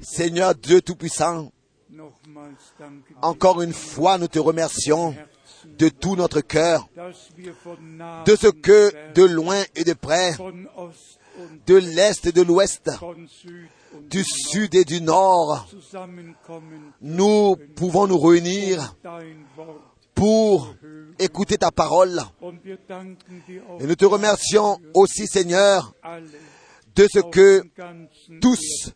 Seigneur 0.00 0.54
Dieu 0.54 0.80
Tout-Puissant, 0.80 1.52
encore 3.22 3.62
une 3.62 3.72
fois, 3.72 4.18
nous 4.18 4.28
te 4.28 4.38
remercions 4.38 5.14
de 5.64 5.88
tout 5.88 6.16
notre 6.16 6.40
cœur, 6.40 6.88
de 6.96 8.36
ce 8.36 8.48
que 8.48 9.12
de 9.14 9.24
loin 9.24 9.62
et 9.74 9.84
de 9.84 9.92
près, 9.92 10.32
de 11.66 11.76
l'Est 11.76 12.26
et 12.26 12.32
de 12.32 12.42
l'Ouest, 12.42 12.90
du 14.08 14.24
Sud 14.24 14.74
et 14.74 14.84
du 14.84 15.00
Nord, 15.00 15.68
nous 17.00 17.56
pouvons 17.74 18.06
nous 18.06 18.18
réunir 18.18 18.94
pour 20.14 20.74
écouter 21.18 21.56
ta 21.56 21.70
parole. 21.70 22.20
Et 23.80 23.86
nous 23.86 23.96
te 23.96 24.04
remercions 24.04 24.78
aussi, 24.94 25.26
Seigneur, 25.26 25.94
de 26.94 27.06
ce 27.12 27.20
que 27.30 27.62
tous 28.40 28.92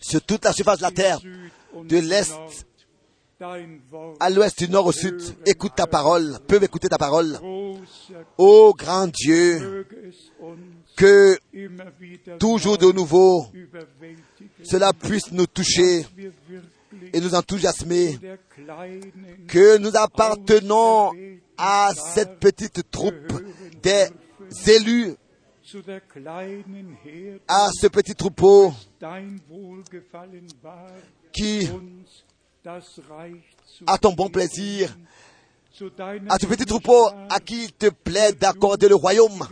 sur 0.00 0.22
toute 0.22 0.44
la 0.44 0.52
surface 0.52 0.78
de 0.78 0.82
la 0.82 0.90
terre, 0.90 1.18
de 1.74 1.98
l'Est 1.98 2.32
à 4.18 4.30
l'Ouest, 4.30 4.58
du 4.58 4.68
Nord 4.68 4.86
au 4.86 4.92
Sud, 4.92 5.20
écoute 5.46 5.72
ta 5.76 5.86
parole, 5.86 6.38
peuvent 6.48 6.64
écouter 6.64 6.88
ta 6.88 6.98
parole. 6.98 7.38
Ô 8.36 8.74
grand 8.74 9.06
Dieu, 9.06 9.86
que 10.96 11.38
toujours 12.38 12.78
de 12.78 12.90
nouveau, 12.90 13.46
cela 14.64 14.92
puisse 14.92 15.30
nous 15.30 15.46
toucher 15.46 16.04
et 17.12 17.20
nous 17.20 17.34
enthousiasmer, 17.34 18.18
que 19.46 19.78
nous 19.78 19.94
appartenons 19.94 21.12
à 21.56 21.92
cette 21.94 22.40
petite 22.40 22.90
troupe 22.90 23.14
des 23.82 24.08
élus, 24.66 25.14
à 27.48 27.68
ce 27.72 27.86
petit 27.88 28.14
troupeau 28.14 28.72
qui, 31.32 31.68
à 33.86 33.98
ton 33.98 34.12
bon 34.12 34.28
plaisir, 34.28 34.96
à 36.28 36.38
ce 36.38 36.46
petit 36.46 36.64
troupeau 36.64 37.08
à 37.28 37.38
qui 37.40 37.64
il 37.64 37.72
te 37.72 37.90
plaît 37.90 38.32
d'accorder 38.32 38.88
le 38.88 38.94
royaume, 38.94 39.46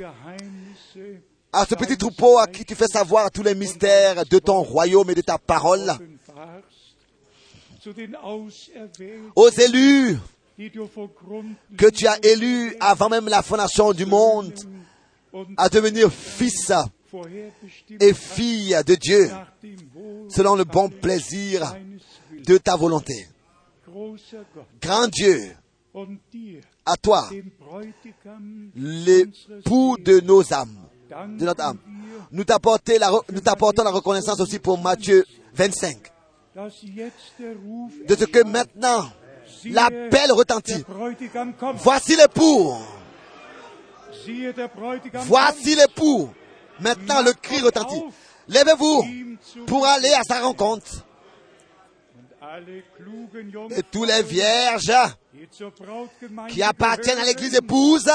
à 1.53 1.67
ce 1.67 1.75
petit 1.75 1.97
troupeau 1.97 2.39
à 2.39 2.47
qui 2.47 2.65
tu 2.65 2.75
fais 2.75 2.89
savoir 2.89 3.31
tous 3.31 3.43
les 3.43 3.55
mystères 3.55 4.25
de 4.25 4.39
ton 4.39 4.63
royaume 4.63 5.11
et 5.11 5.15
de 5.15 5.21
ta 5.21 5.39
parole, 5.39 5.93
aux 9.37 9.51
élus 9.51 10.19
que 11.77 11.91
tu 11.91 12.07
as 12.07 12.19
élus 12.25 12.75
avant 12.81 13.09
même 13.09 13.29
la 13.29 13.43
fondation 13.43 13.93
du 13.93 14.07
monde 14.07 14.55
à 15.57 15.69
devenir 15.69 16.11
fils 16.11 16.73
et 18.01 18.15
filles 18.15 18.77
de 18.87 18.95
Dieu 18.95 19.31
selon 20.29 20.57
le 20.57 20.65
bon 20.65 20.89
plaisir 20.89 21.77
de 22.47 22.59
ta 22.59 22.77
volonté. 22.77 23.29
Grand 24.81 25.09
Dieu, 25.09 25.55
à 26.85 26.97
toi, 26.97 27.29
l'époux 28.75 29.97
de 29.99 30.21
nos 30.21 30.53
âmes, 30.53 30.79
de 31.39 31.45
notre 31.45 31.63
âme. 31.63 31.79
Nous 32.33 32.45
t'apportons 32.45 32.99
la, 32.99 33.91
reconnaissance 33.91 34.41
aussi 34.41 34.59
pour 34.59 34.79
Matthieu 34.79 35.25
25. 35.55 36.13
dass 36.57 36.83
jetzt 36.83 37.39
der 37.39 37.55
Ruf 37.55 37.93
De 38.09 38.15
ce 38.17 38.25
que 38.25 38.43
maintenant, 38.43 39.13
l'appel 39.65 40.33
retentit. 40.33 40.85
Voici 41.75 42.17
l'époux. 42.17 42.75
Voici 45.27 45.75
l'époux. 45.75 46.31
Maintenant, 46.81 47.23
le 47.23 47.33
cri 47.33 47.61
retentit. 47.61 48.03
Levez-vous 48.49 49.05
pour 49.67 49.87
aller 49.87 50.13
à 50.13 50.23
sa 50.23 50.41
rencontre. 50.41 51.05
Et 53.71 53.83
tous 53.91 54.05
les 54.05 54.23
vierges 54.23 54.93
qui 56.49 56.63
appartiennent 56.63 57.19
à 57.19 57.25
l'église 57.25 57.55
épouse 57.55 58.11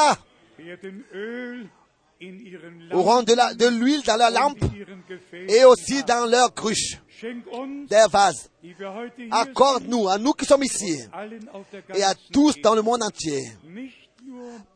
auront 2.92 3.24
de 3.24 3.68
l'huile 3.68 4.02
dans 4.04 4.16
leur 4.18 4.32
lampe 4.32 4.64
et 5.50 5.66
aussi 5.66 6.04
dans 6.04 6.26
leur 6.26 6.54
cruche, 6.54 6.98
des 7.88 8.06
vases. 8.10 8.50
Accorde-nous, 9.32 10.08
à 10.08 10.18
nous 10.18 10.34
qui 10.34 10.46
sommes 10.46 10.64
ici, 10.64 11.00
et 11.94 12.04
à 12.04 12.14
tous 12.32 12.60
dans 12.62 12.76
le 12.76 12.82
monde 12.82 13.04
entier, 13.04 13.52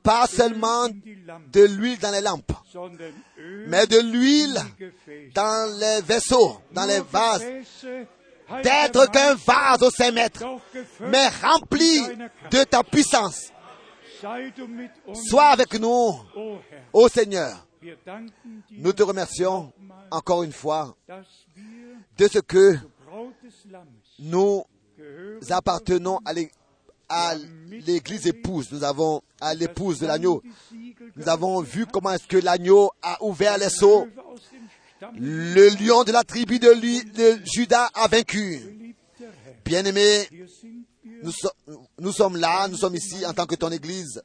pas 0.04 0.28
seulement 0.28 0.88
de 0.88 1.64
l'huile 1.66 2.00
dans 2.00 2.12
les 2.12 2.22
lampes, 2.22 2.52
mais 3.68 3.86
de 3.88 4.00
l'huile 4.00 4.58
dans 5.34 5.80
les 5.80 6.02
vaisseaux, 6.02 6.62
dans 6.72 6.86
les 6.86 7.00
vases, 7.02 7.46
d'être 8.64 9.12
qu'un 9.12 9.36
vase 9.36 9.82
au 9.82 9.90
Saint-Maître, 9.90 10.44
mais 11.02 11.28
rempli 11.42 12.02
de 12.52 12.64
ta 12.64 12.84
puissance. 12.84 13.52
Sois 15.14 15.46
avec 15.48 15.80
nous, 15.80 16.16
ô 16.94 17.10
Seigneur. 17.10 17.66
Nous 18.72 18.94
te 18.94 19.04
remercions 19.04 19.72
encore 20.10 20.44
une 20.44 20.52
fois 20.52 20.96
de 22.18 22.28
ce 22.28 22.40
que 22.40 22.78
nous 24.20 24.64
appartenons 25.50 26.20
à 26.26 26.34
l'é- 26.34 26.52
à 27.10 27.36
l'église 27.86 28.26
épouse. 28.28 28.72
Nous 28.72 28.84
avons 28.84 29.22
à 29.40 29.54
l'épouse 29.54 30.00
de 30.00 30.08
l'agneau. 30.08 30.42
Nous 31.16 31.30
avons 31.30 31.62
vu 31.62 31.86
comment 31.86 32.12
est-ce 32.12 32.28
que 32.28 32.38
l'agneau 32.38 32.92
a 33.02 33.24
ouvert 33.24 33.58
les 33.58 33.70
seaux. 33.70 34.08
Le 35.18 35.70
lion 35.86 36.04
de 36.04 36.12
la 36.12 36.24
tribu 36.24 36.58
de, 36.58 36.74
Judas 37.46 37.90
a 37.94 38.08
vaincu. 38.08 38.60
so- 41.32 41.52
nous 42.00 42.12
sommes 42.12 42.38
là, 42.38 42.68
nous 42.68 42.78
sommes 42.78 42.96
ici 42.96 43.26
en 43.26 43.34
tant 43.34 43.46
que 43.46 43.56
ton 43.56 43.72
église, 43.72 44.22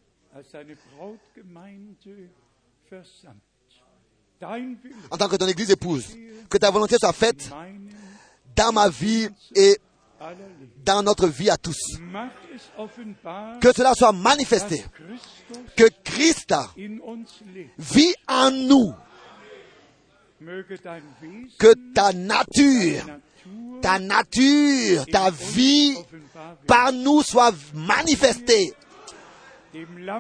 en 5.11 5.17
tant 5.17 5.29
que 5.29 5.37
ton 5.37 5.49
église 5.49 5.71
épouse. 5.71 6.07
Que 6.49 6.59
ta 6.59 6.71
volonté 6.71 6.97
soit 6.99 7.13
faite 7.13 7.51
dans 8.57 8.73
ma 8.73 8.89
vie 8.89 9.29
et 9.55 9.79
dans 10.85 11.03
notre 11.03 11.29
vie 11.29 11.51
à 11.51 11.57
tous. 11.57 11.79
Que 13.61 13.73
cela 13.73 13.95
soit 13.95 14.13
manifesté. 14.13 14.85
Que 15.77 15.85
Christ 16.05 16.55
vit 17.79 18.15
en 18.29 18.51
nous. 18.51 18.95
Que 21.59 21.75
ta 21.95 22.13
nature, 22.13 23.05
Natur 23.07 23.21
ta 23.83 23.99
nature, 23.99 25.07
ta 25.11 25.31
vie 25.31 25.97
par 26.67 26.93
nous 26.93 27.23
soit 27.23 27.53
manifestée. 27.75 28.73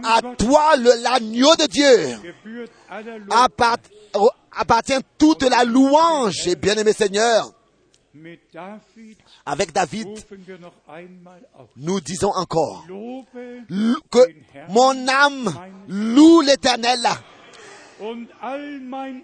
À 0.04 0.20
toi, 0.36 0.76
l'agneau 0.76 1.54
de 1.56 1.66
Dieu, 1.66 2.16
appartient 4.52 4.98
toute 5.18 5.42
la 5.42 5.64
louange. 5.64 6.46
Et 6.46 6.54
bien-aimé 6.56 6.92
Seigneur, 6.92 7.52
avec 9.46 9.72
David, 9.72 10.08
nous 11.76 12.00
disons 12.00 12.30
encore 12.34 12.84
que 14.10 14.26
mon 14.68 15.08
âme 15.08 15.52
loue 15.88 16.40
l'éternel 16.42 16.98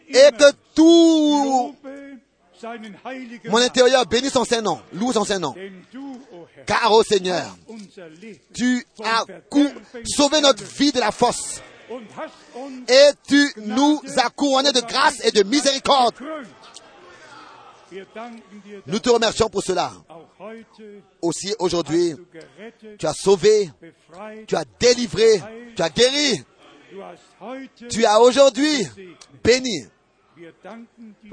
et 0.09 0.31
que 0.39 0.53
tout 0.75 1.75
mon 3.49 3.59
intérieur 3.59 4.07
bénisse 4.07 4.33
son 4.33 4.45
Saint 4.45 4.63
nom, 4.63 4.81
loue 4.93 5.13
son 5.13 5.25
Saint 5.25 5.39
nom. 5.39 5.53
Denn 5.53 5.73
du, 5.91 5.99
o 5.99 6.47
Herr, 6.57 6.65
Car, 6.67 6.93
ô 6.93 7.03
Seigneur, 7.03 7.57
tu 8.55 8.87
as 9.05 9.25
sauvé 10.05 10.41
notre 10.41 10.65
vie 10.65 10.93
de 10.93 11.01
la 11.01 11.11
fosse 11.13 11.61
et 12.89 13.11
tu 13.29 13.53
nous 13.59 14.01
as 14.17 14.31
couronnés 14.31 14.73
de 14.73 14.81
grâce 14.81 15.25
et 15.25 15.31
de 15.31 15.43
miséricorde. 15.43 16.15
Nous 18.87 18.99
te 18.99 19.11
remercions 19.11 19.49
pour 19.49 19.63
cela. 19.63 19.93
Aussi 21.23 21.55
aujourd'hui, 21.59 22.15
tu 22.99 23.07
as 23.07 23.15
sauvé, 23.15 23.71
tu 24.47 24.57
as 24.57 24.65
délivré, 24.81 25.41
tu 25.77 25.83
as 25.83 25.91
guéri, 25.91 26.43
tu 27.89 28.05
as 28.05 28.21
aujourd'hui 28.21 28.89
béni. 29.43 29.87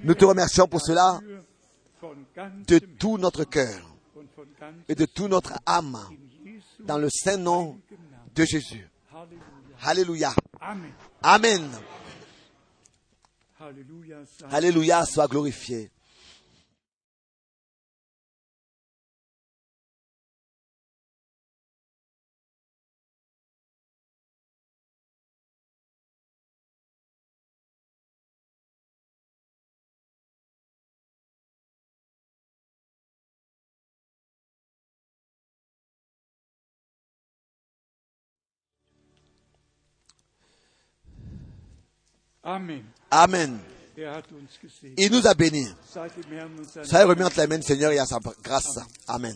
Nous 0.04 0.14
te 0.14 0.26
remercions 0.26 0.68
pour 0.68 0.82
cela 0.82 1.20
de 2.68 2.80
tout 2.80 3.18
notre 3.18 3.44
cœur 3.44 3.96
et 4.88 4.96
de 4.96 5.06
toute 5.06 5.30
notre 5.30 5.54
âme 5.66 6.00
dans 6.80 6.98
le 6.98 7.10
saint 7.10 7.38
nom 7.38 7.80
de 8.36 8.46
Jésus. 8.46 8.88
Alléluia. 9.82 10.34
Amen. 11.22 11.70
Alléluia, 14.52 15.06
sois 15.06 15.28
glorifié. 15.28 15.92
Amen. 42.44 42.84
Amen. 43.10 43.60
Il 44.98 45.12
nous 45.12 45.28
a 45.28 45.34
bénis. 45.34 45.68
Soyez 46.84 47.06
remis 47.06 47.24
entre 47.24 47.40
les 47.40 47.48
mains 47.48 47.58
du 47.58 47.64
Seigneur 47.64 47.92
et 47.92 48.00
à 48.00 48.06
sa 48.06 48.20
grâce. 48.44 48.80
Amen. 49.08 49.36